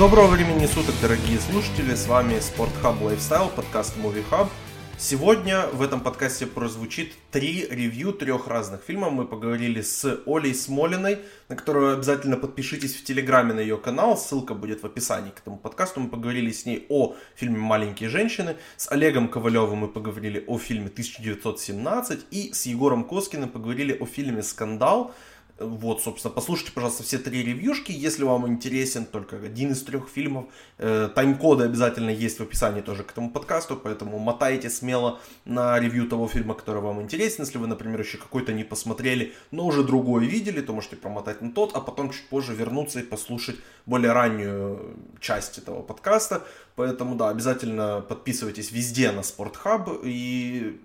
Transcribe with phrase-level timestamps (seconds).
[0.00, 4.48] Доброго времени суток, дорогие слушатели, с вами Спортхаб Lifestyle, подкаст Movie Hub.
[4.96, 9.12] Сегодня в этом подкасте прозвучит три ревью трех разных фильмов.
[9.12, 11.18] Мы поговорили с Олей Смолиной,
[11.50, 15.58] на которую обязательно подпишитесь в Телеграме на ее канал, ссылка будет в описании к этому
[15.58, 16.00] подкасту.
[16.00, 20.88] Мы поговорили с ней о фильме «Маленькие женщины», с Олегом Ковалевым мы поговорили о фильме
[20.88, 25.14] «1917» и с Егором Коскиным поговорили о фильме «Скандал»,
[25.60, 30.46] вот, собственно, послушайте, пожалуйста, все три ревьюшки, если вам интересен только один из трех фильмов.
[30.78, 36.08] Э, тайм-коды обязательно есть в описании тоже к этому подкасту, поэтому мотайте смело на ревью
[36.08, 37.44] того фильма, который вам интересен.
[37.44, 41.52] Если вы, например, еще какой-то не посмотрели, но уже другой видели, то можете промотать на
[41.52, 46.42] тот, а потом чуть позже вернуться и послушать более раннюю часть этого подкаста.
[46.74, 50.80] Поэтому, да, обязательно подписывайтесь везде на Спортхаб и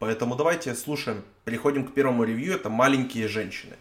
[0.00, 1.24] Поэтому давайте слушаем.
[1.44, 2.54] Переходим к первому ревью.
[2.54, 3.76] Это «Маленькие женщины».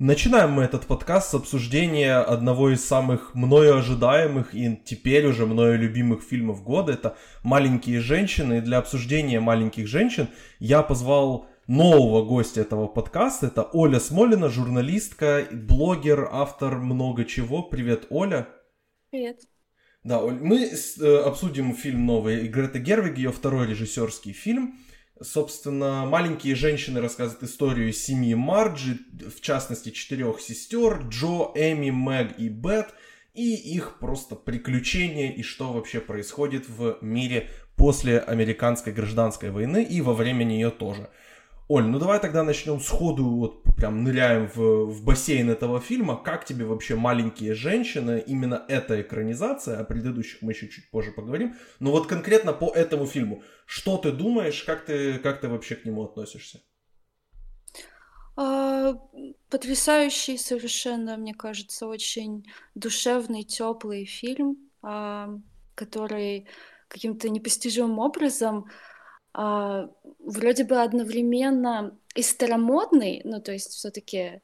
[0.00, 5.76] Начинаем мы этот подкаст с обсуждения одного из самых мною ожидаемых и теперь уже мною
[5.76, 6.92] любимых фильмов года.
[6.92, 8.58] Это «Маленькие женщины».
[8.58, 10.28] И для обсуждения «Маленьких женщин»
[10.60, 13.48] я позвал нового гостя этого подкаста.
[13.48, 17.64] Это Оля Смолина, журналистка, блогер, автор много чего.
[17.64, 18.46] Привет, Оля.
[19.10, 19.40] Привет.
[20.04, 24.76] Да, Оль, мы э, обсудим фильм новый Греты Гервиг, ее второй режиссерский фильм.
[25.20, 32.48] Собственно, маленькие женщины рассказывают историю семьи Марджи, в частности четырех сестер, Джо, Эми, Мэг и
[32.48, 32.94] Бет,
[33.34, 40.00] и их просто приключения и что вообще происходит в мире после американской гражданской войны и
[40.00, 41.10] во время нее тоже.
[41.68, 46.16] Оль, ну давай тогда начнем сходу, вот прям ныряем в, в бассейн этого фильма.
[46.16, 51.56] Как тебе вообще «Маленькие женщины», именно эта экранизация, о предыдущих мы еще чуть позже поговорим.
[51.78, 55.84] Но вот конкретно по этому фильму, что ты думаешь, как ты, как ты вообще к
[55.84, 56.62] нему относишься?
[58.34, 58.94] А,
[59.50, 65.38] потрясающий совершенно, мне кажется, очень душевный, теплый фильм, а,
[65.74, 66.46] который
[66.88, 68.70] каким-то непостижимым образом
[69.32, 74.40] а, вроде бы одновременно и старомодный, ну то есть все-таки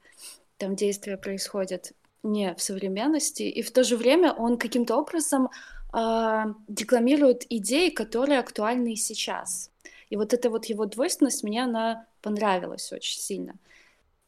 [0.56, 5.50] там действия происходят не в современности, и в то же время он каким-то образом
[5.92, 9.70] а, декламирует идеи, которые актуальны и сейчас.
[10.10, 13.54] И вот эта вот его двойственность мне она понравилась очень сильно.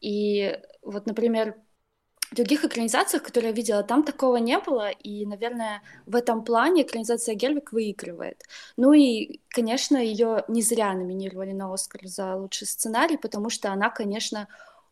[0.01, 1.57] И вот, например,
[2.35, 7.35] других экранизациях, которые я видела, там такого не было, и, наверное, в этом плане экранизация
[7.35, 8.43] Гервик выигрывает.
[8.77, 13.91] Ну и, конечно, ее не зря номинировали на Оскар за лучший сценарий, потому что она,
[13.91, 14.49] конечно,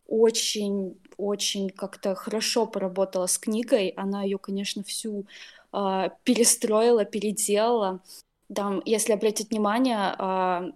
[0.07, 5.25] очень-очень как-то хорошо поработала с книгой, она ее, конечно, всю
[5.73, 8.01] э, перестроила, переделала.
[8.53, 10.71] Там, если обратить внимание, э,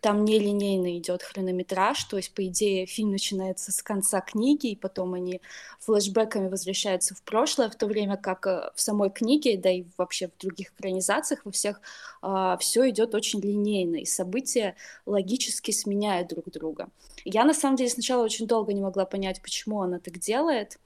[0.00, 5.14] там нелинейно идет хронометраж, то есть, по идее, фильм начинается с конца книги, и потом
[5.14, 5.40] они
[5.80, 10.28] флешбеками возвращаются в прошлое, в то время как э, в самой книге, да и вообще
[10.28, 11.80] в других экранизациях, во всех э,
[12.22, 16.88] а, все идет очень линейно, и события логически сменяют друг друга.
[17.24, 20.78] Я, на самом деле, сначала очень долго не могла понять, почему она так делает,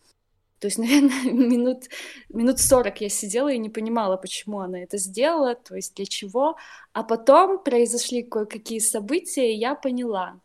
[0.64, 1.90] то есть, наверное, минут,
[2.30, 6.56] минут 40 я сидела и не понимала, почему она это сделала, то есть для чего.
[6.94, 10.40] А потом произошли кое-какие события, и я поняла.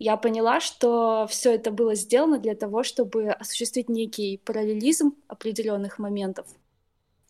[0.00, 6.48] Я поняла, что все это было сделано для того, чтобы осуществить некий параллелизм определенных моментов,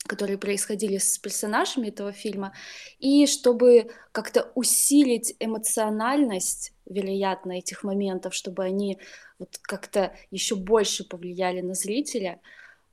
[0.07, 2.53] которые происходили с персонажами этого фильма,
[2.99, 8.99] и чтобы как-то усилить эмоциональность, вероятно, этих моментов, чтобы они
[9.39, 12.41] вот как-то еще больше повлияли на зрителя.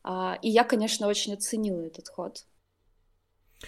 [0.04, 2.46] А, и я, конечно, очень оценила этот ход.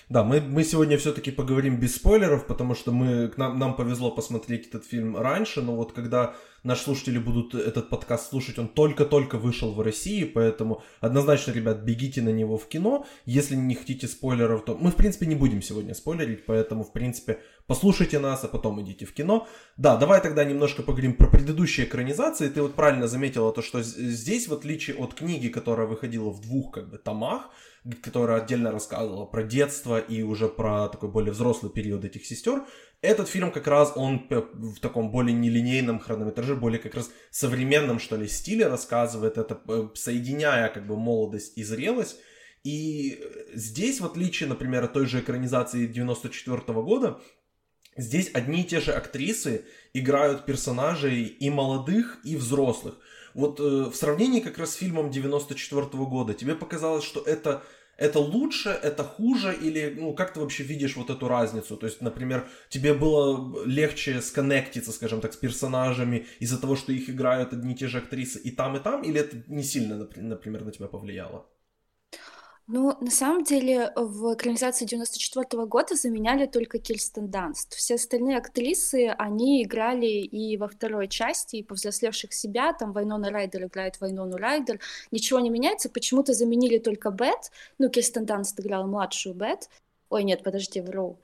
[0.07, 4.11] Да, мы, мы сегодня все-таки поговорим без спойлеров, потому что мы, к нам, нам повезло
[4.11, 9.38] посмотреть этот фильм раньше, но вот когда наши слушатели будут этот подкаст слушать, он только-только
[9.38, 13.06] вышел в России, поэтому однозначно, ребят, бегите на него в кино.
[13.25, 17.39] Если не хотите спойлеров, то мы, в принципе, не будем сегодня спойлерить, поэтому, в принципе,
[17.68, 19.48] послушайте нас, а потом идите в кино.
[19.78, 22.50] Да, давай тогда немножко поговорим про предыдущие экранизации.
[22.50, 26.74] Ты вот правильно заметила то, что здесь, в отличие от книги, которая выходила в двух
[26.74, 27.50] как бы томах,
[28.01, 32.66] которая отдельно рассказывала про детство и уже про такой более взрослый период этих сестер,
[33.01, 38.18] этот фильм как раз, он в таком более нелинейном хронометраже, более как раз современном, что
[38.18, 39.60] ли, стиле рассказывает это,
[39.96, 42.18] соединяя как бы молодость и зрелость.
[42.63, 43.24] И
[43.54, 47.22] здесь, в отличие, например, от той же экранизации 94 года,
[47.96, 52.98] здесь одни и те же актрисы играют персонажей и молодых, и взрослых.
[53.34, 57.63] Вот э, в сравнении как раз с фильмом 94 года, тебе показалось, что это
[58.00, 61.78] это лучше, это хуже, или ну, как ты вообще видишь вот эту разницу?
[61.78, 67.10] То есть, например, тебе было легче сконнектиться, скажем так, с персонажами из-за того, что их
[67.10, 70.66] играют одни и те же актрисы и там, и там, или это не сильно, например,
[70.66, 71.46] на тебя повлияло?
[72.71, 77.74] Ну, на самом деле, в экранизации 94 года заменяли только Кирстен Данст.
[77.74, 83.66] Все остальные актрисы, они играли и во второй части, и повзрослевших себя, там Вайнона Райдер
[83.66, 84.80] играет Вайнону Райдер,
[85.10, 89.68] ничего не меняется, почему-то заменили только Бет, ну, Кирстен Данст играла младшую Бет,
[90.12, 91.18] ой, нет, подожди, вру,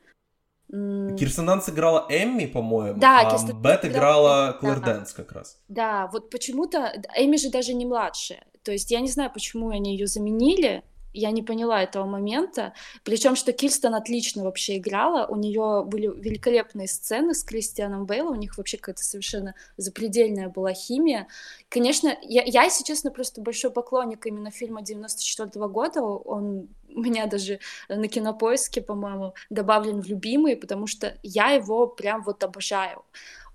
[0.71, 4.95] Кирстен Данс играла Эмми, по-моему, да, а Кирстен Бет играла Клэр да.
[4.95, 5.59] Дэйнс как раз.
[5.67, 8.43] Да, вот почему-то Эми же даже не младшая.
[8.63, 10.83] То есть я не знаю, почему они ее заменили,
[11.15, 12.73] я не поняла этого момента.
[13.03, 18.39] Причем, что Кирстен отлично вообще играла, у нее были великолепные сцены с Кристианом Бейлом, у
[18.39, 21.27] них вообще какая-то совершенно запредельная была химия.
[21.69, 27.01] Конечно, я, я, если честно, просто большой поклонник именно фильма 94 -го года, он у
[27.01, 27.59] меня даже
[27.89, 33.03] на кинопоиске, по-моему, добавлен в любимые, потому что я его прям вот обожаю.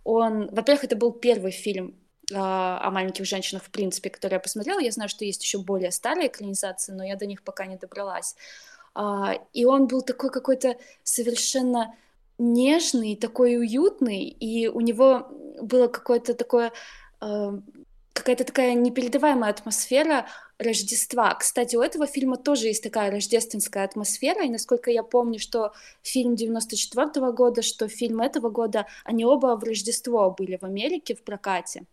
[0.05, 1.95] Он, во-первых, это был первый фильм
[2.35, 4.81] о маленьких женщинах, в принципе, которые я посмотрела.
[4.81, 8.37] Я знаю, что есть еще более старые экранизации, но я до них пока не добралась.
[8.95, 11.95] А, и он был такой какой-то совершенно
[12.39, 15.29] нежный, такой уютный, и у него
[15.61, 16.73] было какое-то такое
[17.21, 17.59] а,
[18.13, 20.27] какая-то такая непередаваемая атмосфера
[20.59, 21.35] Рождества.
[21.35, 25.73] Кстати, у этого фильма тоже есть такая рождественская атмосфера, и насколько я помню, что
[26.03, 31.15] фильм 94 -го года, что фильм этого года, они оба в Рождество были в Америке
[31.15, 31.87] в прокате.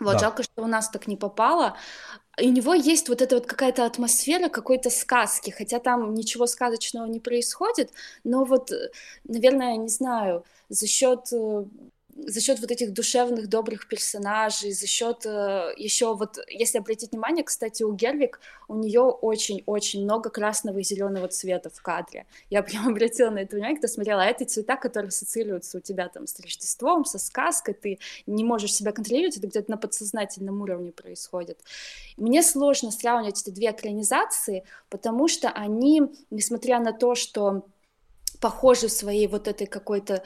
[0.00, 0.18] Вот, да.
[0.18, 1.76] жалко, что у нас так не попало.
[2.38, 7.06] И у него есть вот эта вот какая-то атмосфера какой-то сказки, хотя там ничего сказочного
[7.06, 7.90] не происходит,
[8.24, 8.90] но вот, э,
[9.24, 11.64] наверное, не знаю, за счет э,
[12.14, 17.42] за счет вот этих душевных, добрых персонажей, за счет э, еще вот, если обратить внимание,
[17.42, 22.26] кстати, у Гервик, у нее очень-очень много красного и зеленого цвета в кадре.
[22.50, 26.08] Я прям обратила на это внимание, когда смотрела, а это цвета, которые ассоциируются у тебя
[26.08, 30.92] там с Рождеством, со сказкой, ты не можешь себя контролировать, это где-то на подсознательном уровне
[30.92, 31.60] происходит.
[32.16, 37.64] Мне сложно сравнивать эти две экранизации, потому что они, несмотря на то, что
[38.40, 40.22] похожи своей вот этой какой-то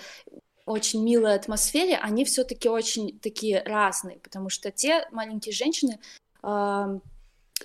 [0.66, 6.00] очень милой атмосфере, они все-таки очень такие разные, потому что те маленькие женщины
[6.42, 6.98] э,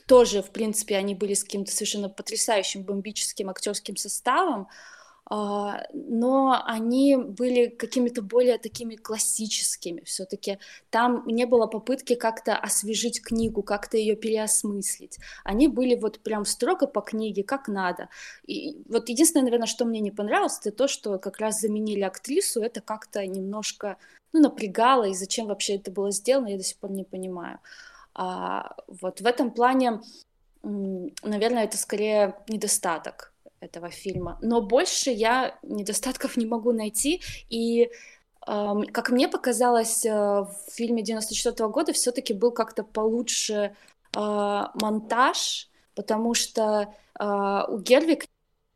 [0.05, 4.67] тоже, в принципе, они были с каким-то совершенно потрясающим бомбическим актерским составом,
[5.33, 10.59] но они были какими-то более такими классическими все-таки.
[10.89, 15.19] Там не было попытки как-то освежить книгу, как-то ее переосмыслить.
[15.45, 18.09] Они были вот прям строго по книге, как надо.
[18.45, 22.61] И вот единственное, наверное, что мне не понравилось, это то, что как раз заменили актрису,
[22.61, 23.95] это как-то немножко
[24.33, 27.59] ну, напрягало, и зачем вообще это было сделано, я до сих пор не понимаю.
[28.13, 30.01] А, вот в этом плане,
[30.61, 33.30] наверное, это скорее недостаток
[33.61, 34.37] этого фильма.
[34.41, 37.21] Но больше я недостатков не могу найти.
[37.49, 37.89] И
[38.43, 43.75] как мне показалось, э, в фильме 94 -го года все-таки был как-то получше
[44.17, 48.25] э, монтаж, потому что э, у Гервик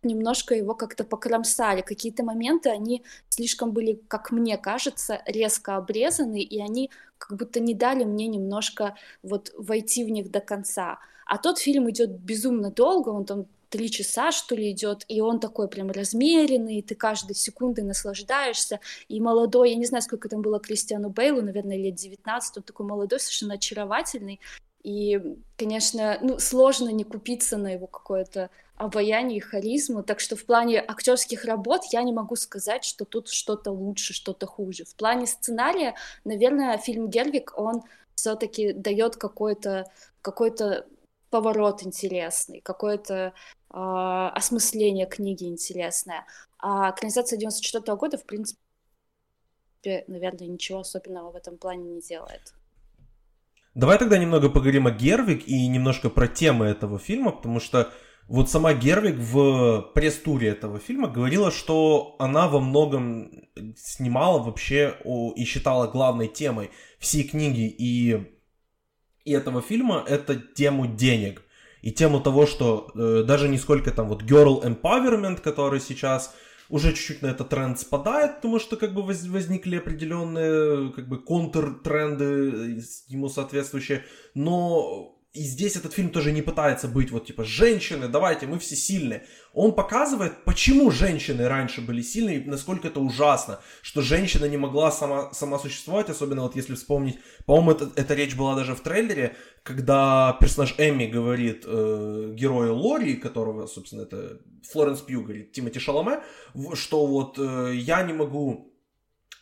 [0.04, 1.82] немножко его как-то покромсали.
[1.82, 7.74] Какие-то моменты, они слишком были, как мне кажется, резко обрезаны, и они как будто не
[7.74, 11.00] дали мне немножко вот войти в них до конца.
[11.26, 15.40] А тот фильм идет безумно долго, он там три часа, что ли, идет, и он
[15.40, 20.60] такой прям размеренный, ты каждой секундой наслаждаешься, и молодой, я не знаю, сколько там было
[20.60, 24.40] Кристиану Бейлу, наверное, лет 19, он такой молодой, совершенно очаровательный,
[24.84, 25.20] и,
[25.58, 30.80] конечно, ну, сложно не купиться на его какое-то обаяние и харизму, так что в плане
[30.80, 34.86] актерских работ я не могу сказать, что тут что-то лучше, что-то хуже.
[34.86, 37.84] В плане сценария, наверное, фильм Гервик, он
[38.16, 39.92] все-таки дает какой-то
[40.22, 40.88] какой-то
[41.36, 43.32] поворот интересный, какое-то э,
[43.70, 46.26] осмысление книги интересное.
[46.60, 48.62] А экранизация 94 -го года, в принципе,
[50.08, 52.54] наверное, ничего особенного в этом плане не делает.
[53.74, 57.92] Давай тогда немного поговорим о Гервик и немножко про темы этого фильма, потому что
[58.30, 63.30] вот сама Гервик в пресс-туре этого фильма говорила, что она во многом
[63.76, 68.35] снимала вообще о, и считала главной темой всей книги и
[69.26, 71.42] и этого фильма это тему денег.
[71.82, 76.34] И тему того, что э, даже не сколько там вот girl empowerment, который сейчас
[76.70, 81.20] уже чуть-чуть на этот тренд спадает, потому что как бы воз, возникли определенные как бы
[81.20, 84.04] контртренды ему соответствующие,
[84.34, 88.76] но и здесь этот фильм тоже не пытается быть вот типа женщины, давайте, мы все
[88.76, 89.26] сильные.
[89.54, 95.34] Он показывает, почему женщины раньше были сильные, насколько это ужасно, что женщина не могла сама,
[95.34, 100.38] сама существовать, особенно вот если вспомнить, по-моему, это, эта речь была даже в трейлере, когда
[100.40, 104.40] персонаж Эми говорит э, герою Лори, которого, собственно, это
[104.72, 106.22] Флоренс Пью говорит, Тимати Шаломе,
[106.76, 108.74] что вот э, я не могу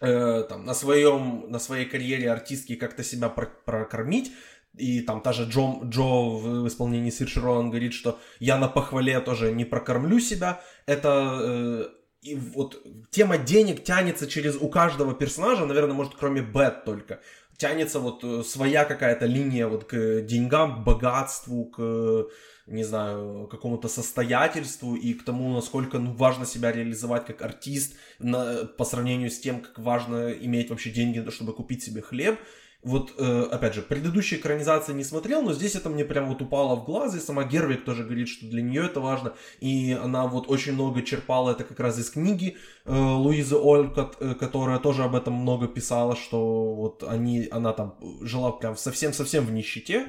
[0.02, 4.32] э, там, на, своем, на своей карьере артистки как-то себя прокормить,
[4.76, 9.20] и там та же Джо, Джо в исполнении Сирши Ролан говорит, что я на похвале
[9.20, 10.62] тоже не прокормлю себя.
[10.86, 11.86] Это э,
[12.22, 17.20] и вот тема денег тянется через у каждого персонажа, наверное, может, кроме Бет только.
[17.58, 22.28] Тянется вот э, своя какая-то линия вот к деньгам, к богатству, к
[22.66, 28.66] не знаю, какому-то состоятельству и к тому, насколько ну, важно себя реализовать как артист на,
[28.66, 32.40] по сравнению с тем, как важно иметь вообще деньги, чтобы купить себе хлеб.
[32.84, 36.76] Вот, э, опять же, предыдущие экранизации не смотрел, но здесь это мне прям вот упало
[36.76, 40.50] в глаз, и сама Гервик тоже говорит, что для нее это важно, и она вот
[40.50, 45.16] очень много черпала это как раз из книги э, Луизы Олькот, э, которая тоже об
[45.16, 50.08] этом много писала, что вот они, она там жила прям совсем-совсем в нищете,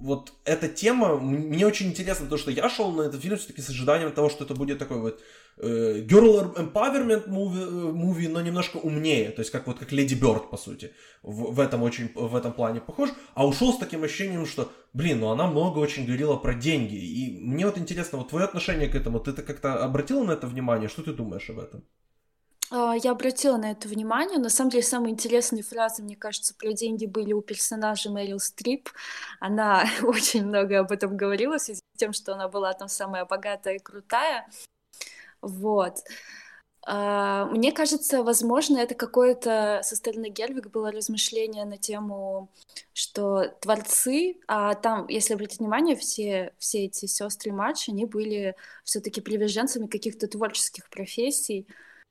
[0.00, 3.68] вот эта тема, мне очень интересно, то, что я шел на этот фильм все-таки с
[3.68, 5.20] ожиданием того, что это будет такой вот
[5.58, 10.50] э, girl empowerment movie, movie, но немножко умнее, то есть как вот как Леди Бёрд,
[10.50, 10.92] по сути,
[11.22, 15.20] в, в этом очень, в этом плане похож, а ушел с таким ощущением, что, блин,
[15.20, 18.94] ну она много очень говорила про деньги, и мне вот интересно, вот твое отношение к
[18.94, 21.84] этому, ты как-то обратила на это внимание, что ты думаешь об этом?
[22.70, 24.38] А, я обратила на это внимание.
[24.38, 28.88] На самом деле, самые интересные фразы, мне кажется, про деньги были у персонажа Мэрил Стрип.
[29.40, 33.24] Она очень много об этом говорила, в связи с тем, что она была там самая
[33.24, 34.48] богатая и крутая.
[35.42, 35.98] Вот.
[36.86, 42.50] А, мне кажется, возможно, это какое-то со стороны Гельвик было размышление на тему,
[42.94, 49.20] что творцы, а там, если обратить внимание, все, все эти сестры матч, они были все-таки
[49.20, 51.66] приверженцами каких-то творческих профессий,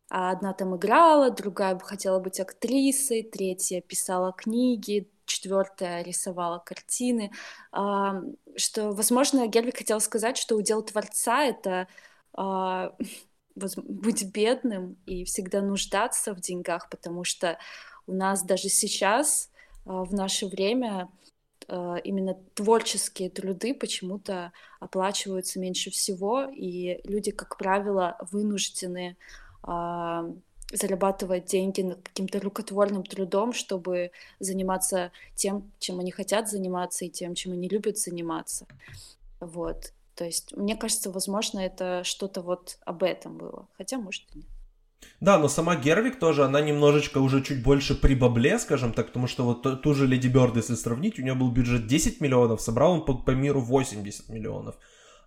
[0.10, 7.32] а одна там играла, другая бы хотела быть актрисой, третья писала книги, четвертая рисовала картины.
[7.72, 8.22] А,
[8.56, 11.88] что, возможно, Гервик хотела сказать, что удел творца— это
[12.34, 12.96] а,
[13.56, 17.60] быть бедным и всегда нуждаться в деньгах, потому что
[18.08, 19.52] у нас даже сейчас,
[19.86, 21.10] в наше время,
[21.68, 29.49] именно творческие труды почему-то оплачиваются меньше всего, и люди, как правило, вынуждены а,
[30.72, 37.54] зарабатывать деньги каким-то рукотворным трудом, чтобы заниматься тем, чем они хотят заниматься, и тем, чем
[37.54, 38.68] они любят заниматься.
[39.40, 39.94] Вот.
[40.16, 43.68] То есть, мне кажется, возможно, это что-то вот об этом было.
[43.78, 44.48] Хотя, может, и нет.
[45.22, 49.28] Да, но сама Гервик тоже, она немножечко уже чуть больше при бабле, скажем так, потому
[49.28, 52.94] что вот ту же Леди Бёрд, если сравнить, у нее был бюджет 10 миллионов, собрал
[52.94, 54.76] он по, по миру 80 миллионов.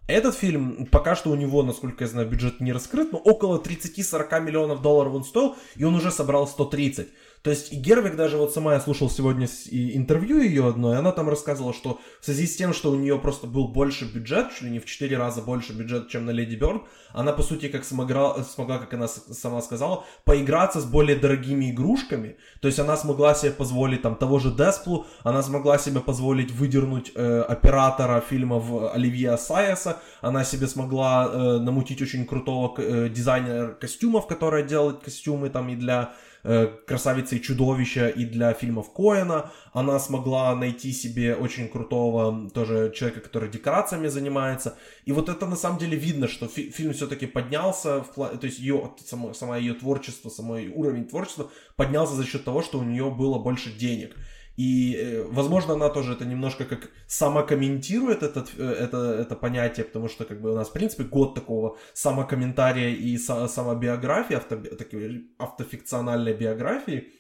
[0.09, 4.41] Этот фильм, пока что у него, насколько я знаю, бюджет не раскрыт, но около 30-40
[4.41, 7.09] миллионов долларов он стоил, и он уже собрал 130.
[7.43, 11.11] То есть и Гервик даже вот сама я слушал сегодня интервью ее одно, и она
[11.11, 14.63] там рассказывала, что в связи с тем, что у нее просто был больше бюджет, чуть
[14.63, 16.83] ли не в 4 раза больше бюджет, чем на Леди Бёрд,
[17.13, 22.37] она по сути как смогла, смогла, как она сама сказала, поиграться с более дорогими игрушками.
[22.61, 27.11] То есть она смогла себе позволить там того же Десплу, она смогла себе позволить выдернуть
[27.15, 34.29] э, оператора фильмов Оливье Сайеса, она себе смогла э, намутить очень крутого э, дизайнера костюмов,
[34.29, 39.51] который делает костюмы там и для красавица и чудовища и для фильмов Коэна.
[39.73, 44.77] Она смогла найти себе очень крутого тоже человека, который декорациями занимается.
[45.05, 48.59] И вот это на самом деле видно, что фи- фильм все-таки поднялся, в, то есть
[48.59, 53.11] ее, само, сама ее творчество, самый уровень творчества поднялся за счет того, что у нее
[53.11, 54.17] было больше денег.
[54.57, 60.09] И, э, возможно, она тоже это немножко как самокомментирует этот, э, это, это понятие, потому
[60.09, 66.35] что как бы у нас, в принципе, год такого самокомментария и самобиографии, авто, такой автофикциональной
[66.35, 67.13] биографии.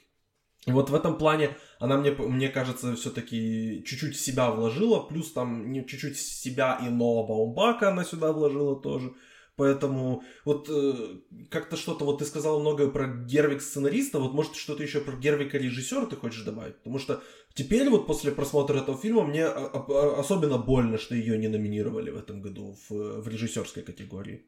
[0.66, 5.74] И вот в этом плане она мне, мне кажется, все-таки чуть-чуть себя вложила, плюс там
[5.86, 9.12] чуть-чуть себя и Ноа Баумбака она сюда вложила тоже.
[9.56, 14.82] Поэтому вот э, как-то что-то, вот ты сказал многое про Гервик сценариста, вот может что-то
[14.82, 16.76] еще про Гервика режиссера ты хочешь добавить?
[16.76, 17.22] Потому что
[17.54, 22.40] теперь вот после просмотра этого фильма мне особенно больно, что ее не номинировали в этом
[22.40, 24.46] году в, в режиссерской категории.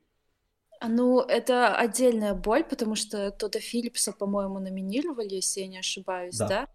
[0.81, 6.37] А, ну, это отдельная боль, потому что Тода Филлипса, по-моему, номинировали, если я не ошибаюсь,
[6.37, 6.49] да?
[6.49, 6.69] да?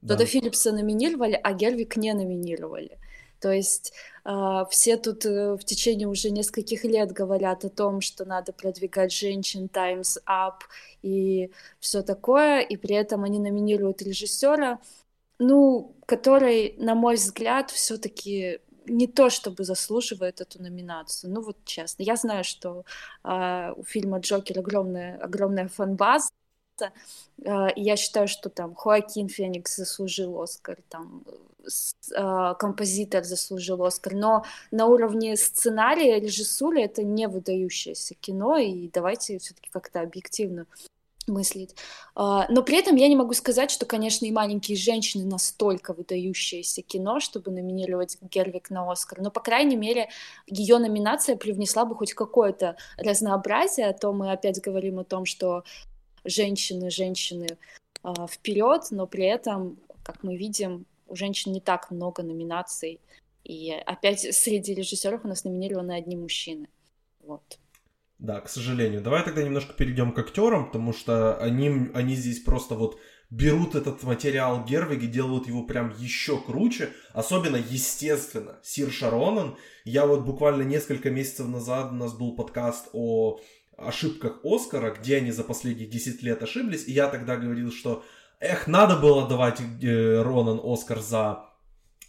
[0.00, 0.26] Тода да.
[0.26, 2.98] Филлипса номинировали, а Гервик не номинировали.
[3.44, 3.92] То есть
[4.24, 9.12] э, все тут э, в течение уже нескольких лет говорят о том, что надо продвигать
[9.12, 10.60] женщин, Times Up
[11.02, 14.78] и все такое, и при этом они номинируют режиссера.
[15.38, 21.32] ну, который, на мой взгляд, все-таки не то чтобы заслуживает эту номинацию.
[21.32, 22.84] Ну вот честно, я знаю, что
[23.24, 26.30] э, у фильма Джокер огромная огромная фанбаза.
[26.80, 31.24] Э, я считаю, что там Хоакин Феникс заслужил Оскар, там
[31.64, 39.38] э, композитор заслужил Оскар, но на уровне сценария, режиссуры это не выдающееся кино, и давайте
[39.38, 40.66] все-таки как-то объективно
[41.26, 41.74] мыслить.
[42.14, 47.18] Но при этом я не могу сказать, что, конечно, и маленькие женщины настолько выдающееся кино,
[47.18, 49.22] чтобы номинировать Гервик на Оскар.
[49.22, 50.10] Но, по крайней мере,
[50.46, 55.64] ее номинация привнесла бы хоть какое-то разнообразие, а то мы опять говорим о том, что
[56.24, 57.46] женщины, женщины
[58.02, 63.00] а, вперед, но при этом, как мы видим, у женщин не так много номинаций.
[63.44, 66.68] И опять среди режиссеров у нас номинированы одни мужчины.
[67.20, 67.58] Вот.
[68.18, 69.02] Да, к сожалению.
[69.02, 72.98] Давай тогда немножко перейдем к актерам, потому что они, они здесь просто вот
[73.30, 76.90] берут этот материал Гервиг и делают его прям еще круче.
[77.12, 79.56] Особенно, естественно, Сир Шаронан.
[79.84, 83.40] Я вот буквально несколько месяцев назад у нас был подкаст о
[83.76, 86.86] ошибках Оскара, где они за последние 10 лет ошиблись.
[86.86, 88.04] И я тогда говорил, что
[88.40, 91.46] эх, надо было давать э, Ронан Оскар за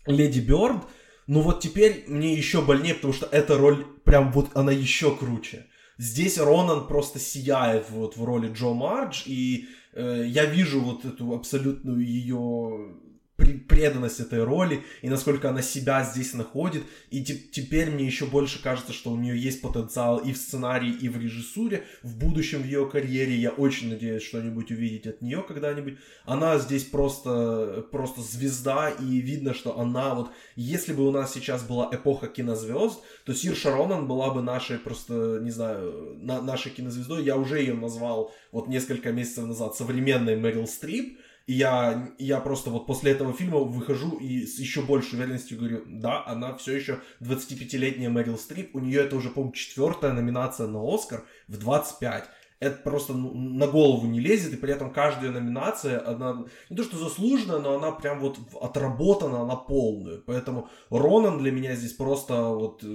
[0.06, 0.84] Леди Бёрд.
[1.28, 5.66] Ну вот теперь мне еще больнее, потому что эта роль прям вот она еще круче.
[5.98, 11.34] Здесь Ронан просто сияет вот в роли Джо Мардж, и э, я вижу вот эту
[11.34, 12.96] абсолютную ее
[13.38, 16.84] преданность этой роли и насколько она себя здесь находит.
[17.10, 21.10] И теперь мне еще больше кажется, что у нее есть потенциал и в сценарии, и
[21.10, 21.86] в режиссуре.
[22.02, 25.98] В будущем в ее карьере я очень надеюсь что-нибудь увидеть от нее когда-нибудь.
[26.26, 30.32] Она здесь просто, просто звезда, и видно, что она вот...
[30.56, 35.40] Если бы у нас сейчас была эпоха кинозвезд, то Сир Шаронан была бы нашей просто,
[35.42, 37.24] не знаю, на, нашей кинозвездой.
[37.24, 42.70] Я уже ее назвал вот несколько месяцев назад современной Мэрил Стрип и я, я просто
[42.70, 47.00] вот после этого фильма выхожу и с еще большей уверенностью говорю, да, она все еще
[47.22, 52.26] 25-летняя Мэрил Стрип, у нее это уже, по-моему, четвертая номинация на Оскар в 25
[52.60, 56.84] это просто ну, на голову не лезет, и при этом каждая номинация, она не то
[56.84, 60.24] что заслуженная, но она прям вот отработана на полную.
[60.26, 62.88] Поэтому Ронан для меня здесь просто вот, э,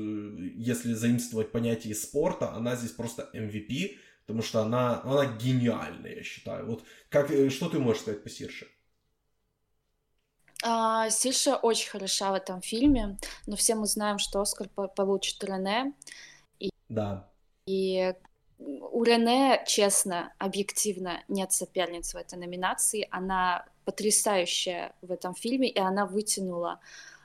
[0.57, 3.97] если заимствовать понятие спорта, она здесь просто MVP,
[4.31, 6.67] потому что она, она гениальная, я считаю.
[6.67, 8.69] Вот как, э, что ты можешь сказать по Сирше?
[10.63, 15.95] А, Сирша очень хороша в этом фильме, но все мы знаем, что Оскар получит Рене.
[16.61, 17.29] И, да.
[17.67, 18.15] И
[18.59, 23.09] у Рене, честно, объективно, нет соперниц в этой номинации.
[23.11, 26.79] Она потрясающая в этом фильме, и она вытянула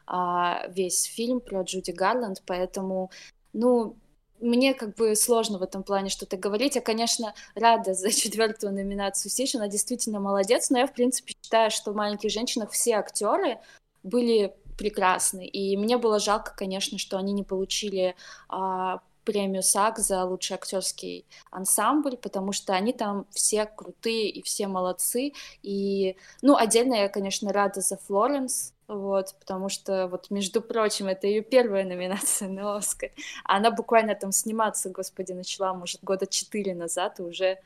[0.08, 3.12] а, весь фильм про Джуди Гарланд, поэтому,
[3.54, 3.96] ну,
[4.39, 6.76] мне как бы сложно в этом плане что-то говорить.
[6.76, 11.71] Я, конечно, рада за четвертую номинацию Сиш, она действительно молодец, но я, в принципе, считаю,
[11.71, 13.60] что в «Маленьких женщинах» все актеры
[14.04, 18.15] были прекрасны, и мне было жалко, конечно, что они не получили
[18.50, 24.67] а, премию САК за лучший актерский ансамбль, потому что они там все крутые и все
[24.67, 25.34] молодцы.
[25.63, 31.28] И, ну, отдельно я, конечно, рада за Флоренс, вот, потому что, вот, между прочим, это
[31.28, 33.10] ее первая номинация на Оскар.
[33.43, 37.58] Она буквально там сниматься, господи, начала, может, года четыре назад и уже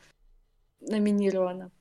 [0.81, 1.71] номинирована.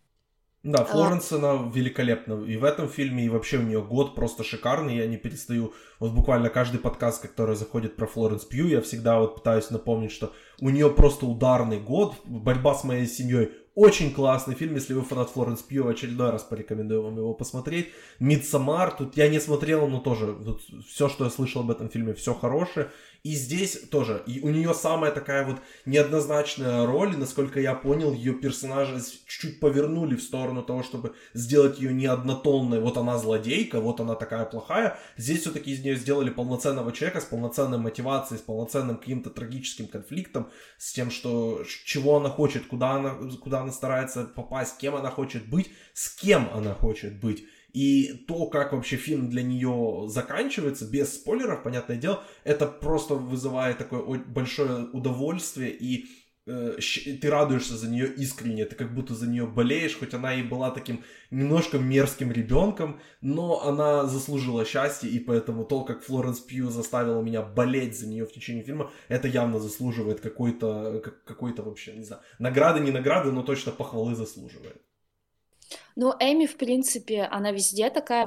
[0.65, 1.37] Да, Флоренс, а...
[1.37, 2.45] она великолепна.
[2.45, 4.97] И в этом фильме, и вообще у нее год просто шикарный.
[4.97, 5.73] Я не перестаю.
[6.01, 10.33] Вот буквально каждый подкаст, который заходит про Флоренс Пью, я всегда вот пытаюсь напомнить, что
[10.61, 12.15] у нее просто ударный год.
[12.25, 16.43] Борьба с моей семьей очень классный фильм, если вы фанат Флоренс Пью, в очередной раз
[16.43, 17.91] порекомендую вам его посмотреть.
[18.19, 22.13] Мидсамар, тут я не смотрел, но тоже тут все, что я слышал об этом фильме,
[22.13, 22.91] все хорошее.
[23.25, 28.13] И здесь тоже, и у нее самая такая вот неоднозначная роль, и, насколько я понял,
[28.13, 33.81] ее персонажа чуть-чуть повернули в сторону того, чтобы сделать ее не однотонной, вот она злодейка,
[33.81, 34.99] вот она такая плохая.
[35.17, 40.49] Здесь все-таки из нее сделали полноценного человека с полноценной мотивацией, с полноценным каким-то трагическим конфликтом,
[40.79, 45.49] с тем, что чего она хочет, куда она, куда она старается попасть, кем она хочет
[45.49, 47.45] быть, с кем она хочет быть.
[47.73, 53.79] И то, как вообще фильм для нее заканчивается, без спойлеров, понятное дело, это просто вызывает
[53.79, 56.07] такое большое удовольствие, и
[56.49, 60.71] ты радуешься за нее искренне, ты как будто за нее болеешь, хоть она и была
[60.71, 67.21] таким немножко мерзким ребенком, но она заслужила счастье, и поэтому то, как Флоренс Пью заставила
[67.21, 72.23] меня болеть за нее в течение фильма, это явно заслуживает какой-то, какой-то вообще, не знаю,
[72.39, 74.81] награды, не награды, но точно похвалы заслуживает.
[75.97, 78.27] Ну, Эми, в принципе, она везде такая,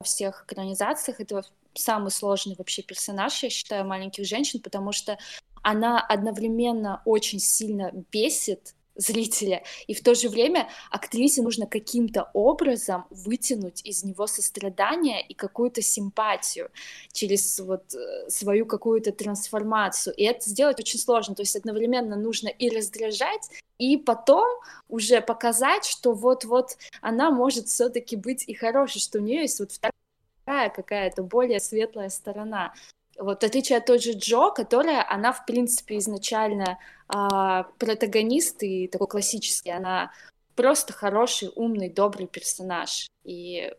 [0.00, 1.20] во всех экранизациях.
[1.20, 1.42] Это
[1.74, 5.18] самый сложный вообще персонаж, я считаю, маленьких женщин, потому что
[5.62, 9.62] она одновременно очень сильно бесит зрителя.
[9.86, 15.80] И в то же время актрисе нужно каким-то образом вытянуть из него сострадание и какую-то
[15.80, 16.70] симпатию
[17.12, 20.14] через вот э, свою какую-то трансформацию.
[20.14, 21.34] И это сделать очень сложно.
[21.34, 24.48] То есть одновременно нужно и раздражать, и потом
[24.88, 29.70] уже показать, что вот-вот она может все-таки быть и хорошей, что у нее есть вот
[29.70, 32.74] вторая какая-то более светлая сторона.
[33.18, 36.78] Вот, в отличие от той же Джо, которая, она, в принципе, изначально
[37.08, 40.12] а, протагонист и такой классический, она
[40.54, 43.08] просто хороший, умный, добрый персонаж.
[43.24, 43.72] И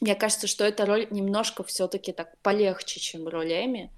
[0.00, 3.92] мне кажется, что эта роль немножко все-таки так полегче, чем роль Эми.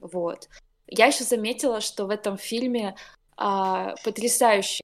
[0.00, 0.48] Вот.
[0.88, 2.96] Я еще заметила, что в этом фильме
[3.36, 4.82] а, потрясающие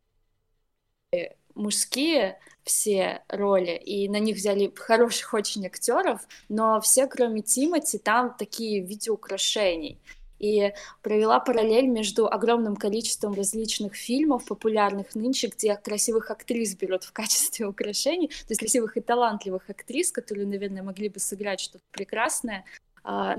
[1.54, 8.34] мужские все роли, и на них взяли хороших очень актеров, но все, кроме Тимати, там
[8.36, 9.98] такие в виде украшений.
[10.40, 17.12] И провела параллель между огромным количеством различных фильмов, популярных нынче, где красивых актрис берут в
[17.12, 22.64] качестве украшений, то есть красивых и талантливых актрис, которые, наверное, могли бы сыграть что-то прекрасное,
[23.04, 23.38] а,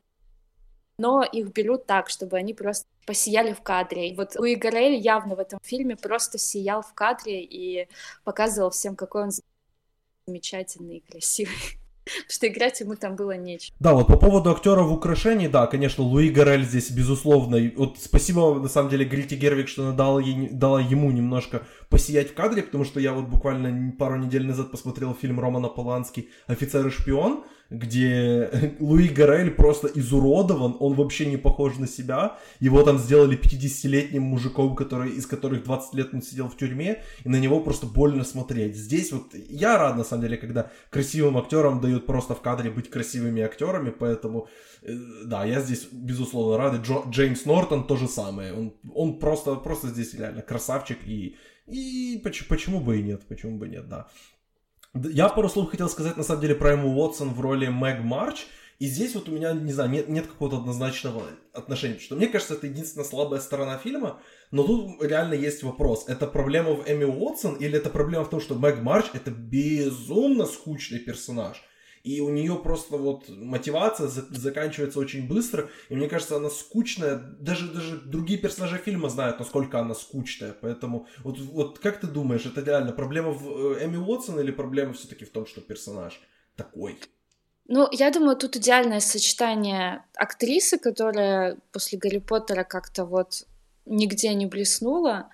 [0.98, 4.10] но их берут так, чтобы они просто посияли в кадре.
[4.10, 7.88] И вот Луи Гарель явно в этом фильме просто сиял в кадре и
[8.24, 9.32] показывал всем, какой он
[10.28, 11.56] замечательный и красивый.
[12.06, 13.76] Потому что играть ему там было нечего.
[13.80, 17.58] Да, вот по поводу актера в украшении, да, конечно, Луи Гарель здесь, безусловно.
[17.76, 22.32] Вот спасибо, на самом деле, Грите Гервик, что она дала, ей, дала ему немножко посиять
[22.32, 26.88] в кадре, потому что я вот буквально пару недель назад посмотрел фильм Романа Полански «Офицер
[26.88, 32.38] и шпион», где Луи Гарель просто изуродован, он вообще не похож на себя.
[32.60, 37.30] Его там сделали 50-летним мужиком, который, из которых 20 лет он сидел в тюрьме, и
[37.30, 38.76] на него просто больно смотреть.
[38.76, 42.90] Здесь вот я рад, на самом деле, когда красивым актерам дают просто в кадре быть
[42.90, 44.48] красивыми актерами, поэтому
[44.84, 44.94] э,
[45.26, 46.76] да, я здесь, безусловно, рад.
[46.76, 48.54] И Джо, Джеймс Нортон то же самое.
[48.54, 51.36] Он, он просто, просто здесь реально красавчик, и,
[51.68, 54.08] и почему, почему бы и нет, почему бы и нет, да.
[54.96, 58.46] Я пару слов хотел сказать, на самом деле, про Эмму Уотсон в роли Мэг Марч.
[58.80, 62.00] И здесь вот у меня, не знаю, нет, нет какого-то однозначного отношения.
[62.00, 64.20] Что мне кажется, это единственная слабая сторона фильма.
[64.52, 66.06] Но тут реально есть вопрос.
[66.08, 70.46] Это проблема в Эми Уотсон или это проблема в том, что Мэг Марч это безумно
[70.46, 71.62] скучный персонаж?
[72.06, 77.16] И у нее просто вот мотивация за- заканчивается очень быстро, и мне кажется, она скучная,
[77.16, 82.46] даже, даже другие персонажи фильма знают, насколько она скучная, поэтому вот, вот как ты думаешь,
[82.46, 86.22] это реально проблема в Эми Уотсон или проблема все-таки в том, что персонаж
[86.56, 87.00] такой?
[87.68, 93.48] Ну, я думаю, тут идеальное сочетание актрисы, которая после Гарри Поттера как-то вот
[93.88, 95.30] нигде не блеснула,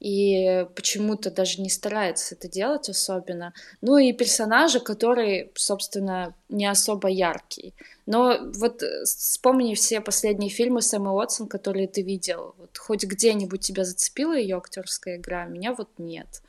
[0.00, 3.52] и почему-то даже не старается это делать особенно.
[3.80, 7.74] Ну и персонажа, который, собственно, не особо яркий.
[8.06, 12.54] Но вот э, вспомни все последние фильмы Сэма Уотсон, которые ты видел.
[12.58, 16.42] Вот хоть где-нибудь тебя зацепила ее актерская игра, меня вот нет.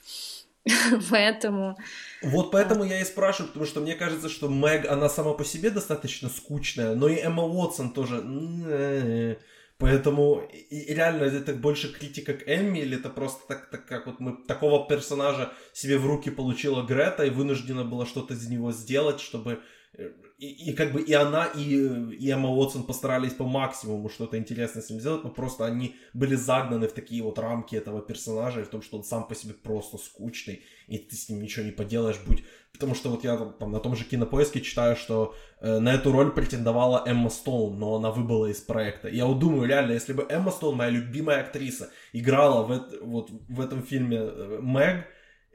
[1.10, 1.78] Поэтому...
[2.22, 5.72] Вот поэтому я и спрашиваю, потому что мне кажется, что Мэг, она сама по себе
[5.72, 9.38] достаточно скучная, но и Эмма Уотсон тоже
[9.80, 14.08] Поэтому и, и реально это больше критика к Эмми, или это просто так, так как
[14.08, 18.74] вот мы такого персонажа себе в руки получила Грета и вынуждена была что-то из него
[18.74, 19.62] сделать, чтобы
[19.94, 24.38] э, и, и как бы и она, и, и Эмма Уотсон постарались по максимуму что-то
[24.38, 28.60] интересное с ним сделать, но просто они были загнаны в такие вот рамки этого персонажа,
[28.60, 31.66] и в том, что он сам по себе просто скучный, и ты с ним ничего
[31.66, 32.44] не поделаешь, будь...
[32.74, 36.32] Потому что вот я там на том же кинопоиске читаю, что э, на эту роль
[36.32, 39.10] претендовала Эмма Стоун, но она выбыла из проекта.
[39.10, 43.32] я вот думаю, реально, если бы Эмма Стоун, моя любимая актриса, играла в, это, вот,
[43.32, 45.06] в этом фильме э, Мэг,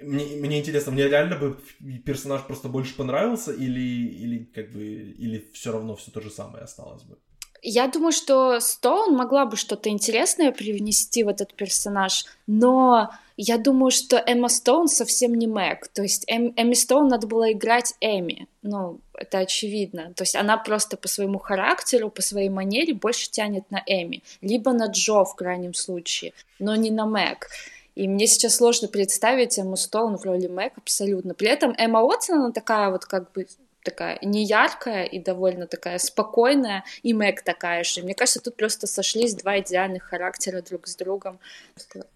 [0.01, 1.59] мне, мне интересно, мне реально бы
[2.05, 6.65] персонаж просто больше понравился или, или как бы, или все равно все то же самое
[6.65, 7.17] осталось бы?
[7.63, 13.91] Я думаю, что Стоун могла бы что-то интересное привнести в этот персонаж, но я думаю,
[13.91, 15.89] что Эмма Стоун совсем не Мэг.
[15.89, 18.47] То есть эм, Эмми Стоун надо было играть Эми.
[18.63, 20.13] Ну, это очевидно.
[20.15, 24.23] То есть она просто по своему характеру, по своей манере больше тянет на Эми.
[24.41, 27.49] Либо на Джо в крайнем случае, но не на Мэг.
[27.95, 31.35] И мне сейчас сложно представить Эмму Стоун в роли Мэг абсолютно.
[31.35, 33.47] При этом Эмма Уотсон, она такая вот как бы
[33.85, 38.03] такая неяркая и довольно такая спокойная, и Мэг такая же.
[38.03, 41.39] Мне кажется, тут просто сошлись два идеальных характера друг с другом.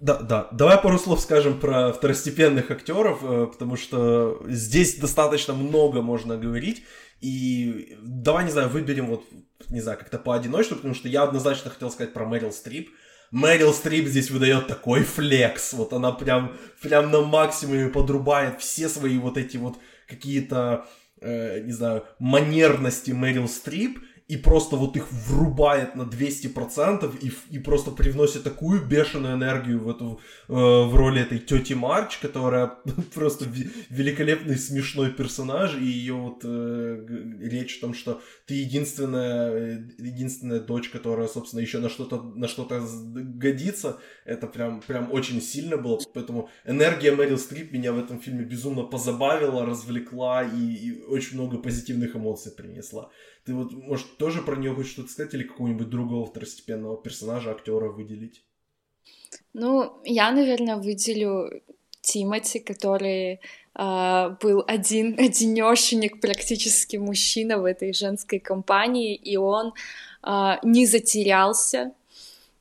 [0.00, 0.48] Да, да.
[0.52, 6.82] Давай пару слов скажем про второстепенных актеров, э, потому что здесь достаточно много можно говорить.
[7.20, 9.24] И давай, не знаю, выберем вот,
[9.68, 12.90] не знаю, как-то поодиночно, потому что я однозначно хотел сказать про Мэрил Стрип.
[13.30, 15.72] Мэрил Стрип здесь выдает такой флекс.
[15.72, 19.76] Вот она прям, прям на максимуме подрубает все свои вот эти вот
[20.06, 20.86] какие-то,
[21.20, 23.98] э, не знаю, манерности Мэрил Стрип.
[24.28, 29.88] И просто вот их врубает на 200% и, и просто привносит такую бешеную энергию в
[29.88, 32.66] эту э, в роли этой тети Марч, которая
[33.14, 33.46] просто
[33.88, 37.06] великолепный смешной персонаж, и ее вот э,
[37.40, 42.48] речь о том, что ты единственная, э, единственная дочь, которая, собственно, еще на что-то на
[42.48, 48.20] что-то годится, это прям, прям очень сильно было, поэтому энергия Мэрил Стрип меня в этом
[48.20, 53.10] фильме безумно позабавила, развлекла и, и очень много позитивных эмоций принесла.
[53.48, 57.88] Ты вот, может, тоже про нее хочешь что-то сказать или какого-нибудь другого второстепенного персонажа, актера
[57.88, 58.42] выделить?
[59.54, 61.62] Ну, я, наверное, выделю
[62.02, 63.40] Тимати, который
[63.74, 69.72] э, был один, одинешенек, практически мужчина в этой женской компании, и он
[70.22, 71.92] э, не затерялся,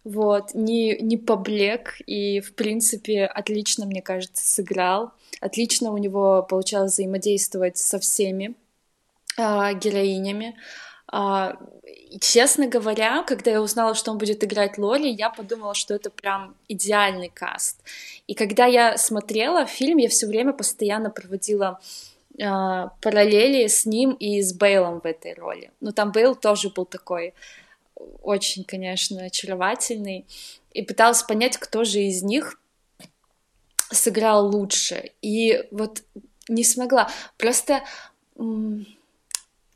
[0.05, 5.11] вот, не, не поблек, и, в принципе, отлично, мне кажется, сыграл.
[5.41, 8.55] Отлично у него получалось взаимодействовать со всеми
[9.37, 10.55] героинями.
[11.11, 11.53] Э,
[12.19, 16.55] честно говоря, когда я узнала, что он будет играть Лоли, я подумала, что это прям
[16.67, 17.79] идеальный каст.
[18.27, 21.79] И когда я смотрела фильм, я все время постоянно проводила
[22.37, 22.43] э,
[23.01, 25.71] параллели с ним и с Бейлом в этой роли.
[25.81, 27.33] Но там Бейл тоже был такой
[28.21, 30.25] очень, конечно, очаровательный.
[30.73, 32.59] И пыталась понять, кто же из них
[33.89, 35.11] сыграл лучше.
[35.21, 36.03] И вот
[36.47, 37.09] не смогла.
[37.37, 37.83] Просто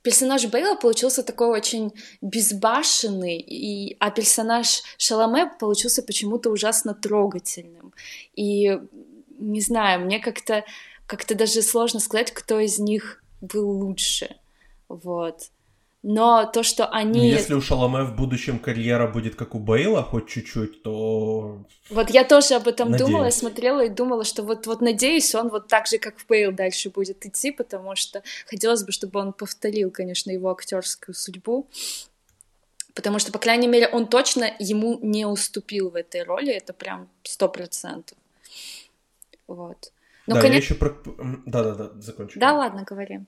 [0.01, 7.93] персонаж Бейла получился такой очень безбашенный, и, а персонаж Шаломе получился почему-то ужасно трогательным.
[8.35, 8.79] И
[9.39, 10.63] не знаю, мне как-то
[11.05, 14.37] как-то даже сложно сказать, кто из них был лучше.
[14.87, 15.49] Вот
[16.03, 17.19] но то, что они...
[17.19, 21.63] Ну, если у Шаломе в будущем карьера будет как у Бейла, хоть чуть-чуть, то...
[21.89, 23.11] Вот я тоже об этом надеюсь.
[23.11, 26.51] думала, смотрела и думала, что вот, вот надеюсь, он вот так же, как в Бейл,
[26.51, 31.67] дальше будет идти, потому что хотелось бы, чтобы он повторил, конечно, его актерскую судьбу,
[32.95, 37.09] потому что, по крайней мере, он точно ему не уступил в этой роли, это прям
[37.23, 38.17] сто процентов.
[39.47, 39.91] Вот.
[40.25, 40.55] Ну, да, конечно...
[40.55, 40.95] я еще про...
[41.45, 42.39] Да-да-да, закончу.
[42.39, 43.19] Да, ладно, говори.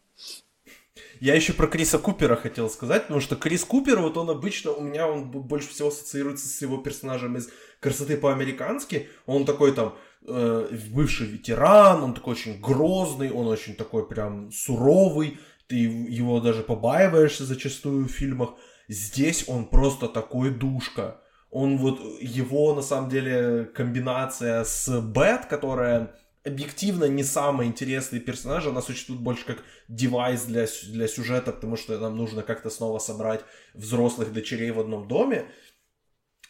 [1.19, 4.81] Я еще про Криса Купера хотел сказать, потому что Крис Купер, вот он обычно, у
[4.81, 9.09] меня он больше всего ассоциируется с его персонажем из «Красоты по-американски».
[9.25, 9.95] Он такой там
[10.27, 16.61] э, бывший ветеран, он такой очень грозный, он очень такой прям суровый, ты его даже
[16.61, 18.55] побаиваешься зачастую в фильмах.
[18.87, 21.21] Здесь он просто такой душка.
[21.49, 28.65] Он вот, его на самом деле комбинация с Бет, которая объективно не самый интересный персонаж,
[28.65, 33.45] она существует больше как девайс для, для сюжета, потому что нам нужно как-то снова собрать
[33.73, 35.45] взрослых дочерей в одном доме.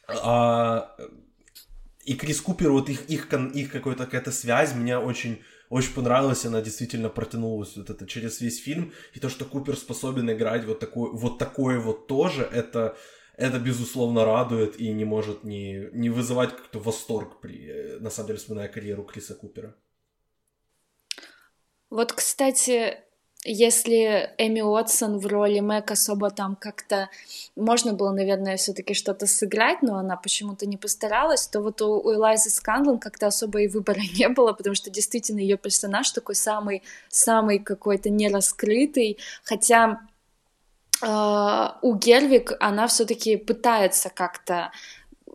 [0.07, 0.95] А,
[2.05, 6.61] и Крис Купер, вот их, их, их какая-то какая связь меня очень, очень понравилась, она
[6.61, 8.93] действительно протянулась вот это через весь фильм.
[9.13, 12.97] И то, что Купер способен играть вот, такой, вот такое вот тоже, это,
[13.37, 18.39] это безусловно радует и не может не, не вызывать как-то восторг при, на самом деле,
[18.39, 19.75] вспоминая карьеру Криса Купера.
[21.93, 22.97] Вот, кстати,
[23.45, 27.07] если Эми Уотсон в роли Мэг особо там как-то
[27.55, 32.11] можно было, наверное, все-таки что-то сыграть, но она почему-то не постаралась, то вот у, у
[32.11, 36.81] Элайзы Сканлан как-то особо и выбора не было, потому что действительно ее персонаж такой самый,
[37.09, 39.99] самый какой-то нераскрытый, хотя
[41.03, 44.71] э, у Гервик она все-таки пытается как-то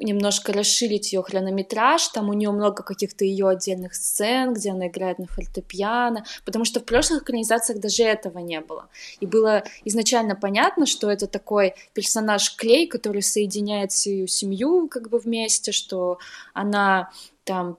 [0.00, 5.18] немножко расширить ее хронометраж, там у нее много каких-то ее отдельных сцен, где она играет
[5.18, 8.88] на фортепиано, потому что в прошлых экранизациях даже этого не было.
[9.20, 15.18] И было изначально понятно, что это такой персонаж Клей, который соединяет свою семью как бы
[15.18, 16.18] вместе, что
[16.54, 17.10] она
[17.44, 17.78] там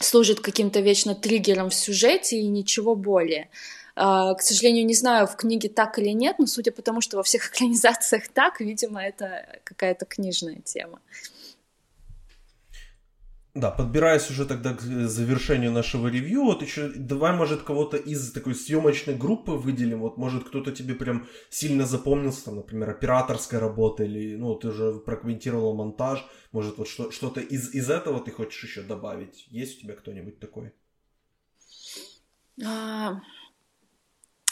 [0.00, 3.48] служит каким-то вечно триггером в сюжете и ничего более.
[4.00, 7.18] Uh, к сожалению, не знаю, в книге так или нет, но судя по тому, что
[7.18, 11.00] во всех экранизациях так, видимо, это какая-то книжная тема.
[13.54, 18.54] Да, подбираясь уже тогда к завершению нашего ревью, вот еще давай, может, кого-то из такой
[18.54, 24.36] съемочной группы выделим, вот, может, кто-то тебе прям сильно запомнился, там, например, операторская работа, или,
[24.36, 28.82] ну, ты уже прокомментировал монтаж, может, вот что- что-то из, из этого ты хочешь еще
[28.82, 29.46] добавить?
[29.48, 30.72] Есть у тебя кто-нибудь такой?
[32.64, 33.20] А,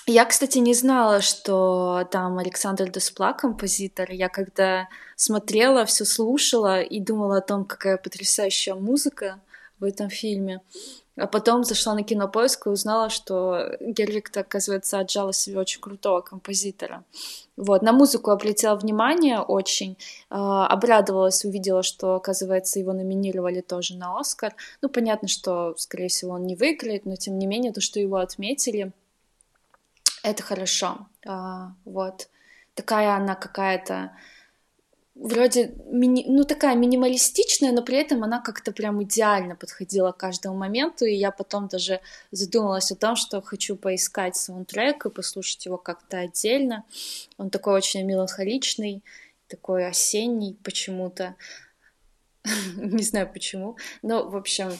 [0.08, 4.10] я, кстати, не знала, что там Александр Деспла композитор.
[4.10, 9.40] Я когда смотрела, все слушала и думала о том, какая потрясающая музыка
[9.80, 10.60] в этом фильме.
[11.16, 17.04] А потом зашла на кинопоиск и узнала, что Гервик, оказывается, отжала себе очень крутого композитора.
[17.56, 19.98] Вот, на музыку обратила внимание очень,
[20.30, 24.54] э, обрадовалась, увидела, что, оказывается, его номинировали тоже на Оскар.
[24.80, 28.16] Ну, понятно, что, скорее всего, он не выиграет, но, тем не менее, то, что его
[28.16, 28.92] отметили—
[30.22, 31.06] это хорошо.
[31.26, 32.28] А, вот.
[32.74, 34.12] такая она какая-то
[35.18, 40.56] вроде, мини, ну, такая минималистичная, но при этом она как-то прям идеально подходила к каждому
[40.56, 42.00] моменту, и я потом даже
[42.30, 46.84] задумалась о том, что хочу поискать саундтрек и послушать его как-то отдельно.
[47.36, 49.02] Он такой очень меланхоличный,
[49.48, 51.34] такой осенний почему-то.
[52.76, 53.76] Не знаю почему.
[54.02, 54.72] Но, в общем,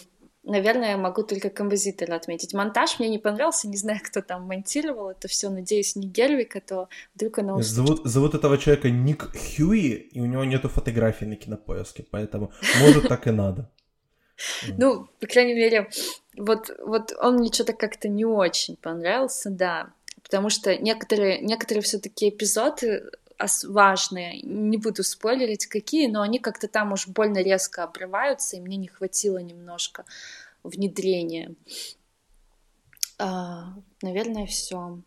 [0.49, 2.55] Наверное, я могу только композитора отметить.
[2.55, 5.51] Монтаж мне не понравился, не знаю, кто там монтировал это все.
[5.51, 7.61] Надеюсь, не Гервик, а то вдруг она...
[7.61, 13.09] Зовут, зовут этого человека Ник Хьюи, и у него нету фотографий на кинопоиске, поэтому может
[13.09, 13.71] так и надо.
[14.79, 15.91] Ну, по крайней мере,
[16.37, 19.93] вот, вот он мне что-то как-то не очень понравился, да.
[20.23, 23.11] Потому что некоторые, некоторые все-таки эпизоды
[23.67, 28.77] важные, не буду спойлерить какие, но они как-то там уж больно резко обрываются, и мне
[28.77, 30.05] не хватило немножко
[30.63, 31.55] внедрения.
[33.19, 35.03] А, наверное, все.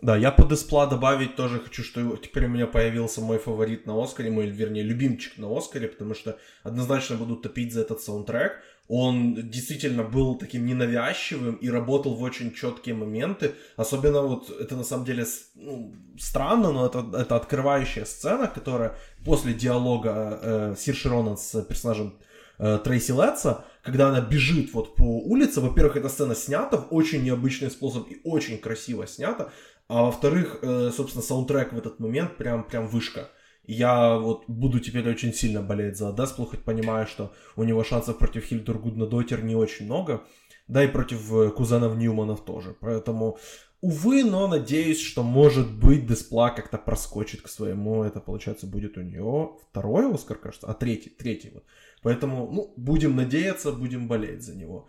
[0.00, 4.02] Да, я под Эспла добавить тоже хочу, что теперь у меня появился мой фаворит на
[4.02, 9.34] Оскаре, мой, вернее, любимчик на Оскаре, потому что однозначно буду топить за этот саундтрек он
[9.50, 13.54] действительно был таким ненавязчивым и работал в очень четкие моменты.
[13.76, 19.54] Особенно вот это на самом деле ну, странно, но это, это открывающая сцена, которая после
[19.54, 22.18] диалога э, Сирши Ронан с персонажем
[22.58, 25.60] э, Трейси Летса, когда она бежит вот по улице.
[25.60, 29.50] Во-первых, эта сцена снята в очень необычный способ и очень красиво снята.
[29.88, 33.30] А во-вторых, э, собственно, саундтрек в этот момент прям, прям вышка.
[33.66, 38.18] Я вот буду теперь очень сильно болеть за Деспл, хоть понимаю, что у него шансов
[38.18, 40.24] против Хильдер Гуднадотер не очень много.
[40.68, 42.76] Да и против э, кузенов Ньюманов тоже.
[42.80, 43.38] Поэтому,
[43.80, 48.02] увы, но надеюсь, что может быть Деспла как-то проскочит к своему.
[48.02, 51.64] Это, получается, будет у нее второй Оскар, кажется, а третий, третий вот.
[52.02, 54.88] Поэтому, ну, будем надеяться, будем болеть за него.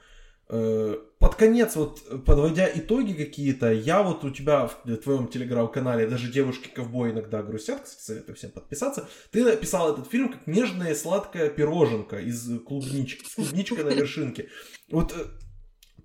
[0.50, 6.32] Э, под конец, вот подводя итоги какие-то, я вот у тебя в твоем телеграм-канале, даже
[6.32, 12.20] девушки-ковбои иногда грустят, кстати, советую всем подписаться, ты написал этот фильм как нежная сладкая пироженка
[12.20, 14.48] из клубнички, с клубничкой на вершинке.
[14.90, 15.26] Вот э,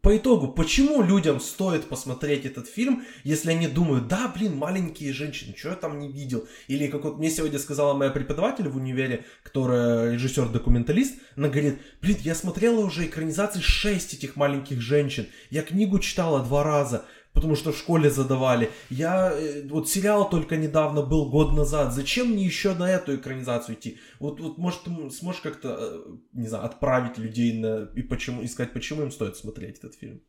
[0.02, 5.54] по итогу, почему людям стоит посмотреть этот фильм, если они думают, да, блин, маленькие женщины,
[5.56, 6.48] что я там не видел?
[6.66, 12.16] Или как вот мне сегодня сказала моя преподаватель в универе, которая режиссер-документалист, она говорит, блин,
[12.22, 17.72] я смотрела уже экранизации 6 этих маленьких женщин, я книгу читала два раза, потому что
[17.72, 18.70] в школе задавали.
[18.90, 21.92] Я э, вот сериал только недавно был год назад.
[21.92, 23.98] Зачем мне еще на эту экранизацию идти?
[24.20, 28.72] Вот, вот может, ты сможешь как-то, э, не знаю, отправить людей на и почему искать,
[28.72, 30.20] почему им стоит смотреть этот фильм?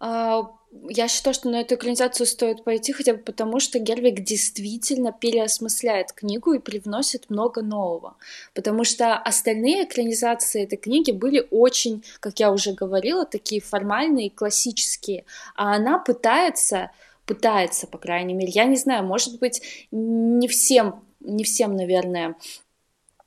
[0.00, 0.50] А,
[0.88, 6.12] я считаю, что на эту экранизацию стоит пойти хотя бы потому, что Гервик действительно переосмысляет
[6.12, 8.16] книгу и привносит много нового.
[8.54, 15.24] Потому что остальные экранизации этой книги были очень, как я уже говорила, такие формальные, классические.
[15.54, 16.90] А она пытается,
[17.24, 22.36] пытается, по крайней мере, я не знаю, может быть, не всем, не всем, наверное,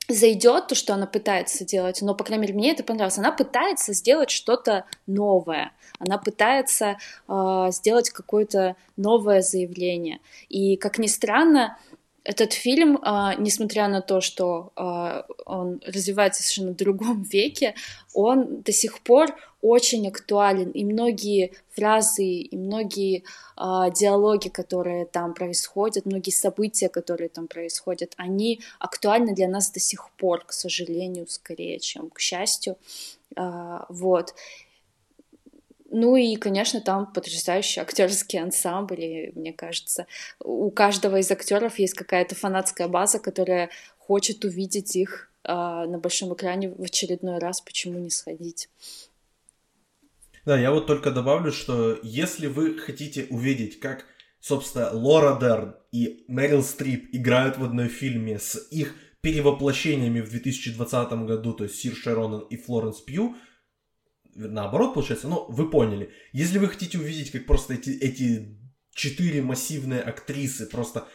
[0.08, 3.18] зайдет то, что она пытается делать, но, по крайней мере, мне это понравилось.
[3.18, 10.20] Она пытается сделать что-то новое, она пытается э, сделать какое-то новое заявление.
[10.50, 11.78] И, как ни странно,
[12.28, 17.74] этот фильм, э, несмотря на то, что э, он развивается совершенно в другом веке,
[18.14, 23.24] он до сих пор очень актуален, и многие фразы, и многие
[23.56, 29.80] э, диалоги, которые там происходят, многие события, которые там происходят, они актуальны для нас до
[29.80, 32.76] сих пор, к сожалению, скорее, чем к счастью.
[33.90, 34.34] Вот.
[35.90, 40.06] Ну и, конечно, там потрясающий актерский ансамбль, и мне кажется,
[40.40, 46.34] у каждого из актеров есть какая-то фанатская база, которая хочет увидеть их э, на большом
[46.34, 48.70] экране в очередной раз, почему не сходить.
[50.46, 54.06] Да, я вот только добавлю, что если вы хотите увидеть, как,
[54.40, 61.12] собственно, Лора Дерн и Мэрил Стрип играют в одной фильме с их перевоплощениями в 2020
[61.26, 63.36] году, то есть Сир Шеронен и Флоренс Пью,
[64.38, 66.12] наоборот получается, но вы поняли.
[66.32, 68.58] Если вы хотите увидеть, как просто эти, эти
[68.92, 71.08] четыре массивные актрисы просто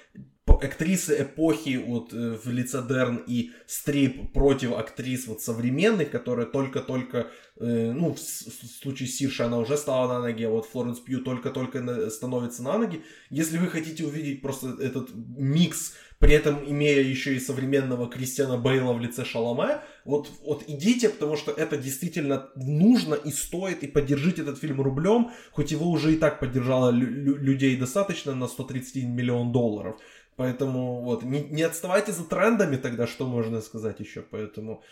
[0.46, 7.30] актрисы эпохи вот э, в лице Дерн и Стрип против актрис вот современных, которые только-только,
[7.58, 11.20] э, ну, в, в случае Сирши она уже стала на ноги, а вот Флоренс Пью
[11.20, 13.02] только-только становится на ноги.
[13.30, 18.92] Если вы хотите увидеть просто этот микс, при этом имея еще и современного Кристиана Бейла
[18.92, 24.42] в лице Шаломе, вот, вот идите, потому что это действительно нужно и стоит, и поддержите
[24.42, 29.50] этот фильм рублем, хоть его уже и так поддержало лю- людей достаточно на 131 миллион
[29.50, 29.96] долларов.
[30.42, 34.22] Поэтому вот, не, не отставайте за трендами тогда, что можно сказать еще.
[34.22, 34.82] Поэтому,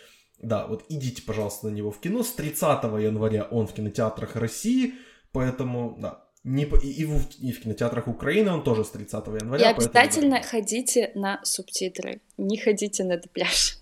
[0.41, 2.23] да, вот идите, пожалуйста, на него в кино.
[2.23, 4.93] С 30 января он в кинотеатрах России.
[5.33, 9.71] Поэтому, да, Не, и, в, и в кинотеатрах Украины он тоже с 30 января.
[9.71, 10.51] И обязательно поэтому...
[10.51, 13.77] ходите на субтитры, не ходите на дубляж.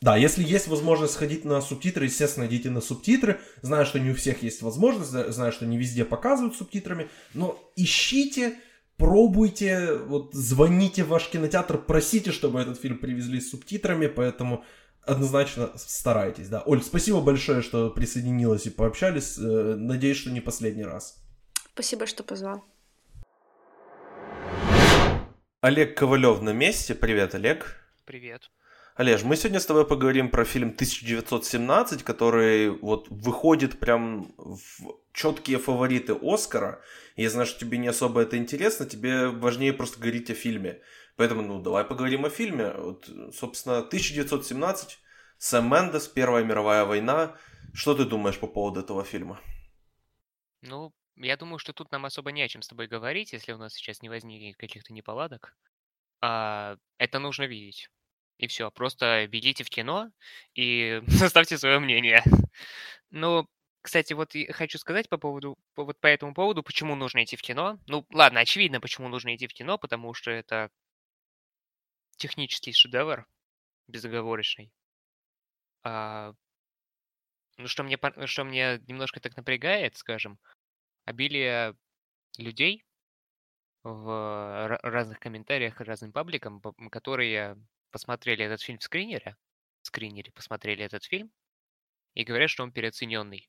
[0.00, 3.40] Да, если есть возможность сходить на субтитры, естественно, идите на субтитры.
[3.62, 8.54] Знаю, что не у всех есть возможность, знаю, что не везде показывают субтитрами, но ищите,
[8.96, 14.64] пробуйте, вот звоните в ваш кинотеатр, просите, чтобы этот фильм привезли с субтитрами, поэтому
[15.02, 16.62] однозначно старайтесь, да.
[16.66, 19.38] Оль, спасибо большое, что присоединилась и пообщались.
[19.38, 21.22] Э, надеюсь, что не последний раз.
[21.72, 22.64] Спасибо, что позвал.
[25.60, 26.94] Олег Ковалев на месте.
[26.94, 27.76] Привет, Олег.
[28.04, 28.50] Привет.
[28.96, 35.58] Олеж, мы сегодня с тобой поговорим про фильм 1917, который вот выходит прям в четкие
[35.58, 36.80] фавориты Оскара.
[37.14, 40.80] Я знаю, что тебе не особо это интересно, тебе важнее просто говорить о фильме.
[41.16, 42.72] Поэтому, ну, давай поговорим о фильме.
[42.72, 44.98] Вот, собственно, 1917,
[45.36, 47.36] Сэм Мендес, Первая мировая война.
[47.74, 49.38] Что ты думаешь по поводу этого фильма?
[50.62, 53.58] Ну, я думаю, что тут нам особо не о чем с тобой говорить, если у
[53.58, 55.54] нас сейчас не возникнет каких-то неполадок.
[56.22, 57.90] А, это нужно видеть.
[58.38, 60.10] И все, просто бегите в кино
[60.54, 62.22] и составьте свое мнение.
[63.10, 63.48] Ну,
[63.82, 67.78] кстати, вот хочу сказать по поводу, вот по этому поводу, почему нужно идти в кино.
[67.86, 70.70] Ну, ладно, очевидно, почему нужно идти в кино, потому что это
[72.16, 73.26] технический шедевр,
[73.86, 74.72] безоговорочный.
[75.84, 76.32] А,
[77.58, 80.38] ну, что мне, что мне немножко так напрягает, скажем,
[81.04, 81.74] обилие
[82.38, 82.84] людей
[83.84, 86.60] в разных комментариях разным пабликам,
[86.90, 87.56] которые
[87.90, 89.36] посмотрели этот фильм в скринере,
[89.82, 91.30] в скринере посмотрели этот фильм
[92.14, 93.48] и говорят, что он переоцененный.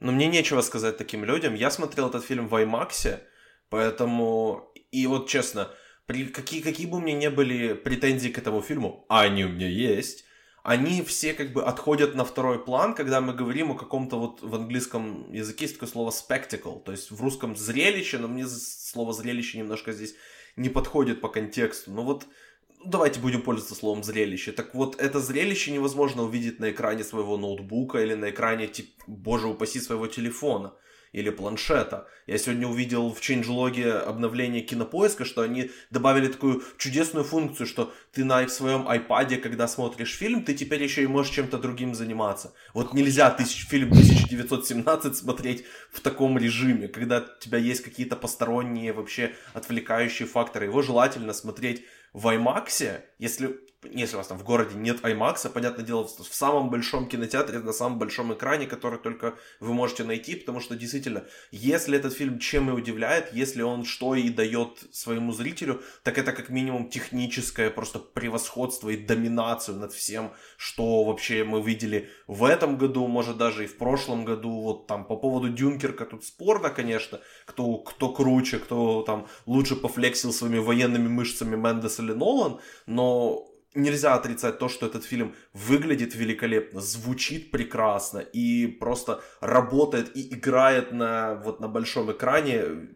[0.00, 1.54] Но мне нечего сказать таким людям.
[1.54, 3.20] Я смотрел этот фильм в IMAX,
[3.68, 4.72] поэтому...
[4.90, 5.70] И вот честно,
[6.06, 6.26] при...
[6.26, 9.68] какие, какие бы у меня не были претензии к этому фильму, а они у меня
[9.68, 10.24] есть,
[10.64, 14.54] они все как бы отходят на второй план, когда мы говорим о каком-то вот в
[14.54, 19.58] английском языке есть такое слово spectacle, то есть в русском зрелище, но мне слово зрелище
[19.58, 20.14] немножко здесь
[20.56, 21.90] не подходит по контексту.
[21.92, 22.26] Но вот
[22.84, 24.52] давайте будем пользоваться словом зрелище.
[24.52, 28.70] Так вот, это зрелище невозможно увидеть на экране своего ноутбука или на экране,
[29.06, 30.74] боже упаси, своего телефона
[31.14, 32.08] или планшета.
[32.26, 38.24] Я сегодня увидел в чейнджлоге обновление кинопоиска, что они добавили такую чудесную функцию, что ты
[38.24, 42.52] на своем iPad, когда смотришь фильм, ты теперь еще и можешь чем-то другим заниматься.
[42.74, 48.92] Вот нельзя тысяч, фильм 1917 смотреть в таком режиме, когда у тебя есть какие-то посторонние
[48.92, 50.66] вообще отвлекающие факторы.
[50.66, 53.60] Его желательно смотреть в IMAX, если
[53.92, 57.72] если у вас там в городе нет IMAX, понятное дело, в самом большом кинотеатре, на
[57.72, 62.70] самом большом экране, который только вы можете найти, потому что действительно, если этот фильм чем
[62.70, 67.98] и удивляет, если он что и дает своему зрителю, так это как минимум техническое просто
[67.98, 73.66] превосходство и доминацию над всем, что вообще мы видели в этом году, может даже и
[73.66, 79.02] в прошлом году, вот там по поводу Дюнкерка тут спорно, конечно, кто, кто круче, кто
[79.02, 85.04] там лучше пофлексил своими военными мышцами Мендес или Нолан, но нельзя отрицать то, что этот
[85.04, 92.88] фильм выглядит великолепно, звучит прекрасно и просто работает и играет на, вот, на большом экране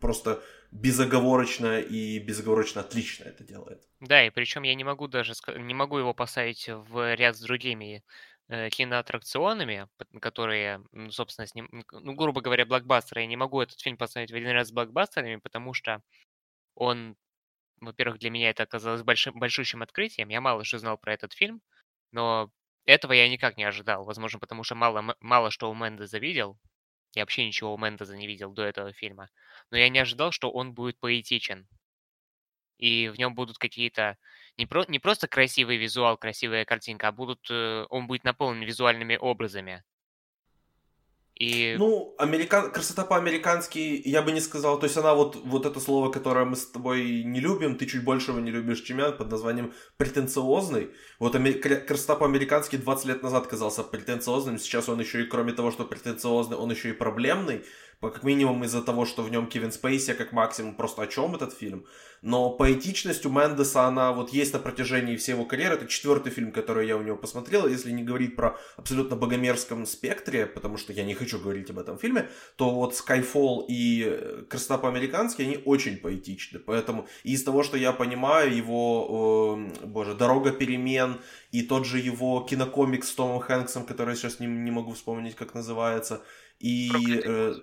[0.00, 3.82] просто безоговорочно и безоговорочно отлично это делает.
[4.00, 8.02] Да, и причем я не могу даже не могу его поставить в ряд с другими
[8.48, 9.88] э, киноаттракционами,
[10.20, 13.22] которые, собственно, с ним, ну, грубо говоря, блокбастеры.
[13.22, 16.02] Я не могу этот фильм поставить в один ряд с блокбастерами, потому что
[16.74, 17.16] он
[17.80, 20.28] во-первых, для меня это оказалось большим, большущим открытием.
[20.28, 21.62] Я мало что знал про этот фильм,
[22.12, 22.50] но
[22.84, 24.04] этого я никак не ожидал.
[24.04, 26.58] Возможно, потому что мало, мало что у Мендеза видел.
[27.14, 29.30] Я вообще ничего у Мендеза не видел до этого фильма.
[29.70, 31.66] Но я не ожидал, что он будет поэтичен.
[32.78, 34.18] И в нем будут какие-то
[34.58, 39.16] не, про, не просто красивый визуал, красивая картинка, а будут, э, он будет наполнен визуальными
[39.16, 39.82] образами.
[41.38, 41.76] И...
[41.78, 42.70] Ну, американ...
[42.70, 46.56] красота по-американски, я бы не сказал, то есть она вот, вот это слово, которое мы
[46.56, 50.90] с тобой не любим, ты чуть больше его не любишь, чем я, под названием претенциозный.
[51.18, 51.52] Вот аме...
[51.52, 56.56] красота по-американски 20 лет назад казался претенциозным, сейчас он еще и, кроме того, что претенциозный,
[56.56, 57.64] он еще и проблемный,
[58.00, 61.34] как минимум из-за того, что в нем Кевин Спейси, а как максимум просто о чем
[61.34, 61.86] этот фильм.
[62.22, 65.76] Но поэтичность у Мендеса, она вот есть на протяжении всей его карьеры.
[65.76, 67.66] Это четвертый фильм, который я у него посмотрел.
[67.68, 71.98] Если не говорить про абсолютно богомерзком спектре, потому что я не хочу говорить об этом
[71.98, 76.58] фильме, то вот Skyfall и э, Красота по-американски, они очень поэтичны.
[76.58, 81.20] Поэтому из того, что я понимаю, его, э, боже, Дорога перемен
[81.52, 85.54] и тот же его кинокомикс с Томом Хэнксом, который сейчас не, не могу вспомнить, как
[85.54, 86.22] называется,
[86.58, 86.90] и...
[87.24, 87.54] Э,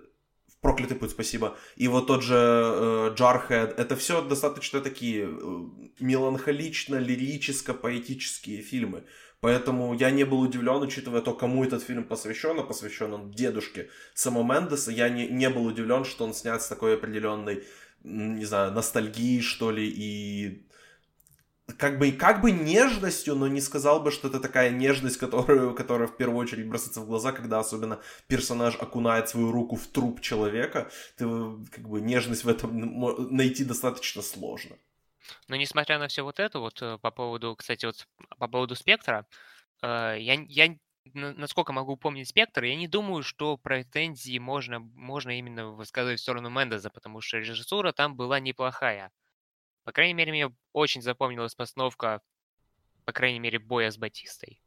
[0.64, 1.58] Проклятый путь, спасибо.
[1.76, 3.76] И вот тот же э, Jarhead.
[3.76, 5.30] Это все достаточно такие э,
[6.00, 9.04] меланхолично, лирическо, поэтические фильмы.
[9.42, 13.90] Поэтому я не был удивлен, учитывая то, кому этот фильм посвящен, а посвящен он дедушке
[14.14, 14.92] Сэма Мендеса.
[14.92, 17.66] Я не, не был удивлен, что он снят с такой определенной,
[18.06, 20.66] не знаю, ностальгией, что ли, и
[21.78, 26.08] как бы, как бы нежностью, но не сказал бы, что это такая нежность, которую, которая
[26.08, 30.92] в первую очередь бросается в глаза, когда особенно персонаж окунает свою руку в труп человека.
[31.16, 31.26] Ты,
[31.72, 34.76] как бы, нежность в этом найти достаточно сложно.
[35.48, 38.08] Но несмотря на все вот это, вот э, по поводу, кстати, вот
[38.38, 39.26] по поводу спектра,
[39.82, 40.76] э, я, я
[41.14, 46.50] насколько могу помнить спектр, я не думаю, что претензии можно, можно именно высказывать в сторону
[46.50, 49.12] Мендеза, потому что режиссура там была неплохая.
[49.84, 52.22] По крайней мере, мне очень запомнилась постановка,
[53.06, 54.62] по крайней мере, боя с Батистой.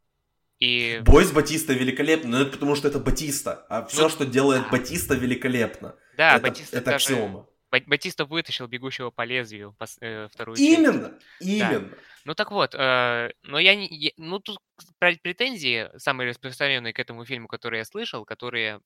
[0.59, 1.03] И...
[1.05, 4.63] Бой с Батистой великолепно, но это потому что это Батиста, а все, ну, что делает
[4.65, 4.71] да.
[4.71, 5.97] Батиста, великолепно.
[6.17, 7.15] Да, это, Батиста это даже...
[7.15, 7.47] аксиома.
[7.71, 11.51] Батиста вытащил бегущего по лезвию по, э, вторую Именно, часть.
[11.51, 11.81] именно.
[11.81, 11.97] Да.
[12.25, 14.59] Ну так вот, э, но я не, я, ну тут
[14.99, 18.81] претензии самые распространенные к этому фильму, которые я слышал, которые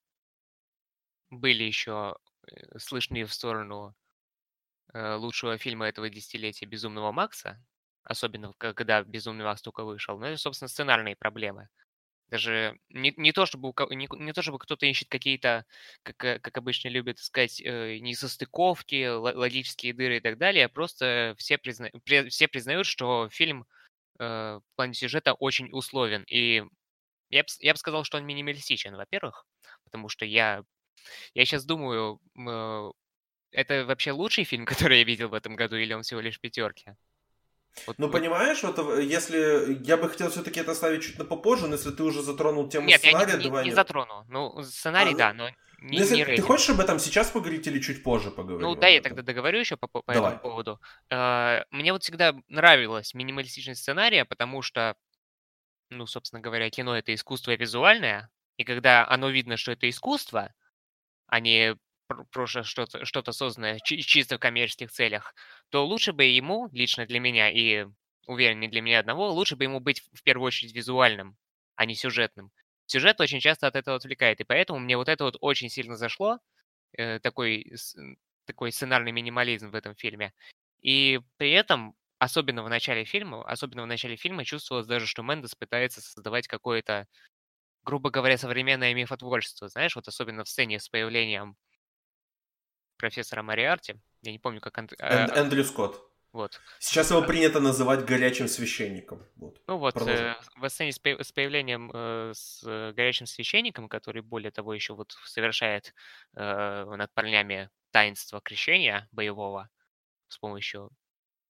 [1.31, 2.17] были еще
[2.47, 3.95] э, слышны в сторону
[4.95, 7.63] лучшего фильма этого десятилетия «Безумного Макса»,
[8.05, 11.69] особенно когда «Безумный Макс» только вышел, но это, собственно, сценарные проблемы.
[12.29, 15.67] Даже не, не, то, чтобы, не, не то, чтобы кто-то ищет какие-то,
[16.05, 21.35] как, э, как обычно любят сказать, э, несостыковки, логические дыры и так далее, а просто
[21.39, 21.91] все, призна,
[22.29, 23.67] все признают, что фильм
[24.19, 26.25] в плане сюжета очень условен.
[26.29, 26.63] И
[27.31, 29.47] я бы я б сказал, что он минималистичен, во-первых,
[29.85, 30.63] потому что я,
[31.35, 32.21] я сейчас думаю,
[33.53, 36.95] это вообще лучший фильм, который я видел в этом году, или он всего лишь пятерки?
[37.87, 38.13] Вот, ну, вот.
[38.13, 41.91] понимаешь, вот э, если я бы хотел все-таки это оставить чуть на попозже, но если
[41.91, 43.65] ты уже затронул тему Нет, сценария, я не, давай.
[43.65, 44.27] Не, не затрону.
[44.29, 45.49] Ну, сценарий, а, да, но
[45.81, 48.63] не, ну, если не Ты хочешь об этом сейчас поговорить или чуть позже поговорить?
[48.63, 50.81] Ну, да, я тогда договорю еще по, по этому поводу.
[51.11, 54.95] Uh, мне вот всегда нравилась минималистичность сценария, потому что,
[55.89, 60.53] ну, собственно говоря, кино это искусство визуальное, и когда оно видно, что это искусство,
[61.29, 61.77] а не
[62.33, 65.35] просто что-то что созданное чисто в коммерческих целях,
[65.71, 67.87] то лучше бы ему, лично для меня и,
[68.27, 71.37] уверен, не для меня одного, лучше бы ему быть в первую очередь визуальным,
[71.77, 72.51] а не сюжетным.
[72.87, 76.39] Сюжет очень часто от этого отвлекает, и поэтому мне вот это вот очень сильно зашло,
[76.93, 77.73] э, такой,
[78.47, 80.33] такой сценарный минимализм в этом фильме.
[80.83, 85.55] И при этом, особенно в начале фильма, особенно в начале фильма чувствовалось даже, что Мендес
[85.55, 87.07] пытается создавать какое-то
[87.85, 91.57] грубо говоря, современное мифотворчество, знаешь, вот особенно в сцене с появлением
[93.01, 93.97] профессора Мариарти.
[94.23, 94.79] Я не помню, как...
[94.79, 96.01] Энд, Эндрю Скотт.
[96.33, 96.61] Вот.
[96.79, 99.27] Сейчас его принято называть горячим священником.
[99.35, 99.61] Вот.
[99.67, 104.73] Ну вот, э, в сцене с, с появлением э, с горячим священником, который, более того,
[104.73, 105.93] еще вот совершает
[106.37, 109.71] э, над парнями таинство крещения боевого
[110.29, 110.91] с помощью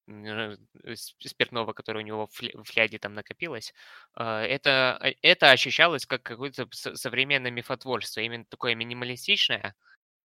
[0.07, 0.57] э,
[0.95, 3.75] спиртного, которое у него в фляде там накопилось,
[4.17, 9.75] э, это, э, это ощущалось как какое-то современное мифотворство, именно такое минималистичное,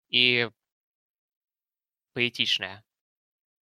[0.09, 0.47] и
[2.13, 2.83] поэтичная.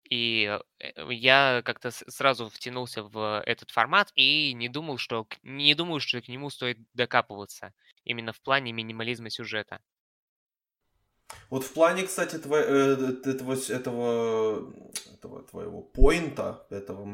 [0.08, 6.00] И э, я как-то сразу втянулся в этот формат и не думал, что не думаю,
[6.00, 7.74] что к нему стоит докапываться
[8.04, 9.80] именно в плане минимализма сюжета.
[11.50, 14.72] Вот в плане, кстати, тво, э, этого, этого,
[15.12, 17.08] этого твоего поинта, этого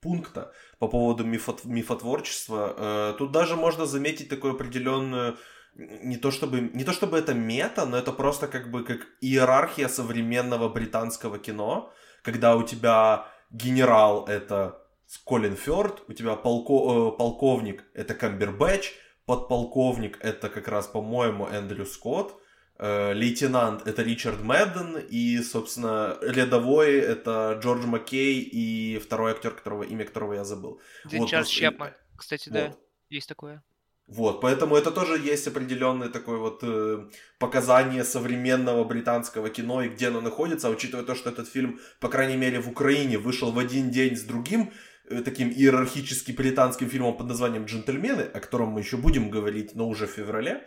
[0.00, 5.38] пункта по поводу мифот, мифотворчества, э, тут даже можно заметить такую определенную
[5.78, 9.88] не то чтобы не то чтобы это мета, но это просто как бы как иерархия
[9.88, 14.82] современного британского кино, когда у тебя генерал это
[15.24, 18.92] Колин Фёрд, у тебя полко, э, полковник это Камбербэтч,
[19.24, 22.34] подполковник это как раз, по-моему, Эндрю Скотт,
[22.78, 29.84] э, лейтенант это Ричард Мэдден, и, собственно, рядовой это Джордж Маккей и второй актер, которого,
[29.84, 30.80] имя которого я забыл.
[31.04, 32.54] Вот, Чарльз Чапман, кстати, вот.
[32.54, 32.76] да,
[33.08, 33.62] есть такое.
[34.08, 40.08] Вот, поэтому это тоже есть определенное такое вот э, показание современного британского кино и где
[40.08, 43.58] оно находится, а учитывая то, что этот фильм, по крайней мере, в Украине вышел в
[43.58, 44.72] один день с другим
[45.10, 49.86] э, таким иерархически британским фильмом под названием «Джентльмены», о котором мы еще будем говорить, но
[49.86, 50.66] уже в феврале,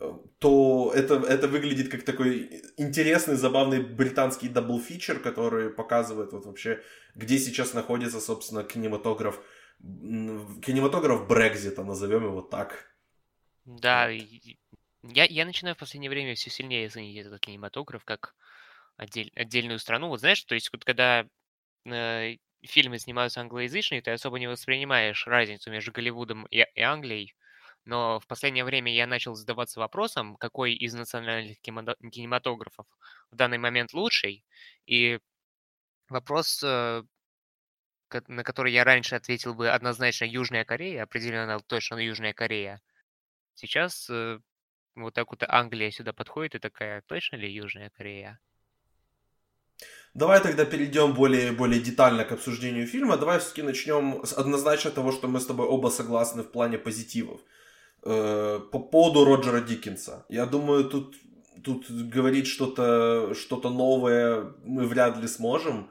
[0.00, 6.44] э, то это, это выглядит как такой интересный, забавный британский double feature, который показывает вот
[6.44, 6.80] вообще,
[7.14, 9.38] где сейчас находится, собственно, кинематограф
[9.82, 12.94] кинематограф Брекзита, назовем его так.
[13.64, 18.34] Да, я, я начинаю в последнее время все сильнее ценить этот кинематограф как
[18.96, 20.08] отдель, отдельную страну.
[20.08, 21.26] Вот знаешь, то есть вот когда
[21.86, 27.34] э, фильмы снимаются англоязычные, ты особо не воспринимаешь разницу между Голливудом и, и Англией.
[27.86, 32.86] Но в последнее время я начал задаваться вопросом, какой из национальных кинематографов
[33.30, 34.44] в данный момент лучший.
[34.86, 35.18] И
[36.10, 37.02] вопрос э,
[38.28, 42.80] на который я раньше ответил бы однозначно Южная Корея, определенно точно Южная Корея.
[43.54, 44.38] Сейчас э,
[44.96, 48.38] вот так вот Англия сюда подходит и такая, точно ли Южная Корея?
[50.14, 53.16] Давай тогда перейдем более, более детально к обсуждению фильма.
[53.16, 57.40] Давай все-таки начнем с однозначно того, что мы с тобой оба согласны в плане позитивов.
[58.02, 60.24] Э, по поводу Роджера Диккенса.
[60.28, 61.16] Я думаю, тут,
[61.62, 65.90] тут говорить что-то что новое мы вряд ли сможем.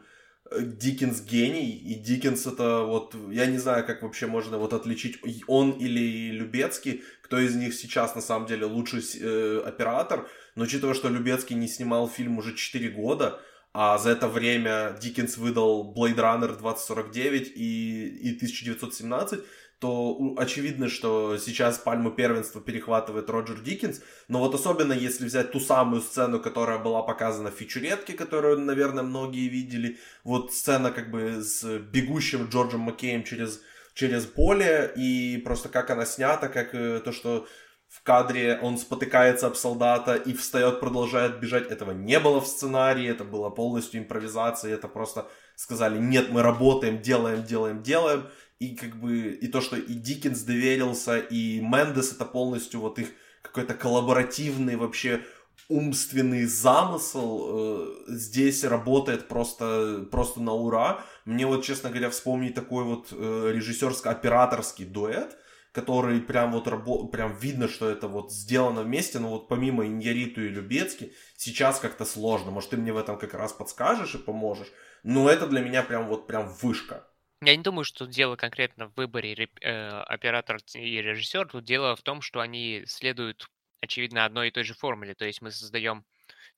[0.57, 5.71] Диккенс гений, и Диккенс это вот, я не знаю, как вообще можно вот отличить он
[5.71, 11.09] или Любецкий, кто из них сейчас на самом деле лучший э, оператор, но учитывая, что
[11.09, 13.39] Любецкий не снимал фильм уже 4 года,
[13.73, 19.41] а за это время Диккенс выдал Blade Runner 2049 и, и 1917,
[19.79, 24.01] то очевидно, что сейчас пальму первенства перехватывает Роджер Диккенс.
[24.27, 29.03] Но вот особенно если взять ту самую сцену, которая была показана в фичуретке, которую, наверное,
[29.03, 29.97] многие видели.
[30.25, 33.61] Вот сцена как бы с бегущим Джорджем Маккеем через,
[33.93, 34.91] через поле.
[34.97, 37.47] И просто как она снята, как э, то, что
[37.87, 41.71] в кадре он спотыкается об солдата и встает, продолжает бежать.
[41.71, 44.73] Этого не было в сценарии, это было полностью импровизация.
[44.73, 48.25] Это просто сказали, нет, мы работаем, делаем, делаем, делаем
[48.59, 53.09] и как бы и то, что и Диккенс доверился, и Мендес это полностью вот их
[53.41, 55.23] какой-то коллаборативный вообще
[55.69, 61.03] умственный замысел э, здесь работает просто, просто на ура.
[61.25, 65.37] Мне вот, честно говоря, вспомнить такой вот э, режиссерско-операторский дуэт,
[65.71, 70.41] который прям вот рабо- прям видно, что это вот сделано вместе, но вот помимо Иньяриту
[70.41, 72.51] и Любецки, сейчас как-то сложно.
[72.51, 74.71] Может, ты мне в этом как раз подскажешь и поможешь.
[75.03, 77.08] Но это для меня прям вот прям вышка.
[77.41, 81.47] Я не думаю, что дело конкретно в выборе э, оператор и режиссер.
[81.47, 83.47] Тут дело в том, что они следуют,
[83.81, 85.15] очевидно, одной и той же формуле.
[85.15, 86.05] То есть мы создаем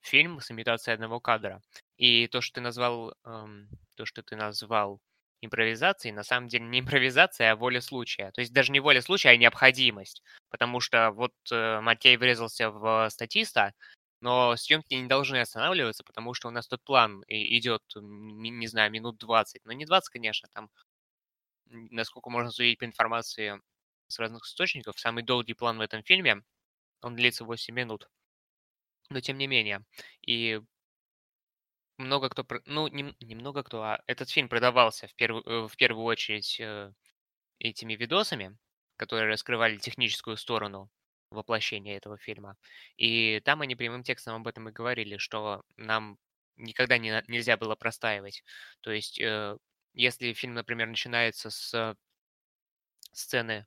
[0.01, 1.61] фильм с имитацией одного кадра.
[1.97, 4.99] И то, что ты назвал, эм, то, что ты назвал
[5.41, 8.31] импровизацией, на самом деле не импровизация, а воля случая.
[8.31, 10.23] То есть даже не воля случая, а необходимость.
[10.49, 13.73] Потому что вот э, Матей врезался в статиста,
[14.21, 19.17] но съемки не должны останавливаться, потому что у нас тут план идет, не знаю, минут
[19.17, 19.65] 20.
[19.65, 20.69] Но не 20, конечно, там,
[21.67, 23.59] насколько можно судить по информации
[24.07, 26.43] с разных источников, самый долгий план в этом фильме,
[27.01, 28.09] он длится 8 минут.
[29.09, 29.85] Но тем не менее.
[30.25, 30.59] И
[31.97, 35.75] много кто, ну, не, не много кто, а этот фильм продавался в первую, э, в
[35.77, 36.91] первую очередь э,
[37.59, 38.57] этими видосами,
[38.97, 40.89] которые раскрывали техническую сторону
[41.31, 42.55] воплощение этого фильма.
[42.97, 46.17] И там они прямым текстом об этом и говорили, что нам
[46.57, 48.43] никогда не, нельзя было простаивать.
[48.81, 49.57] То есть, э,
[49.93, 51.95] если фильм, например, начинается с
[53.13, 53.65] сцены,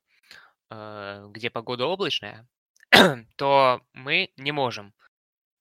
[0.70, 2.46] э, где погода облачная,
[3.36, 4.94] то мы не можем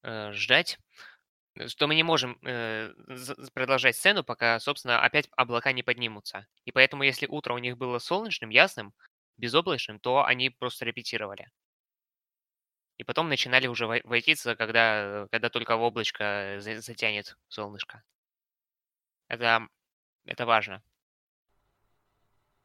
[0.03, 0.79] э, ждать,
[1.67, 2.93] что мы не можем э,
[3.53, 6.47] продолжать сцену, пока, собственно, опять облака не поднимутся.
[6.65, 8.93] И поэтому, если утро у них было солнечным, ясным,
[9.37, 11.49] безоблачным, то они просто репетировали.
[12.97, 18.03] И потом начинали уже войтиться, когда, когда только в облачко затянет солнышко.
[19.27, 19.67] Это,
[20.25, 20.83] это важно.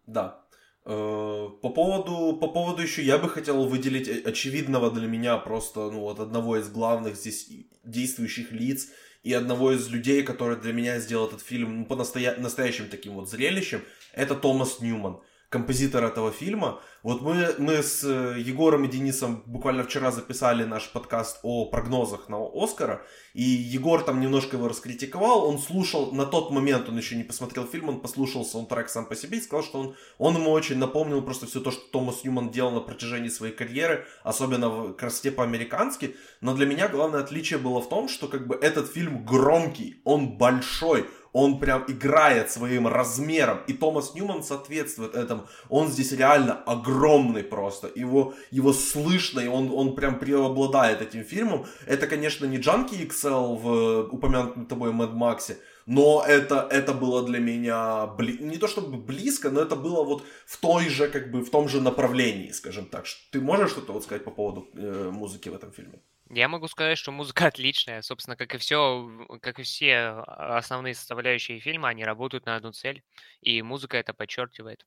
[0.07, 0.45] Да.
[0.85, 6.01] Э, по поводу, по поводу еще я бы хотел выделить очевидного для меня просто, ну
[6.01, 7.49] вот одного из главных здесь
[7.85, 8.89] действующих лиц
[9.23, 13.29] и одного из людей, который для меня сделал этот фильм ну, по настоящим таким вот
[13.29, 16.81] зрелищем, это Томас Ньюман композитор этого фильма.
[17.03, 22.29] Вот мы, мы с э, Егором и Денисом буквально вчера записали наш подкаст о прогнозах
[22.29, 27.17] на Оскара, и Егор там немножко его раскритиковал, он слушал, на тот момент он еще
[27.17, 30.51] не посмотрел фильм, он послушал саундтрек сам по себе и сказал, что он, он ему
[30.51, 34.93] очень напомнил просто все то, что Томас Ньюман делал на протяжении своей карьеры, особенно в
[34.95, 39.25] красоте по-американски, но для меня главное отличие было в том, что как бы этот фильм
[39.25, 41.07] громкий, он большой,
[41.39, 45.47] он прям играет своим размером, и Томас Ньюман соответствует этому.
[45.69, 51.67] Он здесь реально огромный просто, его, его слышно, и он, он прям преобладает этим фильмом.
[51.87, 57.39] Это, конечно, не Джанки XL в упомянутом тобой Мэд Максе, но это, это было для
[57.39, 58.39] меня бли...
[58.41, 61.69] не то чтобы близко, но это было вот в той же, как бы, в том
[61.69, 63.05] же направлении, скажем так.
[63.31, 66.01] Ты можешь что-то вот сказать по поводу э, музыки в этом фильме?
[66.31, 68.03] Я могу сказать, что музыка отличная.
[68.03, 69.11] Собственно, как и все,
[69.41, 73.03] как и все основные составляющие фильма, они работают на одну цель,
[73.41, 74.87] и музыка это подчеркивает.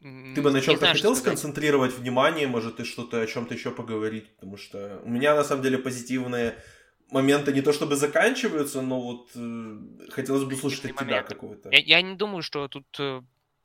[0.00, 4.56] Ты бы на чем-то хотел сконцентрировать внимание, может, ты что-то о чем-то еще поговорить, потому
[4.56, 6.56] что у меня на самом деле позитивные
[7.10, 9.78] моменты не то чтобы заканчиваются, но вот э,
[10.10, 11.68] хотелось бы услышать от тебя какого-то.
[11.70, 13.20] Я, я не думаю, что тут э,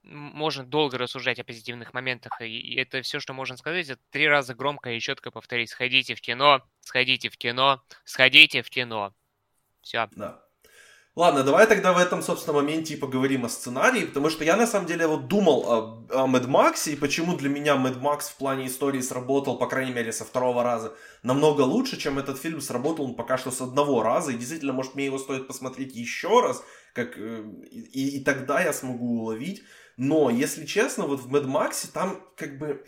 [0.06, 4.54] можно долго рассуждать о позитивных моментах, и это все, что можно сказать, это три раза
[4.54, 5.70] громко и четко повторить.
[5.70, 9.14] Сходите в кино, сходите в кино, сходите в кино.
[9.82, 10.10] Все.
[10.16, 10.46] Да.
[11.16, 14.68] Ладно, давай тогда в этом, собственно, моменте и поговорим о сценарии, потому что я, на
[14.68, 18.36] самом деле, вот думал о, о Mad Max, и почему для меня Mad Max в
[18.36, 20.94] плане истории сработал, по крайней мере, со второго раза,
[21.24, 24.96] намного лучше, чем этот фильм сработал он пока что с одного раза, и действительно, может,
[24.96, 26.62] мне его стоит посмотреть еще раз,
[26.94, 29.64] как, э, и, и тогда я смогу уловить,
[29.98, 32.86] но, если честно, вот в Mad Max там, как бы,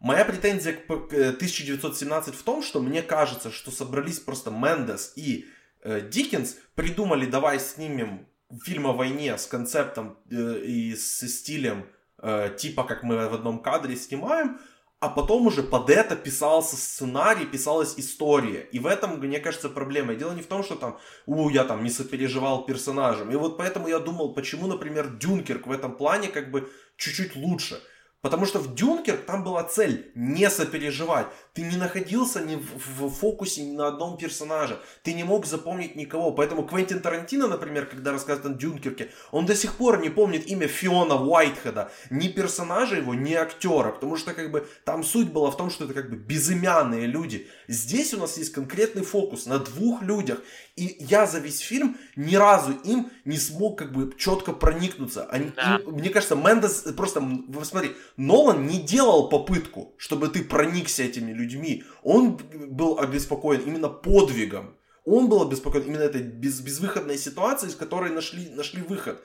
[0.00, 5.48] Моя претензия к 1917 в том, что мне кажется, что собрались просто Мендес и
[5.82, 8.26] Э, Диккенс придумали, давай снимем
[8.64, 11.86] фильм о войне с концептом э, и с стилем
[12.18, 14.58] э, типа, как мы в одном кадре снимаем,
[15.00, 18.68] а потом уже под это писался сценарий, писалась история.
[18.72, 20.14] И в этом, мне кажется, проблема.
[20.14, 23.30] дело не в том, что там, у, я там не сопереживал персонажам.
[23.30, 27.80] И вот поэтому я думал, почему, например, Дюнкерк в этом плане как бы чуть-чуть лучше.
[28.20, 31.28] Потому что в Дюнкерк там была цель не сопереживать.
[31.54, 34.80] Ты не находился ни в, в фокусе ни на одном персонаже.
[35.04, 36.32] Ты не мог запомнить никого.
[36.32, 40.66] Поэтому Квентин Тарантино, например, когда рассказывает о Дюнкерке, он до сих пор не помнит имя
[40.66, 41.92] Фиона Уайтхеда.
[42.10, 43.92] Ни персонажа его, ни актера.
[43.92, 47.46] Потому что как бы там суть была в том, что это как бы безымянные люди.
[47.68, 50.40] Здесь у нас есть конкретный фокус на двух людях.
[50.74, 55.24] И я за весь фильм ни разу им не смог как бы четко проникнуться.
[55.26, 55.80] Они, да.
[55.84, 57.22] им, мне кажется, Мендес просто,
[57.64, 61.84] смотри, Нолан не делал попытку, чтобы ты проникся этими людьми.
[62.02, 64.74] Он был обеспокоен именно подвигом.
[65.04, 69.22] Он был обеспокоен именно этой без, безвыходной ситуацией, из которой нашли, нашли выход.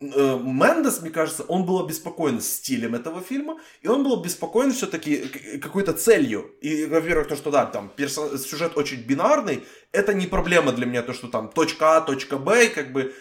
[0.00, 5.58] Э, Мендес, мне кажется, он был обеспокоен стилем этого фильма, и он был обеспокоен все-таки
[5.60, 6.56] какой-то целью.
[6.62, 8.38] И, во-первых, то, что да, там персон...
[8.38, 9.62] сюжет очень бинарный,
[9.92, 13.12] это не проблема для меня, то, что там точка А, точка Б, как бы,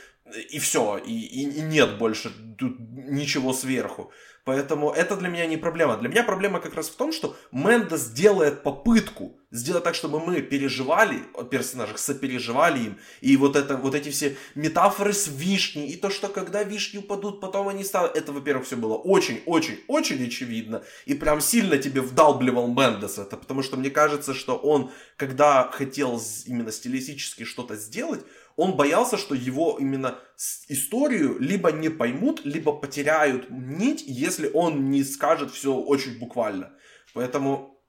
[0.49, 4.11] и все, и, и, и нет больше тут ничего сверху.
[4.43, 5.97] Поэтому это для меня не проблема.
[5.97, 10.41] Для меня проблема как раз в том, что Мендес делает попытку сделать так, чтобы мы
[10.41, 12.99] переживали о персонажах, сопереживали им.
[13.19, 17.41] И вот, это, вот эти все метафоры с вишней, и то, что когда вишни упадут,
[17.41, 18.15] потом они станут...
[18.15, 20.83] Это, во-первых, все было очень-очень-очень очевидно.
[21.05, 23.37] И прям сильно тебе вдалбливал Мендес это.
[23.37, 28.21] Потому что мне кажется, что он, когда хотел именно стилистически что-то сделать,
[28.55, 30.19] он боялся, что его именно
[30.67, 36.73] историю либо не поймут, либо потеряют нить, если он не скажет все очень буквально.
[37.13, 37.80] Поэтому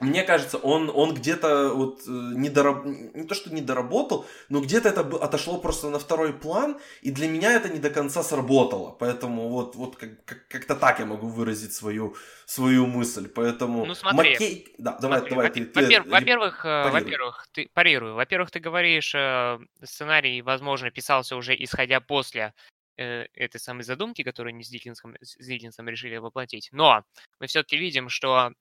[0.00, 2.84] мне кажется, он, он где-то вот э, не, дораб...
[2.86, 7.28] не то, что не доработал, но где-то это отошло просто на второй план, и для
[7.28, 8.90] меня это не до конца сработало.
[8.92, 13.28] Поэтому вот, вот как- как- как-то так я могу выразить свою, свою мысль.
[13.28, 13.84] Поэтому...
[13.84, 14.74] Ну смотри, Маккей...
[14.78, 16.92] да, давай, смотри, давай, во- ты, ты во-первых, ре- во-первых, э, парируй.
[16.92, 18.14] во-первых, ты парирую.
[18.14, 22.54] Во-первых, ты говоришь, э, сценарий, возможно, писался уже исходя после
[22.96, 26.68] э, этой самой задумки, которую они с Диккенсом, с Диккенсом решили воплотить.
[26.72, 27.04] Но
[27.38, 28.52] мы все-таки видим, что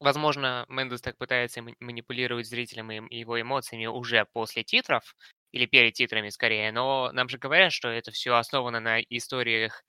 [0.00, 5.16] Возможно, Мендес так пытается ма- манипулировать зрителем и его эмоциями уже после титров,
[5.50, 9.82] или перед титрами скорее, но нам же говорят, что это все основано на историях,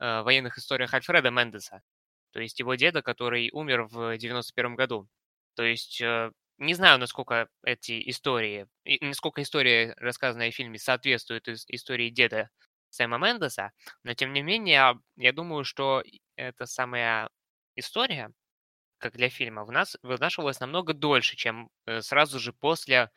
[0.00, 1.82] э, военных историях Альфреда Мендеса,
[2.32, 5.08] то есть его деда, который умер в 91 году.
[5.54, 8.66] То есть э, не знаю, насколько эти истории,
[9.00, 12.50] насколько история, рассказанная в фильме, соответствует ис- истории деда
[12.90, 13.72] Сэма Мендеса,
[14.04, 16.02] но тем не менее, я думаю, что
[16.36, 17.30] эта самая
[17.76, 18.30] история,
[19.02, 23.10] как для фильма, в нас вынашивалось намного дольше, чем э, сразу же после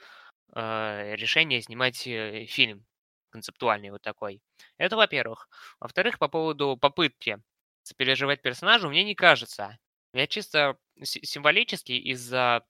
[0.55, 2.85] э, решения снимать э, фильм
[3.31, 4.41] концептуальный вот такой.
[4.77, 5.49] Это во-первых.
[5.79, 7.39] Во-вторых, по поводу попытки
[7.83, 9.77] сопереживать персонажу, мне не кажется.
[10.13, 12.65] Я чисто си- символически из-за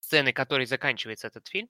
[0.00, 1.68] сцены, которой заканчивается этот фильм,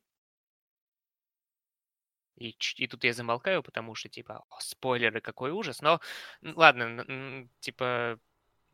[2.37, 5.83] и, и тут я замолкаю, потому что, типа, «О, спойлеры, какой ужас.
[5.83, 6.01] Но,
[6.43, 8.19] ладно, типа,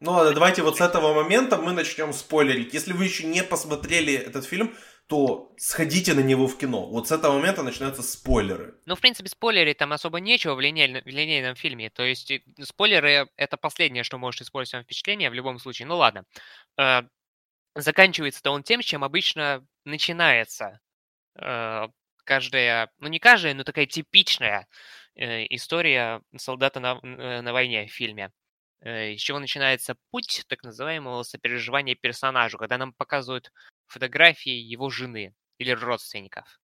[0.01, 2.75] Ну ладно, давайте вот с этого момента мы начнем спойлерить.
[2.75, 4.75] Если вы еще не посмотрели этот фильм,
[5.07, 6.87] то сходите на него в кино.
[6.87, 8.75] Вот с этого момента начинаются спойлеры.
[8.87, 11.91] Ну, в принципе, спойлерить там особо нечего в, линейном, в линейном фильме.
[11.91, 15.87] То есть и спойлеры— это последнее, что может использовать вам впечатление в любом случае.
[15.87, 16.25] Ну ладно.
[16.79, 17.03] Э,
[17.77, 20.81] Заканчивается-то он тем, чем обычно начинается
[21.39, 21.89] э,
[22.25, 24.67] каждая, ну не каждая, но такая типичная
[25.15, 28.33] э, история солдата на, э, на войне в фильме.
[28.87, 33.51] Э, С чего начинается путь так называемого сопереживания персонажу, когда нам показывают
[33.89, 36.61] фотографии его жены или родственников.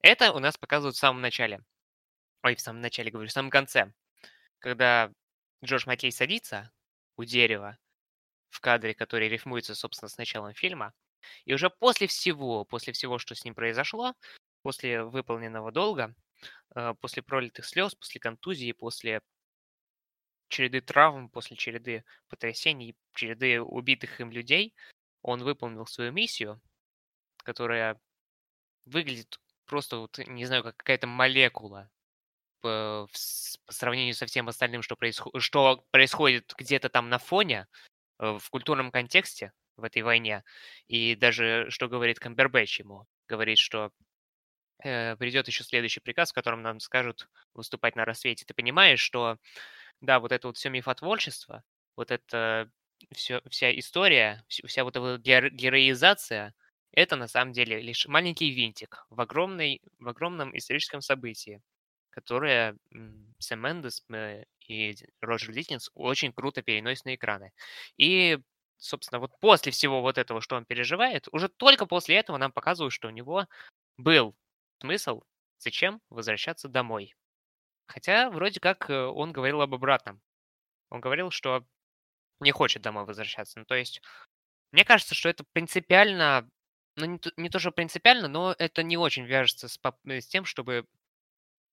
[0.00, 1.60] Это у нас показывают в самом начале.
[2.44, 3.92] Ой, в самом начале, говорю, в самом конце.
[4.60, 5.10] Когда
[5.64, 6.70] Джордж Маккей садится
[7.16, 7.78] у дерева
[8.50, 10.92] в кадре, который рифмуется, собственно, с началом фильма.
[11.46, 14.14] И уже после всего, после всего, что с ним произошло,
[14.62, 16.14] после выполненного долга,
[16.76, 19.20] э, после пролитых слез, после контузии, после
[20.50, 24.74] череды травм, после череды потрясений, череды убитых им людей,
[25.22, 26.60] он выполнил свою миссию,
[27.38, 27.98] которая
[28.84, 31.90] выглядит просто, вот, не знаю, как какая-то молекула
[32.60, 33.08] по,
[33.66, 35.40] по сравнению со всем остальным, что, происход...
[35.40, 37.66] что происходит где-то там на фоне,
[38.18, 40.44] э, в культурном контексте в этой войне.
[40.88, 43.92] И даже что говорит Камбербэтч ему, говорит, что
[44.82, 48.44] э, придет еще следующий приказ, в котором нам скажут выступать на рассвете.
[48.44, 49.38] Ты понимаешь, что
[50.00, 51.62] да, вот это вот все мифотворчество,
[51.96, 52.70] вот это
[53.14, 56.54] все, вся история, вся вот эта героизация,
[56.92, 61.62] это на самом деле лишь маленький винтик в, огромной, в огромном историческом событии,
[62.10, 62.76] которое
[63.38, 67.52] Сэм Мендес э, и Роджер Диккенс очень круто переносят на экраны.
[67.96, 68.38] И,
[68.76, 72.92] собственно, вот после всего вот этого, что он переживает, уже только после этого нам показывают,
[72.92, 73.46] что у него
[73.98, 74.34] был
[74.80, 75.22] смысл,
[75.58, 77.14] зачем возвращаться домой.
[77.90, 80.20] Хотя вроде как э, он говорил об обратном.
[80.90, 81.64] Он говорил, что
[82.38, 83.58] не хочет домой возвращаться.
[83.58, 84.00] Ну, то есть,
[84.70, 86.48] мне кажется, что это принципиально,
[86.94, 90.44] ну, не то, не то что принципиально, но это не очень вяжется с, с тем,
[90.44, 90.86] чтобы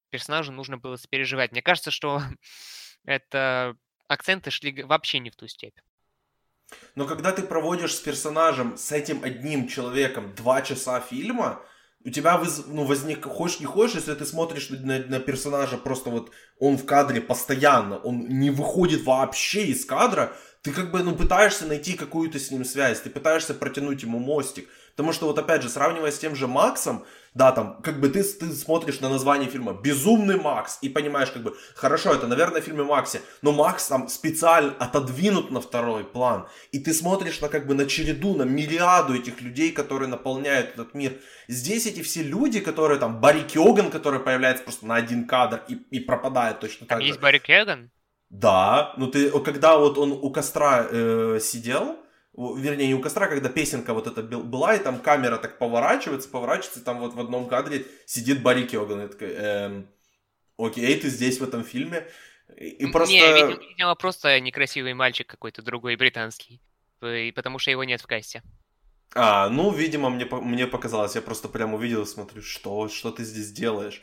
[0.10, 1.52] персонажу нужно было сопереживать.
[1.52, 2.22] Мне кажется, что
[3.06, 5.78] это акценты шли вообще не в ту степь.
[6.96, 11.64] Но когда ты проводишь с персонажем, с этим одним человеком два часа фильма,
[12.06, 16.32] у тебя ну, возник, хочешь не хочешь, если ты смотришь на, на персонажа, просто вот
[16.60, 21.66] он в кадре постоянно, он не выходит вообще из кадра, ты как бы ну, пытаешься
[21.66, 24.70] найти какую-то с ним связь, ты пытаешься протянуть ему мостик.
[24.98, 28.24] Потому что вот опять же, сравнивая с тем же Максом, да, там, как бы ты,
[28.24, 32.82] ты смотришь на название фильма «Безумный Макс» и понимаешь, как бы, хорошо, это, наверное, фильм
[32.82, 37.68] о Максе, но Макс там специально отодвинут на второй план, и ты смотришь на, как
[37.68, 41.14] бы, на череду, на миллиаду этих людей, которые наполняют этот мир.
[41.48, 45.76] Здесь эти все люди, которые там, Барри Кёган, который появляется просто на один кадр и,
[45.92, 47.22] и пропадает точно там так есть же.
[47.22, 47.92] Барри Кёган?
[48.32, 51.98] Да, ну ты, когда вот он у костра э, сидел,
[52.38, 56.80] вернее, не у костра, когда песенка вот эта была, и там камера так поворачивается, поворачивается,
[56.80, 59.88] и там вот в одном кадре сидит Барри Кёган, и такой, эм,
[60.58, 62.08] окей, ты здесь в этом фильме,
[62.56, 63.14] и просто...
[63.14, 66.62] Не, видимо, видимо, просто некрасивый мальчик какой-то другой, британский,
[67.02, 68.44] и потому что его нет в касте.
[69.16, 73.24] А, ну, видимо, мне, мне показалось, я просто прям увидел и смотрю, что, что ты
[73.24, 74.02] здесь делаешь.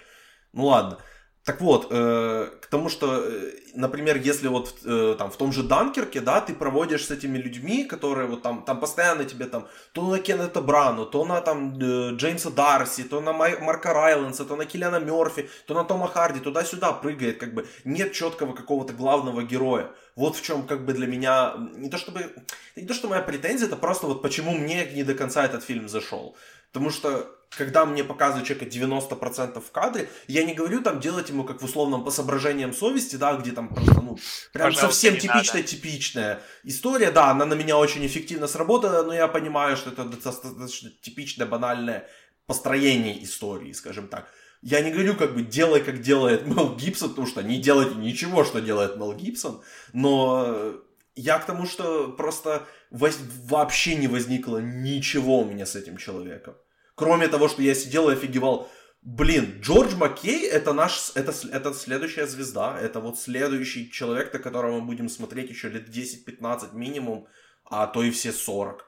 [0.53, 0.99] Ну ладно.
[1.45, 5.62] Так вот, э, к тому, что, э, например, если вот э, там в том же
[5.62, 10.09] Данкерке, да, ты проводишь с этими людьми, которые вот там, там постоянно тебе там, то
[10.11, 14.57] на Кеннета Брану, то на там э, Джеймса Дарси, то на Май, Марка Райланса, то
[14.57, 19.42] на Киллиана Мерфи, то на Тома Харди, туда-сюда прыгает, как бы нет четкого какого-то главного
[19.42, 19.90] героя.
[20.16, 22.32] Вот в чем как бы для меня, не то чтобы,
[22.76, 25.88] не то что моя претензия, это просто вот почему мне не до конца этот фильм
[25.88, 26.36] зашел.
[26.74, 31.44] Потому что когда мне показывают человека 90% в кадре, я не говорю там делать ему
[31.44, 34.18] как в условном по соображениям совести, да, где там просто, ну,
[34.52, 39.76] прям Пожалуйста, совсем типичная-типичная история, да, она на меня очень эффективно сработала, но я понимаю,
[39.76, 42.08] что это достаточно типичное, банальное
[42.46, 44.26] построение истории, скажем так.
[44.60, 48.42] Я не говорю, как бы, делай, как делает Мел Гибсон, потому что не делайте ничего,
[48.42, 49.62] что делает Мел Гибсон,
[49.92, 50.74] но
[51.14, 56.56] я к тому, что просто вообще не возникло ничего у меня с этим человеком.
[56.95, 58.68] Кроме того, что я сидел и офигевал.
[59.03, 64.80] Блин, Джордж Маккей это наш, это, это следующая звезда, это вот следующий человек, на которого
[64.80, 67.26] мы будем смотреть еще лет 10-15 минимум,
[67.64, 68.86] а то и все 40.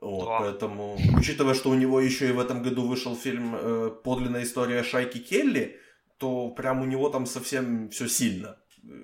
[0.00, 0.38] Вот, да.
[0.40, 4.82] поэтому, учитывая, что у него еще и в этом году вышел фильм э, «Подлинная история
[4.82, 5.80] Шайки Келли»,
[6.18, 8.58] то прям у него там совсем все сильно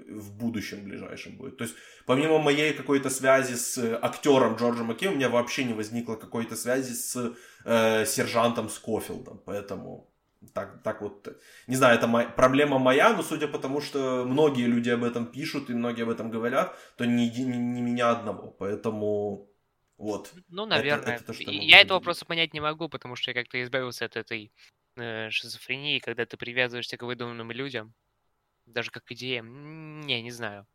[0.09, 1.57] в будущем ближайшем будет.
[1.57, 1.77] То есть,
[2.07, 6.57] помимо моей какой-то связи с э, актером Джорджем Маккей, у меня вообще не возникло какой-то
[6.57, 9.43] связи с э, сержантом Скофилдом.
[9.47, 10.13] Поэтому
[10.55, 11.29] так, так вот,
[11.67, 15.27] не знаю, это моя, проблема моя, но судя по тому, что многие люди об этом
[15.27, 18.51] пишут и многие об этом говорят, то не, не, не меня одного.
[18.59, 19.51] Поэтому
[19.99, 20.33] вот.
[20.49, 21.17] Ну, наверное.
[21.17, 21.85] Это, это то, я могу...
[21.85, 24.53] этого просто понять не могу, потому что я как-то избавился от этой
[24.97, 27.95] э, шизофрении, когда ты привязываешься к выдуманным людям
[28.73, 30.67] даже как идея, не, не знаю.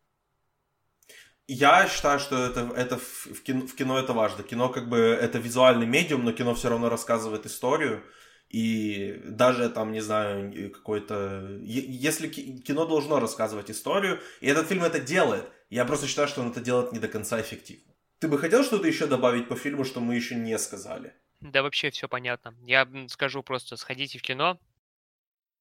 [1.47, 4.43] Я считаю, что это, это в, кино, в кино это важно.
[4.43, 8.03] Кино как бы это визуальный медиум, но кино все равно рассказывает историю.
[8.49, 11.59] И даже там, не знаю, какой-то...
[11.61, 16.51] Если кино должно рассказывать историю, и этот фильм это делает, я просто считаю, что он
[16.51, 17.93] это делает не до конца эффективно.
[18.19, 21.13] Ты бы хотел что-то еще добавить по фильму, что мы еще не сказали?
[21.41, 22.55] Да вообще все понятно.
[22.63, 24.59] Я скажу просто, сходите в кино,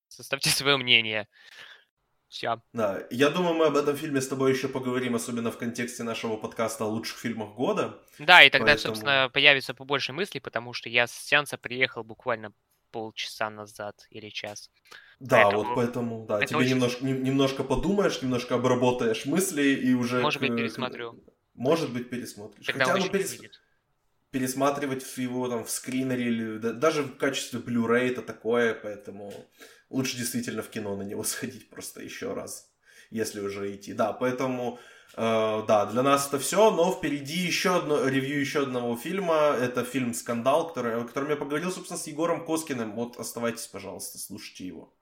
[0.08, 1.28] составьте свое мнение.
[2.34, 2.60] Все.
[2.72, 6.36] Да, я думаю, мы об этом фильме с тобой еще поговорим, особенно в контексте нашего
[6.36, 8.02] подкаста о лучших фильмах года.
[8.18, 8.92] Да, и тогда, Поэтому...
[8.96, 12.52] собственно, появится побольше мыслей, потому что я с сеанса приехал буквально
[12.90, 14.68] полчаса назад или час.
[15.20, 15.62] Да, поэтому...
[15.62, 16.70] вот поэтому, да, Это тебе очень...
[16.70, 20.20] немножко, немножко подумаешь, немножко обработаешь мысли и уже...
[20.20, 21.22] Может быть, пересмотрю.
[21.54, 22.66] Может быть, пересмотришь.
[22.66, 23.40] Тогда Хотя, ну, перес...
[24.32, 29.32] пересматривать его там в скринере или даже в качестве Blu-ray это такое, поэтому
[29.94, 32.70] лучше действительно в кино на него сходить просто еще раз,
[33.10, 33.92] если уже идти.
[33.94, 34.78] Да, поэтому
[35.16, 39.56] э, да, для нас это все, но впереди еще одно ревью еще одного фильма.
[39.60, 42.94] Это фильм «Скандал», который, о котором я поговорил, собственно, с Егором Коскиным.
[42.94, 44.92] Вот оставайтесь, пожалуйста, слушайте его.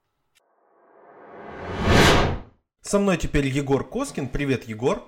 [2.81, 4.27] Со мной теперь Егор Коскин.
[4.27, 5.01] Привет, Егор.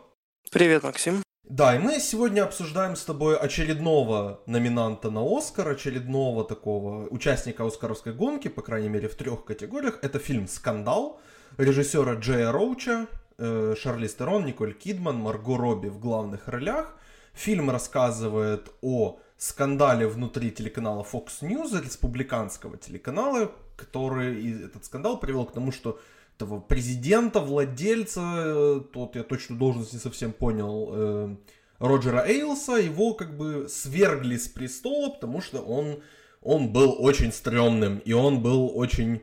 [0.52, 1.22] Привет, Максим.
[1.48, 8.14] Да, и мы сегодня обсуждаем с тобой очередного номинанта на Оскар, очередного такого участника Оскаровской
[8.14, 10.00] гонки, по крайней мере в трех категориях.
[10.02, 11.20] Это фильм «Скандал»
[11.58, 13.06] режиссера Джея Роуча,
[13.38, 16.98] э, Шарли Стерон, Николь Кидман, Марго Робби в главных ролях.
[17.34, 25.54] Фильм рассказывает о скандале внутри телеканала Fox News, республиканского телеканала, который этот скандал привел к
[25.54, 26.00] тому, что
[26.36, 31.36] этого президента, владельца, э, тот я точно должность не совсем понял, э,
[31.80, 36.02] Роджера Эйлса, его как бы свергли с престола, потому что он,
[36.42, 39.22] он был очень стрёмным, и он был очень,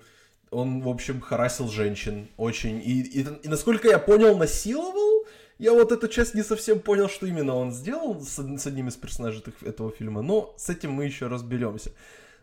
[0.50, 5.26] он, в общем, харасил женщин очень, и, и, и насколько я понял, насиловал,
[5.58, 8.96] я вот эту часть не совсем понял, что именно он сделал с, с одним из
[8.96, 11.92] персонажей этого фильма, но с этим мы еще разберемся.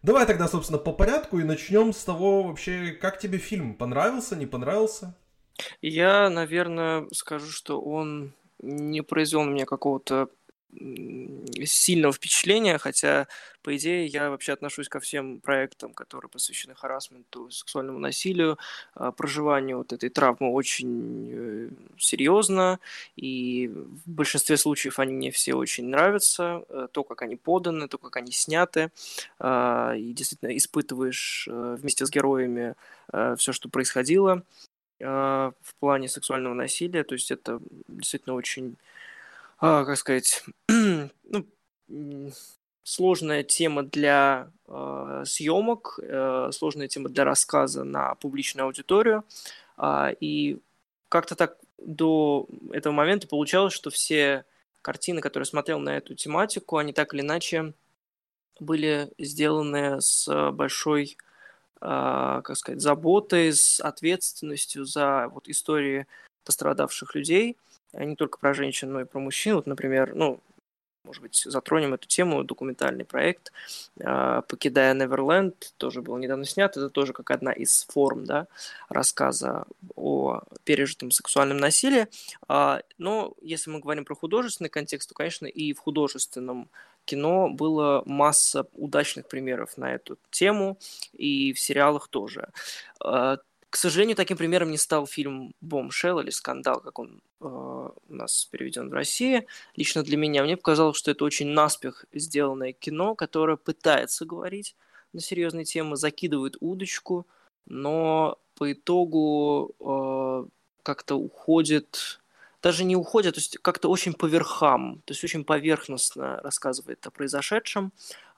[0.02, 3.76] Давай тогда, собственно, по порядку и начнем с того вообще, как тебе фильм?
[3.76, 5.16] Понравился, не понравился?
[5.82, 10.30] Я, наверное, скажу, что он не произвел на меня какого-то
[10.72, 13.28] сильного впечатления, хотя,
[13.64, 18.58] по идее, я вообще отношусь ко всем проектам, которые посвящены харасменту, сексуальному насилию,
[18.94, 22.80] а, проживанию вот этой травмы очень э, серьезно,
[23.16, 27.98] и в большинстве случаев они мне все очень нравятся, э, то, как они поданы, то,
[27.98, 28.92] как они сняты,
[29.40, 32.76] а, и действительно испытываешь э, вместе с героями
[33.38, 34.44] все, что происходило
[35.00, 38.78] в плане сексуального насилия, то есть это действительно очень
[39.62, 42.32] а, как сказать, ну,
[42.84, 49.26] сложная тема для э, съемок, э, сложная тема для рассказа на публичную аудиторию.
[49.78, 50.60] Э, и
[51.10, 54.46] как-то так до этого момента получалось, что все
[54.82, 57.74] картины, которые смотрел на эту тематику, они так или иначе
[58.60, 61.18] были сделаны с большой,
[61.82, 66.08] э, как сказать, заботой, с ответственностью за вот истории
[66.46, 67.58] пострадавших людей–
[67.94, 69.56] а не только про женщин, но и про мужчин.
[69.56, 70.40] Вот, например, ну,
[71.04, 73.52] может быть, затронем эту тему, документальный проект
[74.04, 78.48] а, «Покидая Неверленд», тоже был недавно снят, это тоже как одна из форм, да,
[78.90, 79.66] рассказа
[79.96, 82.08] о пережитом сексуальном насилии,
[82.48, 86.70] а, но если мы говорим про художественный контекст, то, конечно, и в художественном
[87.06, 90.78] кино было масса удачных примеров на эту тему,
[91.14, 92.50] и в сериалах тоже.
[93.70, 98.46] К сожалению, таким примером не стал фильм «Бомшелл» или «Скандал», как он э, у нас
[98.46, 99.46] переведен в России.
[99.76, 104.76] Лично для меня мне показалось, что это очень наспех сделанное кино, которое пытается говорить
[105.14, 107.28] на серьезные темы, закидывает удочку,
[107.68, 110.50] но по итогу э,
[110.82, 112.19] как-то уходит
[112.62, 117.12] даже не уходит, то есть как-то очень по верхам, то есть очень поверхностно рассказывает о
[117.12, 117.92] произошедшем,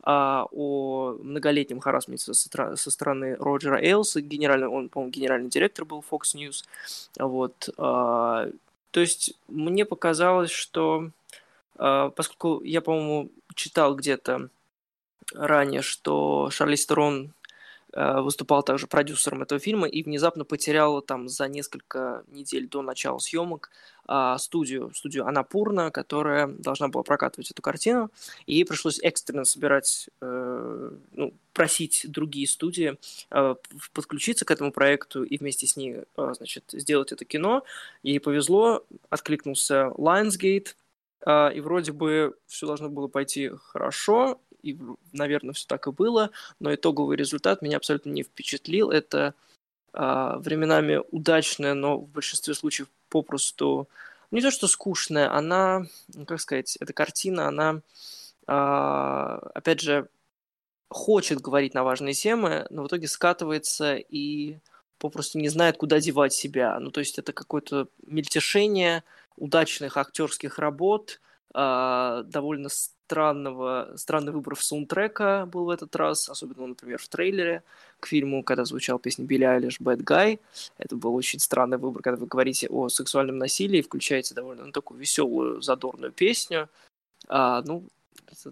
[0.04, 6.36] а, о многолетнем харасменте со, стороны Роджера Эйлса, генеральный, он, по-моему, генеральный директор был Fox
[6.36, 6.66] News,
[7.20, 8.50] вот, а,
[8.92, 11.10] то есть мне показалось, что
[11.78, 14.50] а, поскольку я, по-моему, читал где-то
[15.34, 17.41] ранее, что Шарли Стерон Э,
[17.94, 23.70] выступал также продюсером этого фильма и внезапно потерял там за несколько недель до начала съемок
[24.14, 28.12] а, студию, студию Анапурна, которая должна была прокатывать эту картину,
[28.46, 32.98] и ей пришлось экстренно собирать, э, ну, просить другие студии
[33.30, 33.56] э,
[33.94, 37.64] подключиться к этому проекту и вместе с ней, значит, сделать это кино.
[38.04, 40.76] Ей повезло, откликнулся Lionsgate,
[41.54, 44.78] и вроде бы все должно было пойти хорошо, и,
[45.12, 48.92] наверное, все так и было, но итоговый результат меня абсолютно не впечатлил.
[48.92, 49.34] Это
[49.94, 53.88] а, временами удачная, но в большинстве случаев попросту
[54.32, 55.86] не то что скучная, она,
[56.26, 57.82] как сказать, эта картина, она,
[58.48, 60.08] а, опять же,
[60.90, 64.58] хочет говорить на важные темы, но в итоге скатывается и
[64.98, 66.80] попросту не знает, куда девать себя.
[66.80, 69.04] Ну, то есть это какое-то мельтешение
[69.36, 71.20] удачных актерских работ,
[71.54, 77.64] э, довольно странного, странный выбор в саундтрека был в этот раз, особенно, например, в трейлере
[78.00, 80.40] к фильму, когда звучал песня Билли Айлиш «Bad Guy».
[80.78, 85.00] Это был очень странный выбор, когда вы говорите о сексуальном насилии, включаете довольно ну, такую
[85.00, 86.70] веселую, задорную песню.
[87.28, 87.84] А, ну,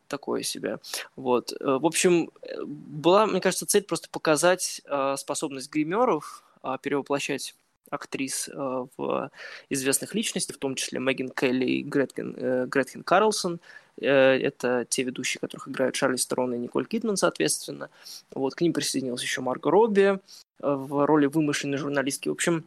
[0.07, 0.79] такое себе.
[1.15, 1.53] Вот.
[1.53, 7.55] Э, в общем, э, была, мне кажется, цель просто показать э, способность гримеров э, перевоплощать
[7.89, 9.31] актрис э, в
[9.69, 13.59] известных личностей, в том числе Меган Келли и Гретхен, э, Гретхен Карлсон.
[13.99, 17.89] Э, это те ведущие, которых играют Чарли Сторон и Николь Кидман, соответственно.
[18.33, 20.19] Вот, к ним присоединилась еще Марго Робби
[20.59, 22.29] в роли вымышленной журналистки.
[22.29, 22.65] В общем,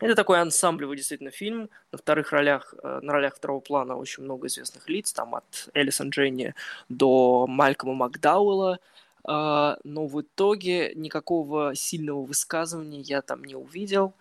[0.00, 1.70] это такой ансамблевый действительно фильм.
[1.92, 6.54] На вторых ролях, на ролях второго плана очень много известных лиц, там от Элисон Дженни
[6.88, 8.80] до Малькома Макдауэлла.
[9.24, 14.14] А, но в итоге никакого сильного высказывания я там не увидел.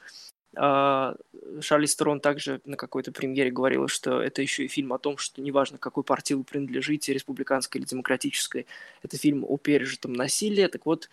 [0.55, 1.15] А,
[1.61, 5.41] Шарли Стерон также на какой-то премьере говорила, что это еще и фильм о том, что
[5.41, 8.67] неважно, какой партии вы принадлежите, республиканской или демократической,
[9.01, 10.67] это фильм о пережитом насилии.
[10.67, 11.09] Так вот,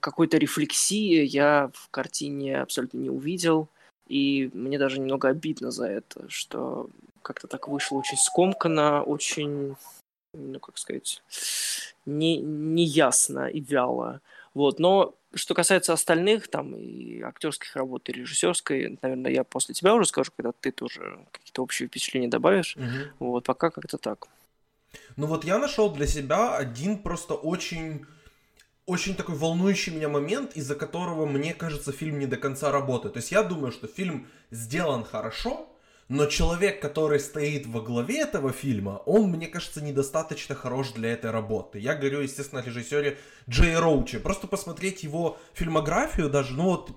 [0.00, 3.68] какой-то рефлексии я в картине абсолютно не увидел,
[4.06, 6.88] и мне даже немного обидно за это, что
[7.22, 9.76] как-то так вышло очень скомканно, очень,
[10.32, 11.22] ну, как сказать,
[12.06, 14.20] не, неясно и вяло.
[14.54, 19.94] Вот, но что касается остальных, там, и актерских работ, и режиссерской, наверное, я после тебя
[19.94, 22.76] уже скажу, когда ты тоже какие-то общие впечатления добавишь.
[22.76, 23.26] Угу.
[23.26, 24.26] Вот, пока как-то так.
[25.16, 28.06] Ну вот я нашел для себя один просто очень
[28.86, 33.14] очень такой волнующий меня момент, из-за которого, мне кажется, фильм не до конца работает.
[33.14, 35.68] То есть я думаю, что фильм сделан хорошо,
[36.08, 41.30] но человек, который стоит во главе этого фильма, он, мне кажется, недостаточно хорош для этой
[41.30, 41.78] работы.
[41.78, 44.18] Я говорю, естественно, о режиссере Джей Роуче.
[44.18, 46.90] Просто посмотреть его фильмографию даже, ну вот,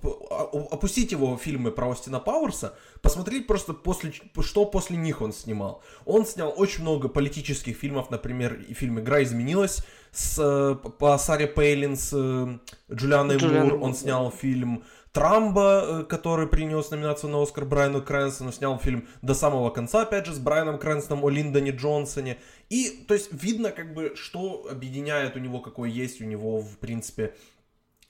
[0.72, 5.84] опустить его фильмы про Остина Пауэрса, посмотреть просто после, что после них он снимал.
[6.06, 11.48] Он снял очень много политических фильмов, например, и фильм «Игра изменилась» с, э, по Саре
[11.48, 12.58] Пейлин с э,
[12.94, 13.80] Джулианой Мур.
[13.82, 19.34] Он снял фильм Трамба, э, который принес номинацию на Оскар Брайану Крэнстону, снял фильм до
[19.34, 22.38] самого конца, опять же, с Брайаном Крэнстоном о Линдоне Джонсоне.
[22.70, 26.78] И, то есть, видно, как бы, что объединяет у него, какой есть у него, в
[26.78, 27.36] принципе,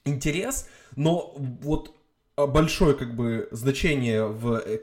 [0.04, 1.92] интерес, но вот
[2.36, 4.78] большое, как бы, значение в, э,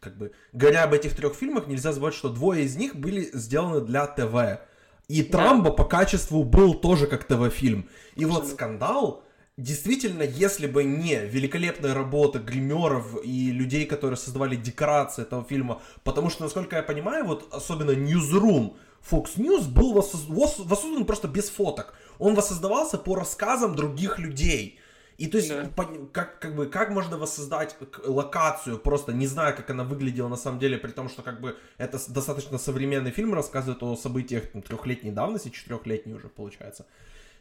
[0.00, 3.80] как бы, говоря об этих трех фильмах, нельзя забывать, что двое из них были сделаны
[3.80, 4.60] для ТВ.
[5.06, 5.76] И Трамба да.
[5.76, 7.88] по качеству был тоже как ТВ-фильм.
[8.16, 8.40] И Абсолютно.
[8.40, 9.23] вот «Скандал»,
[9.56, 16.30] действительно, если бы не великолепная работа гримеров и людей, которые создавали декорации этого фильма, потому
[16.30, 18.76] что, насколько я понимаю, вот особенно Newsroom
[19.08, 21.94] Fox News был воссоздан просто без фоток.
[22.18, 24.80] Он воссоздавался по рассказам других людей.
[25.18, 25.70] И то есть, да.
[25.76, 30.36] по, как, как бы, как можно воссоздать локацию, просто не зная, как она выглядела на
[30.36, 34.62] самом деле, при том, что как бы это достаточно современный фильм, рассказывает о событиях там,
[34.62, 36.86] трехлетней давности, четырехлетней уже получается.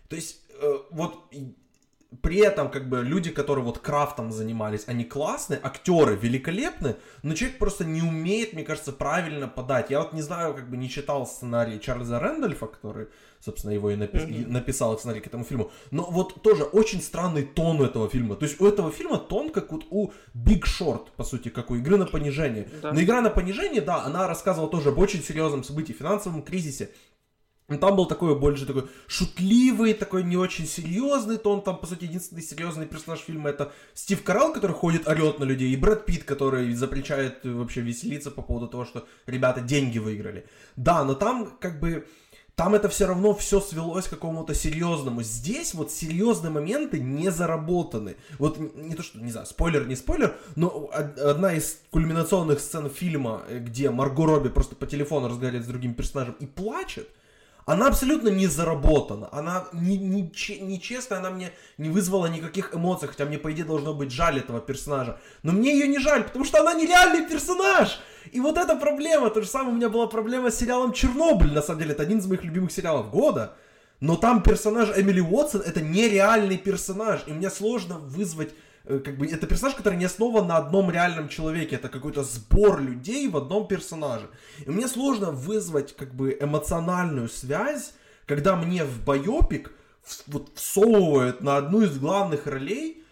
[0.07, 1.33] То есть, э, вот
[2.21, 7.57] при этом, как бы, люди, которые вот крафтом занимались, они классные, актеры великолепны, но человек
[7.57, 9.89] просто не умеет, мне кажется, правильно подать.
[9.89, 13.07] Я вот не знаю, как бы не читал сценарий Чарльза Рэндольфа, который,
[13.39, 14.47] собственно, его и напи- mm-hmm.
[14.47, 18.35] написал сценарий к этому фильму, но вот тоже очень странный тон у этого фильма.
[18.35, 21.75] То есть у этого фильма тон, как вот у Big Short, по сути, как у
[21.75, 22.69] игры на понижение.
[22.81, 22.93] Да.
[22.93, 26.89] Но игра на понижение, да, она рассказывала тоже об очень серьезном событии, финансовом кризисе,
[27.67, 31.61] там был такой больше такой шутливый, такой не очень серьезный тон.
[31.61, 35.71] Там, по сути, единственный серьезный персонаж фильма это Стив Карал, который ходит, орет на людей,
[35.71, 40.45] и Брэд Питт, который запрещает вообще веселиться по поводу того, что ребята деньги выиграли.
[40.75, 42.05] Да, но там как бы
[42.55, 45.23] там это все равно все свелось к какому-то серьезному.
[45.23, 48.15] Здесь вот серьезные моменты не заработаны.
[48.37, 53.43] Вот не то, что, не знаю, спойлер, не спойлер, но одна из кульминационных сцен фильма,
[53.49, 57.09] где Марго Робби просто по телефону разговаривает с другим персонажем и плачет,
[57.65, 63.25] она абсолютно не заработана, она не, не, нечестная, она мне не вызвала никаких эмоций, хотя
[63.25, 65.19] мне, по идее, должно быть жаль этого персонажа.
[65.43, 67.99] Но мне ее не жаль, потому что она нереальный персонаж.
[68.31, 71.61] И вот эта проблема, то же самое у меня была проблема с сериалом «Чернобыль», на
[71.61, 73.55] самом деле, это один из моих любимых сериалов года.
[73.99, 78.53] Но там персонаж Эмили Уотсон это нереальный персонаж, и мне сложно вызвать
[78.85, 83.27] как бы это персонаж, который не основан на одном реальном человеке, это какой-то сбор людей
[83.29, 84.29] в одном персонаже.
[84.65, 87.93] И мне сложно вызвать как бы эмоциональную связь,
[88.25, 89.71] когда мне в байопик
[90.27, 93.02] вот всовывают на одну из главных ролей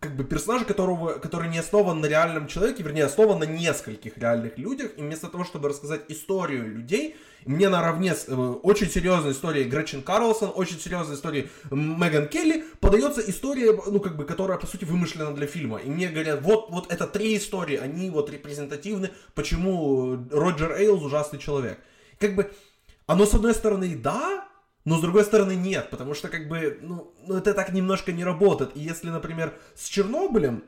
[0.00, 4.58] как бы персонажа, которого, который не основан на реальном человеке, вернее, основан на нескольких реальных
[4.58, 9.64] людях, и вместо того, чтобы рассказать историю людей, мне наравне с э, очень серьезной историей
[9.64, 14.84] Гретчен Карлсон, очень серьезной историей Меган Келли, подается история, ну, как бы, которая, по сути,
[14.84, 15.78] вымышлена для фильма.
[15.78, 21.38] И мне говорят, вот, вот это три истории, они вот репрезентативны, почему Роджер Эйлз ужасный
[21.38, 21.78] человек.
[22.18, 22.50] Как бы,
[23.06, 24.48] оно, с одной стороны, да,
[24.86, 28.22] но с другой стороны нет, потому что как бы, ну, ну это так немножко не
[28.24, 28.70] работает.
[28.76, 30.62] И если, например, с Чернобылем,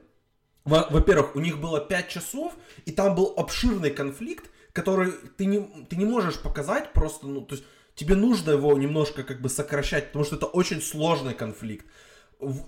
[0.64, 2.52] во-первых, у них было 5 часов,
[2.84, 7.54] и там был обширный конфликт, который ты не, ты не можешь показать просто, ну, то
[7.54, 7.64] есть
[7.94, 11.86] тебе нужно его немножко как бы сокращать, потому что это очень сложный конфликт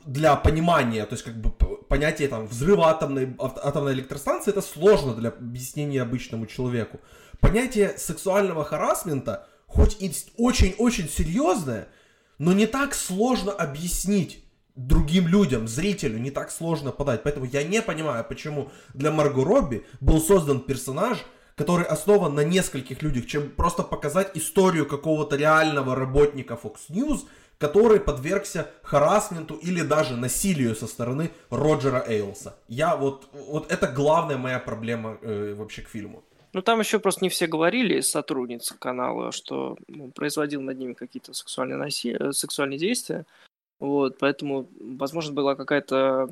[0.07, 1.51] для понимания, то есть как бы
[1.89, 7.01] понятие там взрыва атомной, атомной электростанции это сложно для объяснения обычному человеку.
[7.41, 11.89] Понятие сексуального харасмента, хоть и очень-очень серьезное,
[12.39, 14.45] но не так сложно объяснить
[14.75, 17.23] другим людям, зрителю, не так сложно подать.
[17.23, 21.19] Поэтому я не понимаю, почему для Марго Робби был создан персонаж,
[21.55, 27.27] который основан на нескольких людях, чем просто показать историю какого-то реального работника Fox News,
[27.59, 32.57] который подвергся харасменту или даже насилию со стороны Роджера Эйлса.
[32.69, 36.25] Я вот, вот это главная моя проблема э, вообще к фильму.
[36.53, 41.33] Ну, там еще просто не все говорили, сотрудницы канала, что ну, производил над ними какие-то
[41.33, 43.25] сексуальные, насилия, сексуальные действия.
[43.79, 46.29] Вот, поэтому, возможно, была какая-то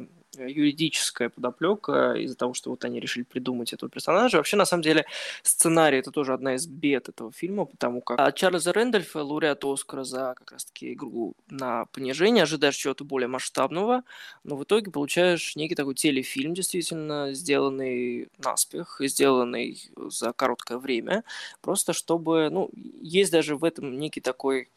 [0.46, 4.36] юридическая подоплека из-за того, что вот они решили придумать этого персонажа.
[4.36, 5.06] Вообще, на самом деле,
[5.42, 10.04] сценарий это тоже одна из бед этого фильма, потому как от Чарльза Рэндольфа, лауреат Оскара
[10.04, 14.04] за как раз-таки игру на понижение, ожидаешь чего-то более масштабного,
[14.44, 21.24] но в итоге получаешь некий такой телефильм, действительно, сделанный наспех, сделанный за короткое время,
[21.60, 22.70] просто чтобы, ну,
[23.00, 24.68] есть даже в этом некий такой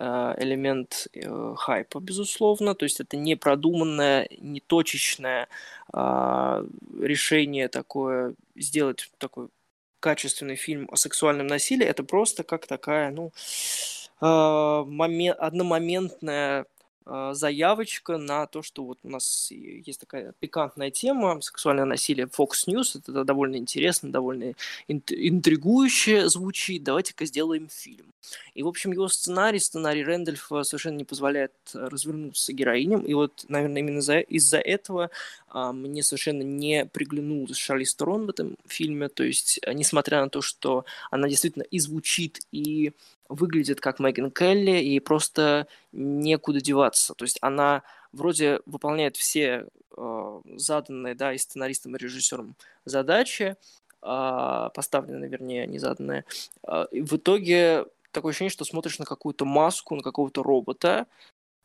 [0.00, 5.48] элемент э, хайпа, безусловно, то есть это не продуманное, не точечное
[5.92, 6.64] а,
[7.00, 9.48] решение такое, сделать такой
[10.00, 13.32] качественный фильм о сексуальном насилии, это просто как такая, ну,
[14.20, 16.64] а, момент, одномоментная а,
[17.06, 22.98] заявочка на то, что вот у нас есть такая пикантная тема сексуальное насилие Fox News.
[22.98, 24.52] Это довольно интересно, довольно
[24.88, 26.84] интригующе звучит.
[26.84, 28.06] Давайте-ка сделаем фильм.
[28.54, 33.02] И, в общем, его сценарий, сценарий Рэндольфа совершенно не позволяет развернуться героиням.
[33.02, 35.10] И вот, наверное, именно из-за этого
[35.48, 39.08] а, мне совершенно не приглянулась Шарли Сторон в этом фильме.
[39.08, 42.92] То есть, несмотря на то, что она действительно и звучит, и
[43.30, 47.14] выглядит как Меган Келли, и просто некуда деваться.
[47.14, 47.82] То есть она
[48.12, 49.66] вроде выполняет все
[49.96, 53.56] э, заданные, да, и сценаристом, и режиссером задачи,
[54.02, 56.24] э, поставленные, вернее, не заданные.
[56.66, 61.06] Э, и в итоге такое ощущение, что смотришь на какую-то маску, на какого-то робота,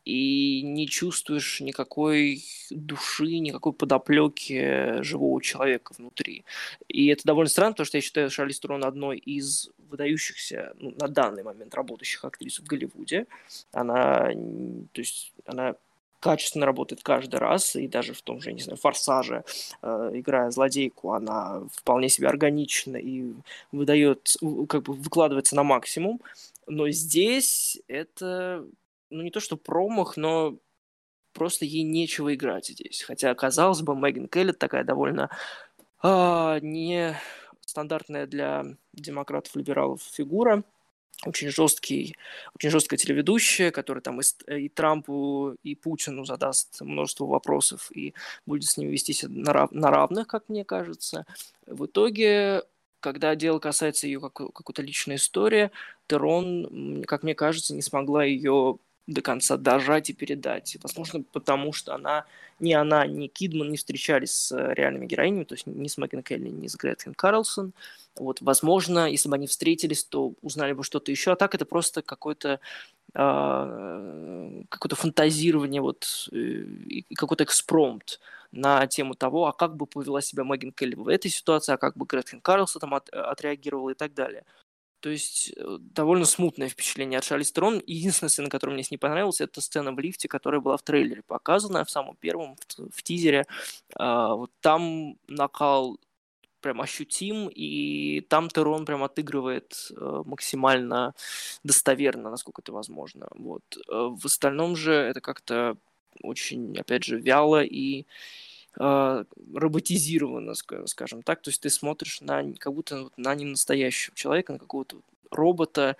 [0.06, 6.44] и не чувствуешь никакой души, никакой подоплеки живого человека внутри.
[6.86, 11.08] И это довольно странно, потому что я считаю Шарли Строн одной из выдающихся ну, на
[11.08, 13.26] данный момент работающих актрис в Голливуде.
[13.72, 14.30] Она,
[14.92, 15.74] то есть, она
[16.20, 19.44] качественно работает каждый раз, и даже в том же, не знаю, «Форсаже»,
[19.82, 23.32] э, играя злодейку, она вполне себе органична и
[23.72, 24.34] выдает,
[24.68, 26.20] как бы выкладывается на максимум.
[26.66, 28.64] Но здесь это
[29.10, 30.58] ну не то что промах, но
[31.32, 33.02] просто ей нечего играть здесь.
[33.02, 35.30] Хотя, казалось бы, Меган Келли такая довольно
[36.02, 37.16] а, не
[37.60, 38.64] стандартная для
[38.94, 40.64] демократов-либералов фигура,
[41.24, 42.14] очень жесткий,
[42.54, 48.14] очень жесткая телеведущая, которая там и, и Трампу, и Путину задаст множество вопросов и
[48.44, 51.24] будет с ними вестись на, рав, на равных, как мне кажется.
[51.66, 52.64] В итоге,
[53.00, 55.70] когда дело касается ее как, какой-то личной истории,
[56.06, 60.76] Терон, как мне кажется, не смогла ее до конца дожать и передать.
[60.82, 62.24] Возможно, потому что она,
[62.58, 66.22] ни она, ни Кидман не встречались с э, реальными героинями, то есть ни с Мэган
[66.22, 67.72] Келли, ни с Гретхен Карлсон.
[68.16, 71.32] Вот, возможно, если бы они встретились, то узнали бы что-то еще.
[71.32, 72.60] А так это просто какое-то
[73.14, 76.64] э, какое-то фантазирование, вот, э,
[77.14, 78.20] какой-то экспромт
[78.50, 81.96] на тему того, а как бы повела себя Мэган Келли в этой ситуации, а как
[81.96, 84.44] бы Гретхен Карлсон там от, отреагировала и так далее.
[85.00, 87.82] То есть э, довольно смутное впечатление от Шарли Стерон.
[87.86, 91.22] Единственная сцена, которая мне с ней понравилась, это сцена в лифте, которая была в трейлере
[91.22, 93.46] показана, в самом первом, в, в тизере.
[93.94, 95.98] А, вот там накал
[96.60, 101.14] прям ощутим, и там Терон прям отыгрывает э, максимально
[101.62, 103.28] достоверно, насколько это возможно.
[103.30, 103.62] Вот.
[103.88, 105.76] Э, в остальном же это как-то
[106.22, 108.06] очень, опять же, вяло и
[108.78, 109.24] э,
[109.54, 111.42] роботизировано, скажем так.
[111.42, 114.96] То есть ты смотришь на как будто на не настоящего человека, на какого-то
[115.30, 115.96] робота,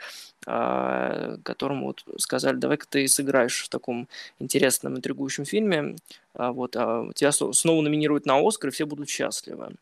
[0.46, 4.08] э, которому вот сказали, давай-ка ты сыграешь в таком
[4.38, 5.96] интересном, интригующем фильме,
[6.34, 9.76] а вот, а тебя снова номинируют на Оскар, и все будут счастливы.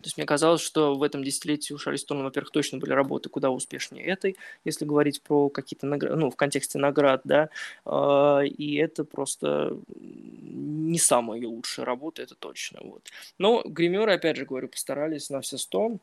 [0.00, 3.28] То есть мне казалось, что в этом десятилетии у Шарли Стоуна, во-первых, точно были работы
[3.28, 7.50] куда успешнее этой, если говорить про какие-то награды, ну, в контексте наград, да,
[7.84, 13.10] а, и это просто не самая лучшая работа, это точно, вот.
[13.38, 15.98] Но гримеры, опять же говорю, постарались на все сто,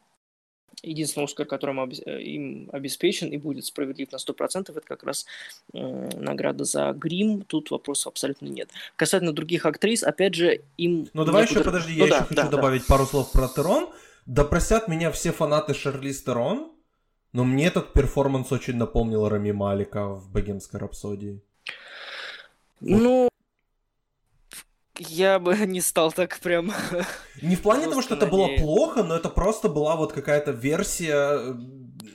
[0.84, 5.26] Единственный Оскар, которым э, им обеспечен и будет справедлив на 100%, это как раз
[5.74, 7.42] э, награда за грим.
[7.42, 8.70] Тут вопросов абсолютно нет.
[8.96, 11.08] Касательно других актрис, опять же, им...
[11.14, 11.60] Ну давай некуда...
[11.60, 12.88] еще, подожди, ну, я да, еще хочу да, добавить да.
[12.88, 13.90] пару слов про Терон.
[14.28, 16.72] Да простят меня все фанаты Шарлиз Терон,
[17.34, 21.42] но мне этот перформанс очень напомнил Рами Малика в «Богемской рапсодии».
[22.80, 23.30] Ну,
[25.00, 26.72] Я бы не стал так прям...
[27.42, 31.40] Не в плане того, что это было плохо, но это просто была вот какая-то версия,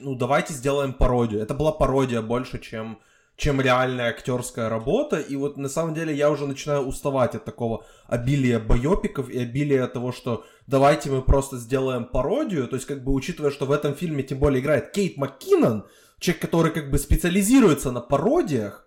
[0.00, 1.40] ну, давайте сделаем пародию.
[1.40, 2.98] Это была пародия больше, чем
[3.36, 5.18] чем реальная актерская работа.
[5.18, 9.86] И вот на самом деле я уже начинаю уставать от такого обилия байопиков и обилия
[9.86, 12.68] того, что давайте мы просто сделаем пародию.
[12.68, 15.86] То есть, как бы учитывая, что в этом фильме тем более играет Кейт МакКиннон,
[16.18, 18.86] человек, который как бы специализируется на пародиях,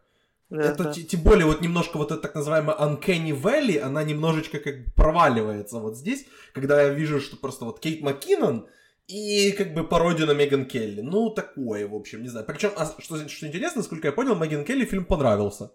[0.49, 0.93] да, это да.
[0.93, 5.79] тем более вот немножко вот эта так называемая Uncanny Valley, она немножечко как бы проваливается
[5.79, 8.67] вот здесь, когда я вижу, что просто вот Кейт МакКиннон
[9.07, 11.01] и как бы пародию на Меган Келли.
[11.01, 12.45] Ну, такое, в общем, не знаю.
[12.45, 15.71] Причем, а, что, что интересно, насколько я понял, Меган Келли фильм понравился.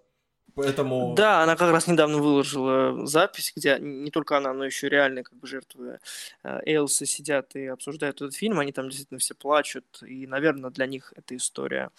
[0.63, 1.15] Поэтому...
[1.15, 5.35] Да, она как раз недавно выложила запись, где не только она, но еще реальные как
[5.39, 6.01] бы жертвы
[6.43, 8.59] э, Элсы сидят и обсуждают этот фильм.
[8.59, 9.85] Они там действительно все плачут.
[10.03, 11.91] И, наверное, для них эта история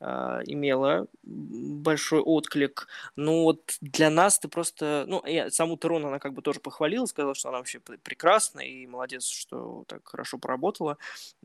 [0.00, 0.06] э,
[0.46, 2.88] имела большой отклик.
[3.16, 5.04] Ну вот для нас ты просто...
[5.06, 8.86] Ну, я, саму Терон она как бы тоже похвалила, сказала, что она вообще прекрасна и
[8.86, 10.98] молодец, что так хорошо поработала.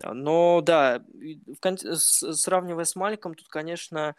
[0.04, 1.78] Но да, в кон...
[1.78, 4.16] сравнивая с Маликом, тут, конечно,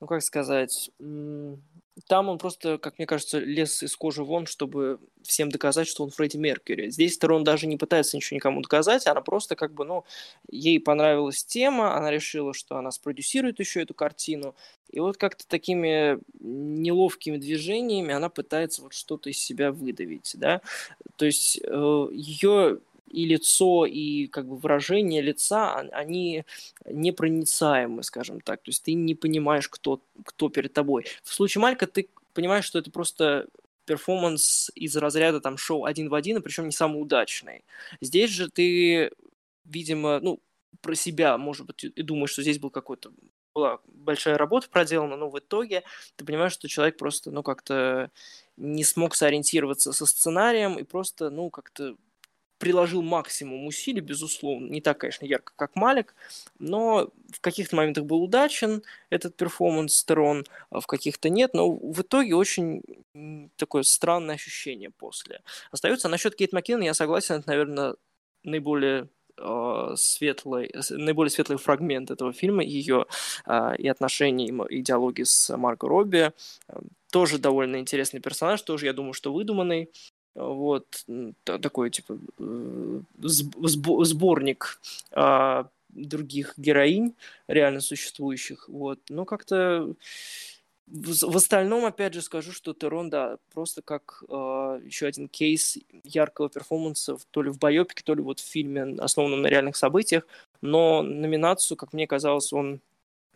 [0.00, 0.90] ну как сказать
[2.06, 6.10] там он просто, как мне кажется, лез из кожи вон, чтобы всем доказать, что он
[6.10, 6.90] Фредди Меркьюри.
[6.90, 10.04] Здесь Терон даже не пытается ничего никому доказать, она просто как бы, ну,
[10.50, 14.54] ей понравилась тема, она решила, что она спродюсирует еще эту картину,
[14.90, 20.60] и вот как-то такими неловкими движениями она пытается вот что-то из себя выдавить, да.
[21.16, 26.44] То есть э, ее и лицо, и как бы выражение лица, они
[26.84, 28.62] непроницаемы, скажем так.
[28.62, 31.06] То есть ты не понимаешь, кто, кто перед тобой.
[31.22, 33.46] В случае Малька ты понимаешь, что это просто
[33.86, 37.64] перформанс из разряда там шоу один в один, и причем не самый удачный.
[38.00, 39.12] Здесь же ты,
[39.64, 40.40] видимо, ну,
[40.80, 43.12] про себя, может быть, и думаешь, что здесь был какой-то
[43.54, 45.82] была большая работа проделана, но в итоге
[46.16, 48.10] ты понимаешь, что человек просто, ну, как-то
[48.58, 51.96] не смог сориентироваться со сценарием и просто, ну, как-то
[52.58, 54.68] приложил максимум усилий, безусловно.
[54.68, 56.14] Не так, конечно, ярко, как Малик,
[56.58, 62.00] но в каких-то моментах был удачен этот перформанс Терон, а в каких-то нет, но в
[62.00, 62.82] итоге очень
[63.56, 65.42] такое странное ощущение после.
[65.70, 67.94] Остается насчет Кейт Маккинон, я согласен, это, наверное,
[68.42, 69.08] наиболее
[69.38, 73.06] э, светлый, наиболее светлый фрагмент этого фильма, ее
[73.46, 76.32] э, и отношений, и диалоги с Марго Робби.
[77.12, 79.90] Тоже довольно интересный персонаж, тоже, я думаю, что выдуманный
[80.36, 81.04] вот
[81.44, 84.80] такой типа э, сборник
[85.12, 87.14] а, других героинь
[87.48, 89.94] реально существующих вот но как-то
[90.88, 96.48] в, остальном, опять же, скажу, что Терон, да, просто как э, еще один кейс яркого
[96.48, 100.24] перформанса, то ли в байопике, то ли вот в фильме, основанном на реальных событиях.
[100.62, 102.80] Но номинацию, как мне казалось, он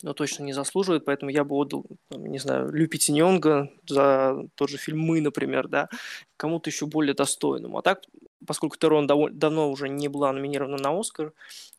[0.03, 4.71] но точно не заслуживает, поэтому я бы отдал, там, не знаю, Лю Петиньонга за тот
[4.71, 5.89] же фильм «Мы», например, да,
[6.37, 7.79] кому-то еще более достойному.
[7.79, 8.03] А так,
[8.47, 11.33] поскольку Терон дав- давно уже не была номинирована на «Оскар»,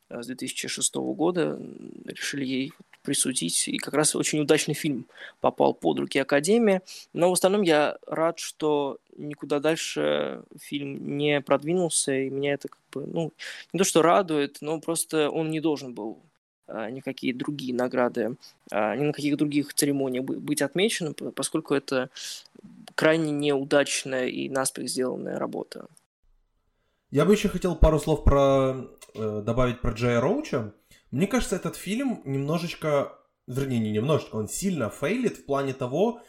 [0.09, 1.59] э, с 2006 года
[2.05, 2.73] решили ей
[3.03, 5.07] присудить, и как раз очень удачный фильм
[5.39, 6.81] попал под руки Академии.
[7.13, 12.81] Но в остальном я рад, что никуда дальше фильм не продвинулся, и меня это как
[12.91, 13.33] бы, ну,
[13.73, 16.19] не то что радует, но просто он не должен был
[16.89, 18.35] никакие другие награды,
[18.71, 22.09] а, ни на каких других церемониях быть отмеченным, поскольку это
[22.95, 25.87] крайне неудачная и наспех сделанная работа.
[27.09, 30.73] Я бы еще хотел пару слов про э, добавить про Джея Роуча.
[31.11, 36.21] Мне кажется, этот фильм немножечко, вернее, не немножечко, он сильно фейлит в плане того,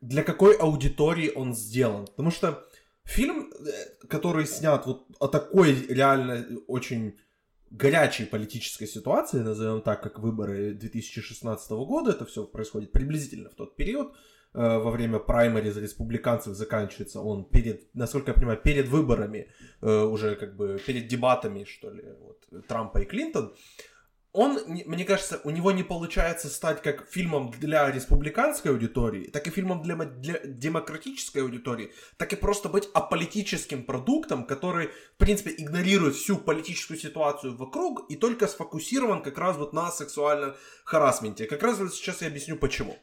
[0.00, 2.06] для какой аудитории он сделан.
[2.06, 2.64] Потому что
[3.02, 7.18] фильм, э, который снят вот о такой реально очень
[7.70, 13.76] горячей политической ситуации, назовем так, как выборы 2016 года, это все происходит приблизительно в тот
[13.76, 14.14] период,
[14.54, 19.50] э, во время праймари за республиканцев заканчивается он перед, насколько я понимаю, перед выборами,
[19.80, 23.54] э, уже как бы перед дебатами, что ли, вот, Трампа и Клинтон
[24.32, 29.50] он, мне кажется, у него не получается стать как фильмом для республиканской аудитории, так и
[29.50, 36.14] фильмом для, для демократической аудитории, так и просто быть аполитическим продуктом, который, в принципе, игнорирует
[36.14, 41.46] всю политическую ситуацию вокруг и только сфокусирован как раз вот на сексуальном харасменте.
[41.46, 42.98] Как раз вот сейчас я объясню почему.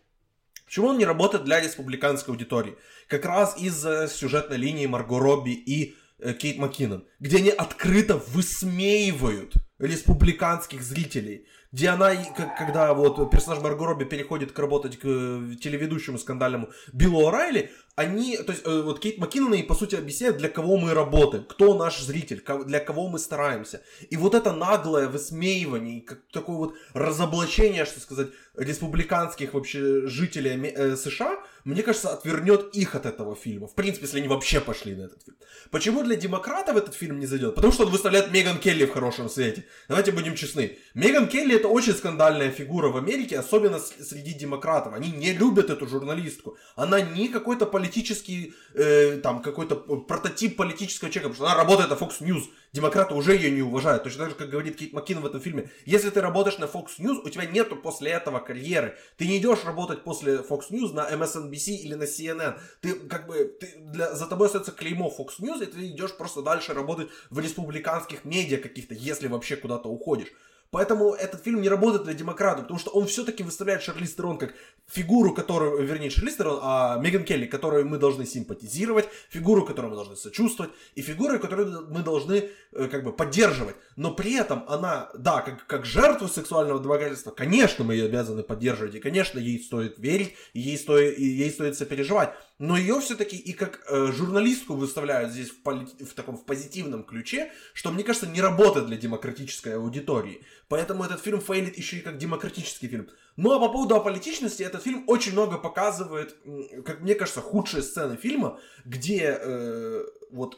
[0.66, 2.76] Почему он не работает для республиканской аудитории?
[3.08, 5.96] Как раз из-за сюжетной линии Марго Робби и
[6.40, 12.16] Кейт Маккинон, где они открыто высмеивают республиканских зрителей, где она,
[12.58, 16.70] когда вот персонаж Марго Робби переходит к работать к э, телеведущему скандальному.
[16.94, 20.78] Биллу О'Райли, они, то есть, э, вот Кейт Маккинон и, по сути, объясняет, для кого
[20.78, 23.82] мы работаем, кто наш зритель, для кого мы стараемся.
[24.10, 28.28] И вот это наглое высмеивание, как такое вот разоблачение, что сказать,
[28.58, 33.68] республиканских вообще жителей э, США, мне кажется, отвернет их от этого фильма.
[33.68, 35.38] В принципе, если они вообще пошли на этот фильм.
[35.72, 37.56] Почему для демократов этот фильм не зайдет?
[37.56, 39.66] Потому что он выставляет Меган Келли в хорошем свете.
[39.88, 40.78] Давайте будем честны.
[40.94, 44.94] Меган Келли это очень скандальная фигура в Америке, особенно среди демократов.
[44.94, 46.56] Они не любят эту журналистку.
[46.76, 51.96] Она не какой-то политический, э, там, какой-то прототип политического человека, потому что она работает на
[51.96, 52.44] Fox News.
[52.74, 54.04] Демократы уже ее не уважают.
[54.04, 55.70] Точно так же, как говорит Кейт Маккин в этом фильме.
[55.86, 58.98] Если ты работаешь на Fox News, у тебя нету после этого карьеры.
[59.18, 62.60] Ты не идешь работать после Fox News на MSNBC или на CNN.
[62.82, 66.42] Ты как бы, ты, для, за тобой остается клеймо Fox News, и ты идешь просто
[66.42, 70.30] дальше работать в республиканских медиа каких-то, если вообще куда-то уходишь.
[70.72, 74.54] Поэтому этот фильм не работает для демократов, потому что он все-таки выставляет Шарлиз Терон как
[74.88, 79.96] фигуру, которую, вернее, Шарлиз Терон, а Меган Келли, которой мы должны симпатизировать, фигуру, которой мы
[79.96, 83.76] должны сочувствовать, и фигуру, которую мы должны э, как бы поддерживать.
[83.96, 88.96] Но при этом она, да, как, как жертву сексуального домогательства, конечно, мы ее обязаны поддерживать,
[88.96, 93.36] и, конечно, ей стоит верить, и ей стоит, и ей стоит сопереживать но ее все-таки
[93.36, 98.04] и как э, журналистку выставляют здесь в, поли- в таком в позитивном ключе, что, мне
[98.04, 100.46] кажется, не работает для демократической аудитории.
[100.70, 103.10] Поэтому этот фильм фейлит еще и как демократический фильм.
[103.36, 106.38] Ну а по поводу аполитичности, этот фильм очень много показывает,
[106.86, 110.58] как мне кажется, худшие сцены фильма, где э, вот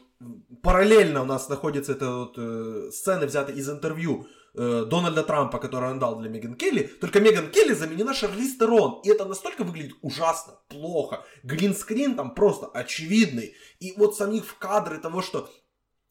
[0.62, 5.90] параллельно у нас находится эта вот э, сцена, взята из интервью э, Дональда Трампа, который
[5.90, 9.00] он дал для Меган Келли, только Меган Келли заменена Шарлиз Терон.
[9.04, 11.24] И это настолько выглядит ужасно, плохо.
[11.44, 13.54] Гринскрин там просто очевидный.
[13.80, 15.48] И вот самих в кадры того, что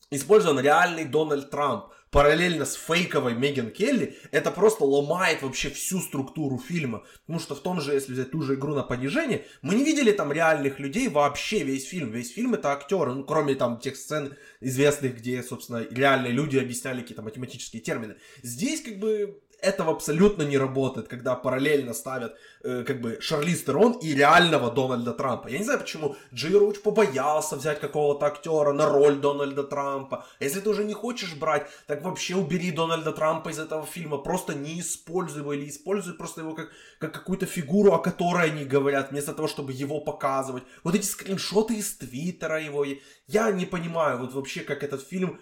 [0.10, 6.58] использован реальный Дональд Трамп параллельно с фейковой Меган Келли, это просто ломает вообще всю структуру
[6.58, 7.04] фильма.
[7.22, 10.12] Потому что в том же, если взять ту же игру на понижение, мы не видели
[10.12, 12.12] там реальных людей вообще весь фильм.
[12.12, 17.02] Весь фильм это актеры, ну кроме там тех сцен известных, где, собственно, реальные люди объясняли
[17.02, 18.16] какие-то математические термины.
[18.42, 23.94] Здесь как бы этого абсолютно не работает, когда параллельно ставят э, как бы Шарлиз Терон
[23.94, 25.48] и реального Дональда Трампа.
[25.48, 30.26] Я не знаю, почему Джей Роуч побоялся взять какого-то актера на роль Дональда Трампа.
[30.40, 34.18] Если ты уже не хочешь брать, так вообще убери Дональда Трампа из этого фильма.
[34.18, 36.70] Просто не используй его или используй просто его как,
[37.00, 40.64] как какую-то фигуру, о которой они говорят, вместо того, чтобы его показывать.
[40.84, 42.86] Вот эти скриншоты из Твиттера его.
[43.28, 45.40] Я не понимаю вот вообще, как этот фильм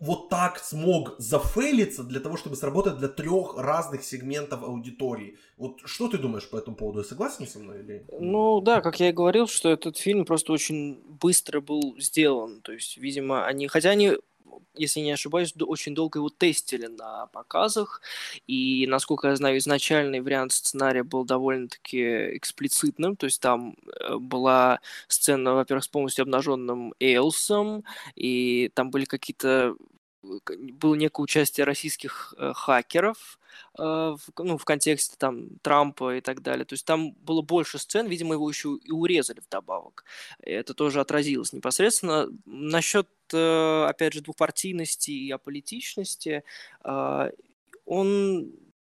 [0.00, 5.38] вот так смог зафейлиться для того, чтобы сработать для трех разных сегментов аудитории.
[5.56, 7.02] Вот что ты думаешь по этому поводу?
[7.02, 8.06] Согласен со мной или?
[8.20, 12.60] Ну да, как я и говорил, что этот фильм просто очень быстро был сделан.
[12.62, 14.12] То есть, видимо, они, хотя они
[14.74, 18.00] если не ошибаюсь, очень долго его тестили на показах,
[18.46, 24.80] и, насколько я знаю, изначальный вариант сценария был довольно-таки эксплицитным, то есть там э, была
[25.08, 27.84] сцена, во-первых, с полностью обнаженным Эйлсом,
[28.14, 29.74] и там были какие-то
[30.22, 33.38] было некое участие российских э, хакеров,
[33.78, 36.64] э, в, ну, в контексте там Трампа и так далее.
[36.64, 40.04] То есть там было больше сцен, видимо, его еще и урезали вдобавок.
[40.40, 42.28] Это тоже отразилось непосредственно.
[42.46, 46.42] Насчет, э, опять же, двухпартийности и аполитичности,
[46.84, 47.30] э,
[47.84, 48.52] он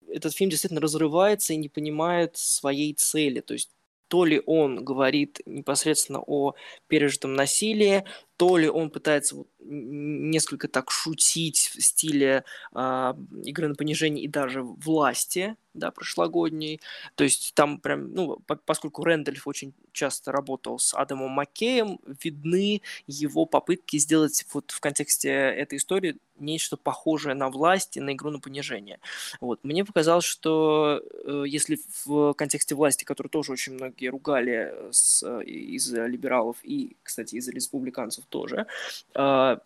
[0.07, 3.39] этот фильм действительно разрывается и не понимает своей цели.
[3.39, 3.71] То есть
[4.11, 6.53] то ли он говорит непосредственно о
[6.87, 8.03] пережитом насилии,
[8.41, 12.43] то ли он пытается вот несколько так шутить в стиле
[12.73, 13.13] э,
[13.43, 16.81] игры на понижение и даже власти, да, прошлогодней.
[17.15, 22.81] То есть там прям, ну, по поскольку Рэндальф очень часто работал с Адамом Маккеем, видны
[23.07, 28.31] его попытки сделать вот в контексте этой истории нечто похожее на власть и на игру
[28.31, 28.99] на понижение.
[29.39, 29.63] Вот.
[29.63, 35.91] Мне показалось, что э, если в контексте власти, которую тоже очень многие ругали с, из
[35.93, 38.65] либералов и, кстати, из республиканцев тоже.
[39.13, 39.59] А,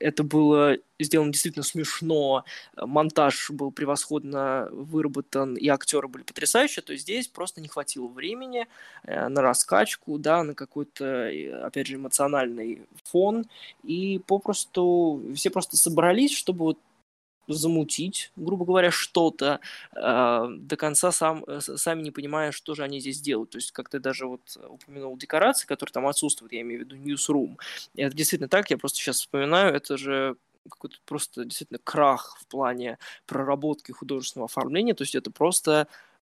[0.00, 2.44] это было сделано действительно смешно,
[2.76, 8.66] монтаж был превосходно выработан, и актеры были потрясающие, то здесь просто не хватило времени
[9.04, 11.30] э, на раскачку, да, на какой-то,
[11.64, 13.46] опять же, эмоциональный фон,
[13.84, 16.78] и попросту все просто собрались, чтобы вот
[17.54, 19.60] замутить, грубо говоря, что-то,
[19.94, 23.50] э, до конца сам, э, сами не понимая, что же они здесь делают.
[23.50, 26.96] То есть, как ты даже вот упомянул декорации, которые там отсутствуют, я имею в виду
[26.96, 27.56] newsroom.
[27.96, 30.36] Это действительно так, я просто сейчас вспоминаю, это же
[30.68, 35.88] какой-то просто действительно крах в плане проработки художественного оформления, то есть это просто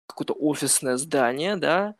[0.06, 1.94] какое-то офисное здание, да,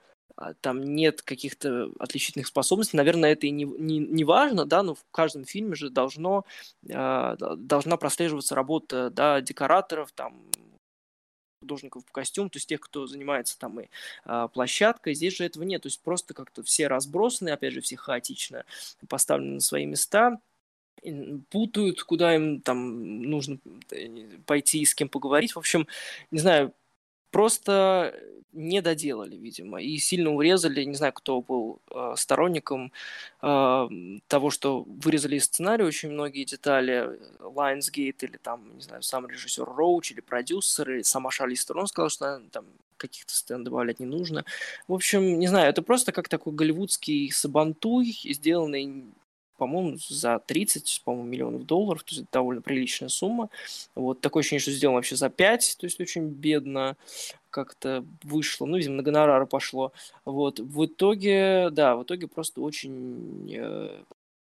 [0.60, 2.96] там нет каких-то отличительных способностей.
[2.96, 6.44] Наверное, это и не, не, не важно, да, но в каждом фильме же должно,
[6.88, 10.42] э, должна прослеживаться работа да, декораторов, там,
[11.60, 13.86] художников по костюму, то есть тех, кто занимается там и
[14.24, 15.14] а, площадкой.
[15.14, 18.64] Здесь же этого нет, то есть просто как-то все разбросаны, опять же, все хаотично
[19.09, 20.40] поставлены на свои места
[21.50, 23.59] путают, куда им там нужно
[23.90, 25.52] э, пойти и с кем поговорить.
[25.52, 25.88] В общем,
[26.30, 26.72] не знаю,
[27.32, 28.14] просто
[28.52, 30.84] не доделали, видимо, и сильно урезали.
[30.84, 32.92] Не знаю, кто был э, сторонником
[33.40, 33.88] э,
[34.28, 37.18] того, что вырезали из сценария очень многие детали.
[37.40, 42.10] Lionsgate или там, не знаю, сам режиссер Роуч или продюсер, или сама Шарли Стерон сказала,
[42.10, 42.66] что там
[42.98, 44.44] каких-то сцен добавлять не нужно.
[44.86, 49.04] В общем, не знаю, это просто как такой голливудский сабантуй, сделанный
[49.62, 53.48] по-моему, за 30, по-моему, миллионов долларов, то есть довольно приличная сумма.
[53.94, 56.97] Вот, такое ощущение, что сделано вообще за 5, то есть очень бедно
[57.51, 59.93] как-то вышло, ну, видимо, на гонорары пошло.
[60.24, 64.02] Вот, в итоге, да, в итоге просто очень э,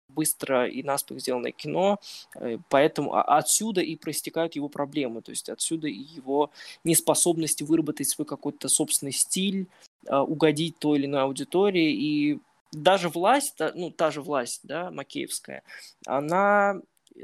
[0.10, 2.00] быстро и наспех сделанное кино,
[2.36, 6.52] э, поэтому отсюда и проистекают его проблемы, то есть отсюда и его
[6.84, 9.66] неспособность выработать свой какой-то собственный стиль,
[10.06, 12.40] э, угодить той или иной аудитории, и
[12.72, 15.64] даже власть, ну, та же власть, да, макеевская,
[16.06, 16.82] она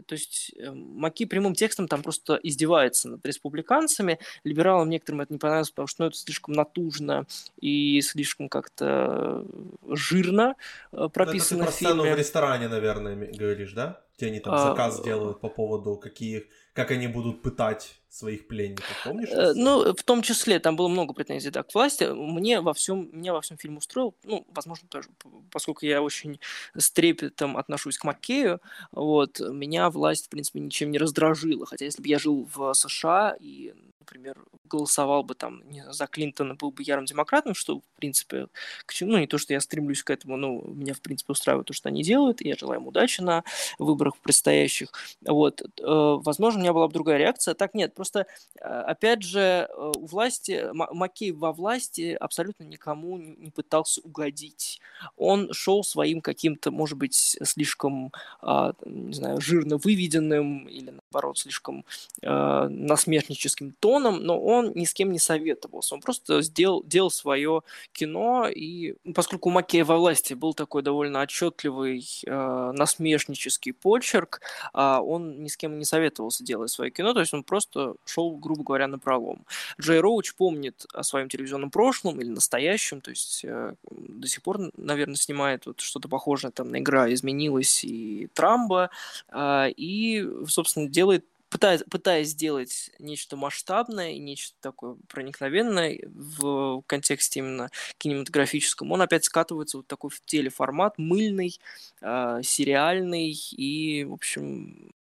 [0.07, 4.19] то есть э, Маки прямым текстом там просто издевается над республиканцами.
[4.43, 7.25] Либералам некоторым это не понравилось, потому что ну, это слишком натужно
[7.59, 9.45] и слишком как-то
[9.87, 10.55] жирно
[10.91, 14.01] э, прописано ну, это ты про сцену в ресторане, наверное, говоришь, да?
[14.17, 18.47] Где они там а, заказ а, делают по поводу каких, как они будут пытать своих
[18.47, 19.29] пленников, помнишь?
[19.31, 22.03] Э, ну, в том числе, там было много претензий да, к власти.
[22.03, 25.09] Мне во всем, меня во всем фильм устроил, ну, возможно, тоже,
[25.51, 26.39] поскольку я очень
[26.77, 28.61] с трепетом отношусь к Маккею,
[28.91, 31.65] вот, меня власть, в принципе, ничем не раздражила.
[31.65, 33.73] Хотя, если бы я жил в США и,
[34.03, 38.47] например, голосовал бы там не, за Клинтона, был бы ярым демократом, что, в принципе,
[38.85, 41.67] к чему, ну, не то, что я стремлюсь к этому, но меня, в принципе, устраивает
[41.67, 43.43] то, что они делают, и я желаю им удачи на
[43.79, 44.89] выборах предстоящих.
[45.25, 47.53] Вот, э, возможно, у меня была бы другая реакция.
[47.53, 48.27] Так нет, просто,
[48.59, 49.39] э, опять же,
[49.69, 54.81] э, у власти, Маккей во власти абсолютно никому не пытался угодить.
[55.17, 58.11] Он шел своим каким-то, может быть, слишком,
[58.41, 61.85] а, не знаю, жирно выведенным или, наоборот, слишком
[62.21, 65.95] насмешническим тоном, но он ни с кем не советовался.
[65.95, 67.61] Он просто сделал, делал свое
[67.91, 74.41] кино, и поскольку у Макея во власти был такой довольно отчетливый э, насмешнический почерк,
[74.73, 78.35] э, он ни с кем не советовался делать свое кино, то есть он просто шел,
[78.35, 79.45] грубо говоря, на пролом.
[79.79, 84.71] Джей Роуч помнит о своем телевизионном прошлом или настоящем, то есть э, до сих пор,
[84.77, 88.89] наверное, снимает вот что-то похожее там на «Игра изменилась» и «Трамба»,
[89.29, 91.02] э, и, собственно, делает
[91.49, 97.69] пытаясь, пытаясь сделать нечто масштабное нечто такое проникновенное в контексте именно
[97.99, 101.59] кинематографическом, он опять скатывается вот такой в телеформат, мыльный,
[102.01, 104.93] э, сериальный и, в общем,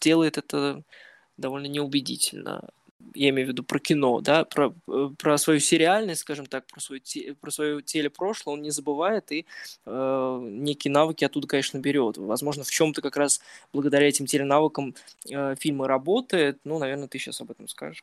[0.00, 0.82] делает это
[1.36, 2.68] довольно неубедительно
[3.14, 6.80] я имею в виду про кино, да, про, э, про свою сериальность, скажем так, про,
[6.80, 7.00] свою,
[7.40, 9.46] про свое телепрошлое он не забывает и
[9.84, 12.16] э, некие навыки оттуда, конечно, берет.
[12.18, 13.40] Возможно, в чем-то как раз
[13.72, 14.94] благодаря этим теленавыкам
[15.30, 16.58] э, фильмы работают.
[16.64, 18.02] Ну, наверное, ты сейчас об этом скажешь,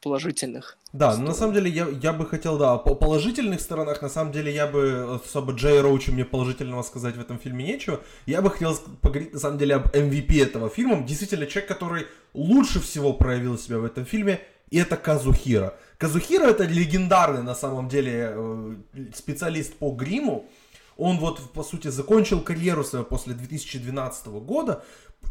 [0.00, 0.78] положительных.
[0.92, 1.28] Да, сторон.
[1.28, 4.66] на самом деле я, я бы хотел, да, по положительных сторонах, на самом деле я
[4.66, 8.00] бы особо Джей Роучу мне положительного сказать в этом фильме нечего.
[8.26, 11.02] Я бы хотел поговорить на самом деле об MVP этого фильма.
[11.02, 14.40] Действительно, человек, который лучше всего проявил себя в этом фильме,
[14.70, 15.74] и это Казухира.
[15.98, 18.76] Казухира это легендарный на самом деле э,
[19.14, 20.48] специалист по гриму.
[20.96, 24.82] Он вот, по сути, закончил карьеру свою после 2012 года,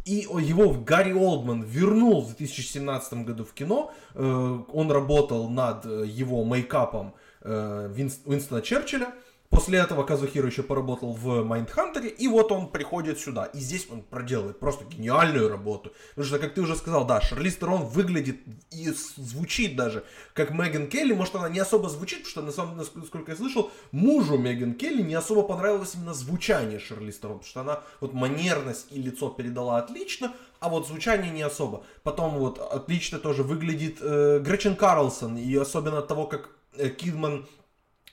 [0.03, 3.91] и его Гарри Олдман вернул в 2017 году в кино.
[4.13, 7.89] Э, он работал над э, его мейкапом э,
[8.25, 9.13] Уинстона Черчилля.
[9.49, 13.45] После этого Казухиро еще поработал в Майндхантере, и вот он приходит сюда.
[13.45, 15.93] И здесь он проделывает просто гениальную работу.
[16.09, 18.37] Потому что, как ты уже сказал, да, Шарлиз Терон выглядит
[18.71, 20.03] и звучит даже
[20.33, 21.13] как Меган Келли.
[21.13, 24.73] Может, она не особо звучит, потому что, на самом деле, насколько я слышал, мужу Меган
[24.73, 27.39] Келли не особо понравилось именно звучание Шарлиз Терон.
[27.39, 31.83] Потому что она вот манерность и лицо передала отлично, а вот звучание не особо.
[32.03, 37.45] Потом вот отлично тоже выглядит э, Гречин Карлсон, и особенно от того, как э, Кидман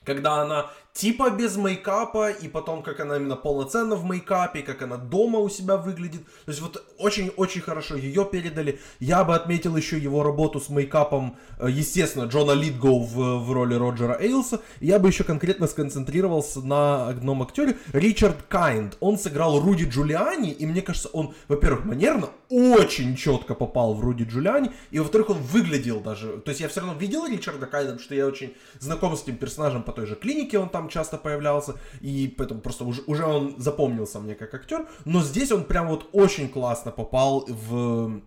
[0.04, 4.96] когда она типа без мейкапа, и потом как она именно полноценно в мейкапе, как она
[4.96, 6.24] дома у себя выглядит.
[6.44, 8.78] То есть вот очень-очень хорошо ее передали.
[9.00, 13.74] Я бы отметил еще его работу с мейкапом, э, естественно, Джона Литгоу в, в роли
[13.74, 14.60] Роджера Эйлса.
[14.80, 18.96] Я бы еще конкретно сконцентрировался на одном актере, Ричард Кайнд.
[19.00, 24.24] Он сыграл Руди Джулиани, и мне кажется, он, во-первых, манерно очень четко попал в Руди
[24.24, 26.38] Джулиани, и во-вторых, он выглядел даже...
[26.38, 29.36] То есть я все равно видел Ричарда Кайнда, потому что я очень знаком с этим
[29.36, 33.24] персонажем по той же клинике, он там там часто появлялся, и поэтому просто уже, уже
[33.24, 38.20] он запомнился мне как актер, но здесь он прям вот очень классно попал в,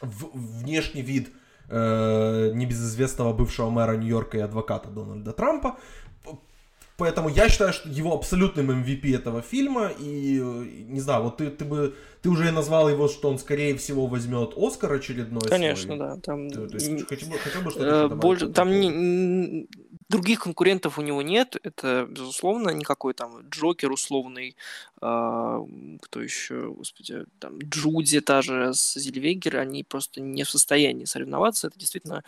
[0.00, 1.28] в внешний вид
[1.68, 5.76] э, небезызвестного бывшего мэра Нью-Йорка и адвоката Дональда Трампа.
[6.98, 10.40] Поэтому я считаю, что его абсолютным MVP этого фильма, и
[10.88, 14.54] не знаю, вот ты, ты бы ты уже назвал его, что он скорее всего возьмет
[14.56, 15.42] Оскар очередной.
[15.42, 15.98] Конечно, свой.
[15.98, 16.16] да.
[16.22, 16.50] Там...
[16.50, 19.68] То, то есть, хотел, хотел бы что-то э, больше, Там не,
[20.08, 24.56] других конкурентов у него нет, это безусловно никакой там Джокер условный,
[25.00, 25.60] а,
[26.00, 31.68] кто еще, господи, там Джуди та же с Зельвегер, они просто не в состоянии соревноваться.
[31.68, 32.22] Это действительно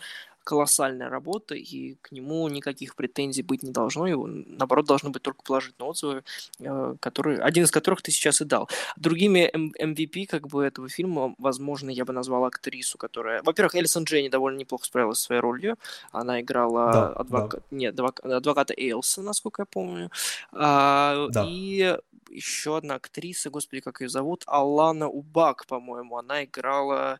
[0.49, 5.43] колоссальная работа, и к нему никаких претензий быть не должно, его, наоборот, должны быть только
[5.43, 6.23] положительные отзывы,
[6.59, 8.67] э, которые, один из которых ты сейчас и дал.
[8.97, 13.43] Другими MVP как бы этого фильма, возможно, я бы назвал актрису, которая...
[13.43, 15.77] Во-первых, Элисон Дженни довольно неплохо справилась со своей ролью.
[16.11, 17.57] Она играла да, адвока...
[17.57, 17.63] да.
[17.69, 20.09] Нет, адвоката Эйлса, насколько я помню.
[20.51, 21.45] А, да.
[21.47, 21.95] И
[22.31, 27.19] еще одна актриса, господи, как ее зовут, Алана Убак, по-моему, она играла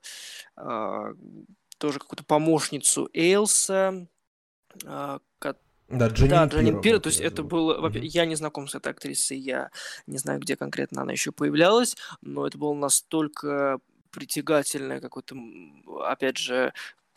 [0.55, 1.13] а,
[1.79, 4.07] тоже какую-то помощницу Эйлса,
[4.85, 5.19] а,
[5.89, 7.99] да, Джанин, да, Джанин Пира, то есть это было, mm-hmm.
[8.03, 9.71] я не знаком с этой актрисой, я
[10.05, 13.79] не знаю, где конкретно она еще появлялась, но это было настолько
[14.11, 15.35] притягательное какое-то,
[16.05, 16.73] опять же,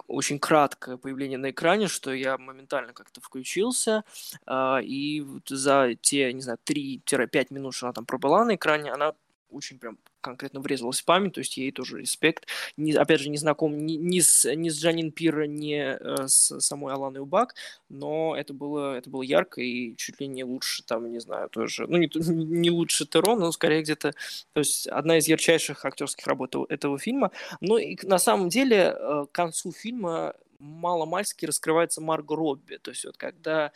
[0.06, 4.04] очень краткое появление на экране, что я моментально как-то включился,
[4.46, 9.12] э, и за те, не знаю, 3-5 минут, что она там пробыла на экране, она
[9.50, 12.46] очень прям конкретно врезалась в память, то есть ей тоже респект.
[12.76, 16.58] Не, опять же, не знаком ни, ни, с, ни с Джанин Пира, ни э, с
[16.60, 17.54] самой Аланой Убак,
[17.90, 21.86] но это было, это было ярко и чуть ли не лучше, там, не знаю, тоже,
[21.86, 24.12] ну, не, не лучше Теро, но скорее где-то,
[24.52, 27.30] то есть одна из ярчайших актерских работ этого фильма.
[27.60, 33.04] Но и на самом деле э, к концу фильма мало-мальски раскрывается Марго Робби, то есть
[33.04, 33.72] вот когда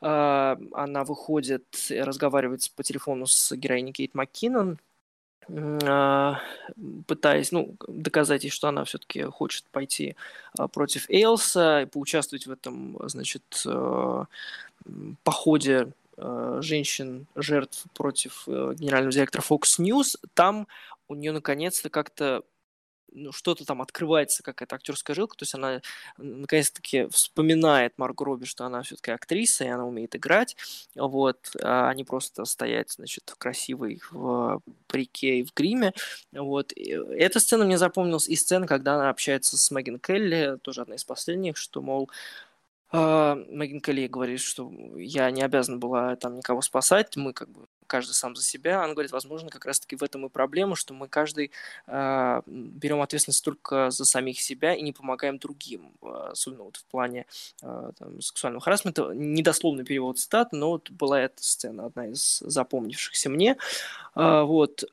[0.00, 4.78] э, она выходит, разговаривает по телефону с героиней Кейт МакКиннон,
[7.06, 10.16] пытаясь, ну, доказать ей, что она все-таки хочет пойти
[10.56, 14.26] а, против Эйлса и поучаствовать в этом, значит, а,
[15.24, 15.92] походе
[16.60, 20.68] женщин, жертв против э, генерального директора Fox News, там
[21.08, 22.42] у нее наконец-то как-то
[23.14, 25.80] ну, что-то там открывается, какая-то актерская жилка, то есть она
[26.16, 30.56] наконец-таки вспоминает Марго Робби, что она все-таки актриса, и она умеет играть,
[30.94, 35.92] вот, а не просто стоять, значит, красивой в парике и в гриме,
[36.32, 36.72] вот.
[36.72, 40.96] И эта сцена мне запомнилась, и сцена, когда она общается с Меган Келли, тоже одна
[40.96, 42.10] из последних, что, мол,
[42.92, 48.12] Меган Келли говорит, что я не обязана была там никого спасать, мы как бы каждый
[48.12, 48.82] сам за себя.
[48.82, 51.52] Она говорит, возможно, как раз-таки в этом и проблема, что мы каждый
[51.86, 57.26] э, берем ответственность только за самих себя и не помогаем другим, особенно вот в плане
[57.62, 59.12] э, там, сексуального харасмента.
[59.12, 63.58] Недословный перевод цитат, но вот была эта сцена, одна из запомнившихся мне.
[64.14, 64.84] Э, вот.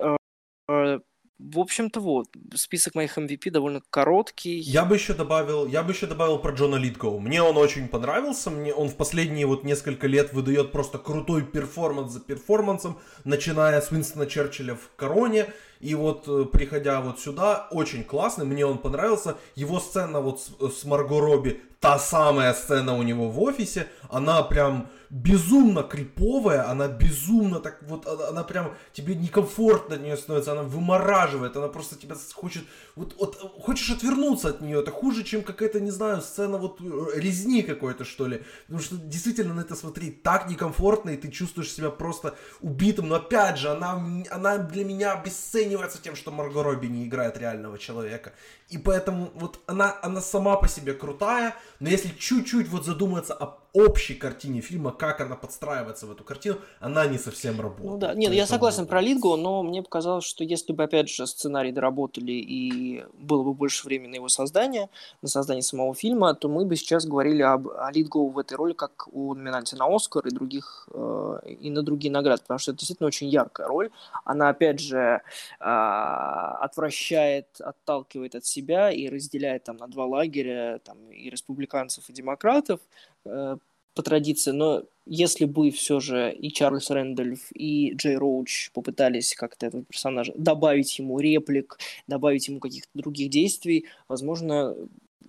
[0.67, 0.99] Э,
[1.39, 4.59] в общем-то, вот, список моих MVP довольно короткий.
[4.59, 7.19] Я бы еще добавил, я бы еще добавил про Джона Литгоу.
[7.19, 12.11] Мне он очень понравился, мне он в последние вот несколько лет выдает просто крутой перформанс
[12.11, 15.47] за перформансом, начиная с Уинстона Черчилля в Короне,
[15.79, 19.37] и вот э, приходя вот сюда, очень классный, мне он понравился.
[19.55, 24.43] Его сцена вот с, с Марго Робби, та самая сцена у него в офисе, она
[24.43, 30.63] прям безумно криповая, она безумно так вот, она прям тебе некомфортно от нее становится, она
[30.63, 32.63] вымораживает, она просто тебя хочет,
[32.95, 37.19] вот, вот хочешь отвернуться от нее, это хуже, чем какая-то, не знаю, сцена вот э,
[37.19, 41.71] резни какой-то, что ли, потому что действительно на это смотреть так некомфортно, и ты чувствуешь
[41.71, 43.99] себя просто убитым, но опять же, она,
[44.29, 48.33] она для меня обесценивается тем, что Марго Робби не играет реального человека,
[48.69, 53.57] и поэтому вот она, она сама по себе крутая, но если чуть-чуть вот задуматься о
[53.73, 57.89] общей картине фильма, как она подстраивается в эту картину, она не совсем работает.
[57.89, 61.27] Ну да, нет, я согласен про Литгу, но мне показалось, что если бы, опять же,
[61.27, 64.89] сценарий доработали и было бы больше времени на его создание,
[65.21, 68.73] на создание самого фильма, то мы бы сейчас говорили об, о Литгоу в этой роли
[68.73, 72.79] как о номинанте на Оскар и других, э, и на другие награды, потому что это
[72.79, 73.89] действительно очень яркая роль.
[74.25, 75.21] Она, опять же,
[75.59, 82.13] э, отвращает, отталкивает от себя и разделяет там на два лагеря, там и республиканцев, и
[82.13, 82.79] демократов,
[83.23, 89.65] по традиции, но если бы все же и Чарльз Рэндольф, и Джей Роуч попытались как-то
[89.65, 94.75] этого персонажа добавить ему реплик, добавить ему каких-то других действий, возможно,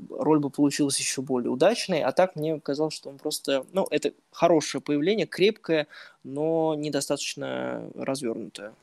[0.09, 4.13] роль бы получилась еще более удачной, а так мне казалось, что он просто, ну, это
[4.31, 5.87] хорошее появление, крепкое,
[6.23, 8.75] но недостаточно развернутое.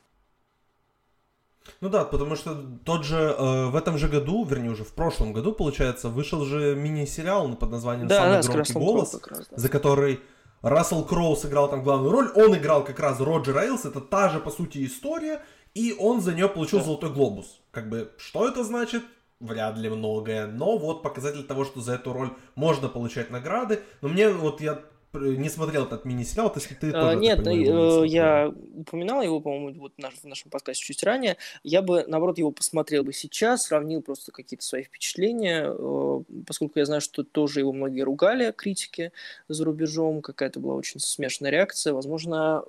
[1.80, 2.54] Ну да, потому что
[2.84, 6.74] тот же э, в этом же году, вернее уже в прошлом году, получается, вышел же
[6.74, 9.56] мини-сериал под названием да, «Самый да, громкий голос», раз, да.
[9.56, 10.20] за который
[10.62, 12.30] Рассел Кроу сыграл там главную роль.
[12.34, 15.40] Он играл как раз Роджер Эйлс, это та же, по сути, история,
[15.74, 16.84] и он за нее получил да.
[16.84, 17.60] «Золотой глобус».
[17.70, 19.02] Как бы, что это значит?
[19.40, 23.80] вряд ли многое, но вот показатель того, что за эту роль можно получать награды.
[24.00, 24.80] Но мне вот я
[25.18, 29.80] не смотрел этот мини-сериал, если ты а, тоже, Нет, понимаю, не я упоминал его, по-моему,
[29.80, 31.36] вот в нашем подкасте чуть ранее.
[31.62, 36.86] Я бы, наоборот, его посмотрел бы сейчас, сравнил просто какие-то свои впечатления, э, поскольку я
[36.86, 39.12] знаю, что тоже его многие ругали, критики
[39.48, 41.92] за рубежом, какая-то была очень смешанная реакция.
[41.92, 42.64] Возможно,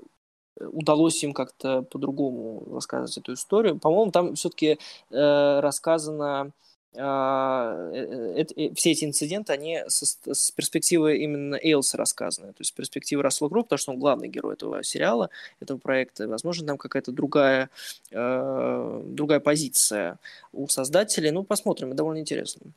[0.60, 3.80] удалось им как-то по-другому рассказывать эту историю.
[3.80, 4.78] По-моему, там все-таки
[5.10, 6.52] э, рассказано э, э,
[6.92, 13.68] все эти инциденты, они с, перспективы именно Эйлса рассказаны, то есть с перспективы Рассела Кроу,
[13.68, 15.30] потому что он главный герой этого сериала,
[15.60, 16.28] этого проекта.
[16.28, 17.70] Возможно, там какая-то другая,
[18.12, 20.18] э, другая позиция
[20.52, 21.32] у создателей.
[21.32, 22.72] Ну, посмотрим, довольно интересно.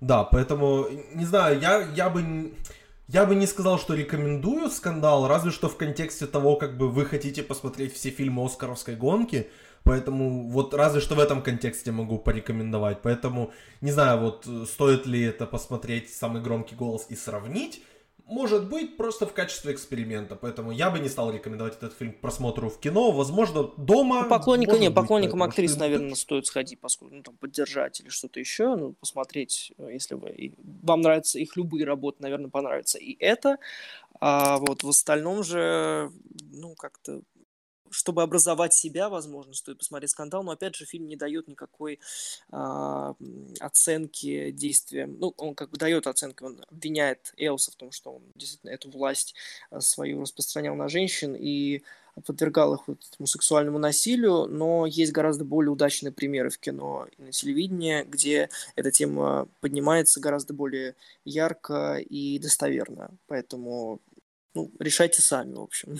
[0.00, 2.52] Да, поэтому, не знаю, я, я бы...
[3.12, 7.04] Я бы не сказал, что рекомендую скандал, разве что в контексте того, как бы вы
[7.04, 9.50] хотите посмотреть все фильмы Оскаровской гонки,
[9.84, 13.02] Поэтому вот разве что в этом контексте могу порекомендовать.
[13.02, 17.82] Поэтому не знаю, вот э, стоит ли это посмотреть самый громкий голос и сравнить.
[18.30, 20.36] Может быть, просто в качестве эксперимента.
[20.36, 23.10] Поэтому я бы не стал рекомендовать этот фильм к просмотру в кино.
[23.10, 24.22] Возможно, дома.
[24.22, 25.80] Ну, поклонника не, поклонникам актрис, что...
[25.80, 28.76] наверное, стоит сходить, поскольку ну, там поддержать или что-то еще.
[28.76, 33.56] Ну, посмотреть, э, если вы вам нравятся их любые работы, наверное, понравится и это.
[34.20, 36.12] А вот в остальном же,
[36.52, 37.22] ну, как-то
[37.90, 42.00] чтобы образовать себя, возможно, стоит посмотреть скандал, но опять же фильм не дает никакой
[42.52, 43.14] э,
[43.60, 45.18] оценки действиям.
[45.18, 48.90] Ну, он как бы дает оценку, он обвиняет Элса в том, что он действительно эту
[48.90, 49.34] власть
[49.70, 51.82] а, свою распространял на женщин и
[52.26, 57.22] подвергал их вот этому сексуальному насилию, но есть гораздо более удачные примеры в кино и
[57.22, 63.10] на телевидении, где эта тема поднимается гораздо более ярко и достоверно.
[63.26, 64.00] Поэтому
[64.54, 65.98] ну, решайте сами, в общем.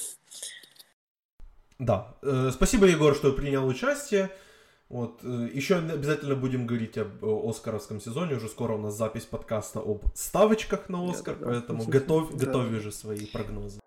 [1.81, 2.15] Да.
[2.21, 4.31] Э, спасибо, Егор, что принял участие.
[4.91, 5.21] Вот.
[5.23, 8.37] Э, еще обязательно будем говорить об Оскаровском сезоне.
[8.37, 11.91] Уже скоро у нас запись подкаста об ставочках на Оскар, да, да, поэтому да.
[11.91, 13.81] готовь, готовь уже свои прогнозы.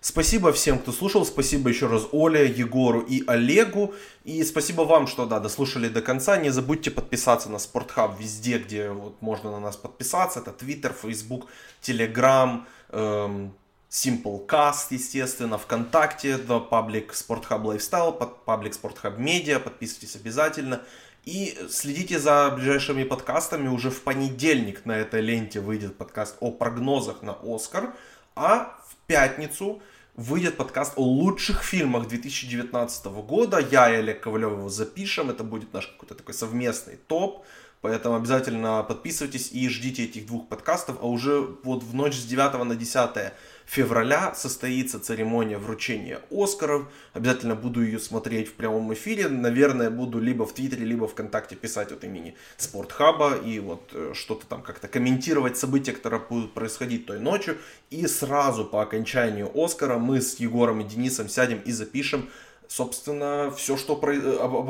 [0.00, 1.26] Спасибо всем, кто слушал.
[1.26, 3.92] Спасибо еще раз Оле, Егору и Олегу.
[4.24, 6.38] И спасибо вам, что да, дослушали до конца.
[6.38, 10.40] Не забудьте подписаться на Спортхаб везде, где вот можно на нас подписаться.
[10.40, 11.48] Это Twitter, Facebook,
[11.82, 13.52] Telegram, эм,
[13.90, 20.80] Simplecast, естественно, ВКонтакте, да, паблик Спортхаб Lifestyle, паблик Спортхаб Медиа, подписывайтесь обязательно.
[21.24, 23.68] И следите за ближайшими подкастами.
[23.68, 27.92] Уже в понедельник на этой ленте выйдет подкаст о прогнозах на Оскар,
[28.36, 29.82] а в пятницу
[30.14, 33.58] выйдет подкаст о лучших фильмах 2019 года.
[33.58, 35.30] Я и Олег Ковалев его запишем.
[35.30, 37.44] Это будет наш какой-то такой совместный топ.
[37.80, 40.98] Поэтому обязательно подписывайтесь и ждите этих двух подкастов.
[41.00, 43.32] А уже вот в ночь с 9 на 10
[43.70, 46.88] февраля состоится церемония вручения Оскаров.
[47.12, 49.28] Обязательно буду ее смотреть в прямом эфире.
[49.28, 54.46] Наверное, буду либо в Твиттере, либо ВКонтакте писать от имени Спортхаба и вот э, что-то
[54.46, 57.58] там как-то комментировать события, которые будут происходить той ночью.
[57.90, 62.28] И сразу по окончанию Оскара мы с Егором и Денисом сядем и запишем
[62.66, 64.14] собственно, все, что про...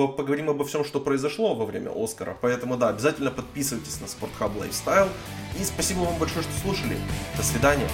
[0.09, 2.37] поговорим обо всем, что произошло во время Оскара.
[2.41, 5.09] Поэтому, да, обязательно подписывайтесь на Спортхаб Lifestyle.
[5.59, 6.97] И спасибо вам большое, что слушали.
[7.37, 7.89] До свидания.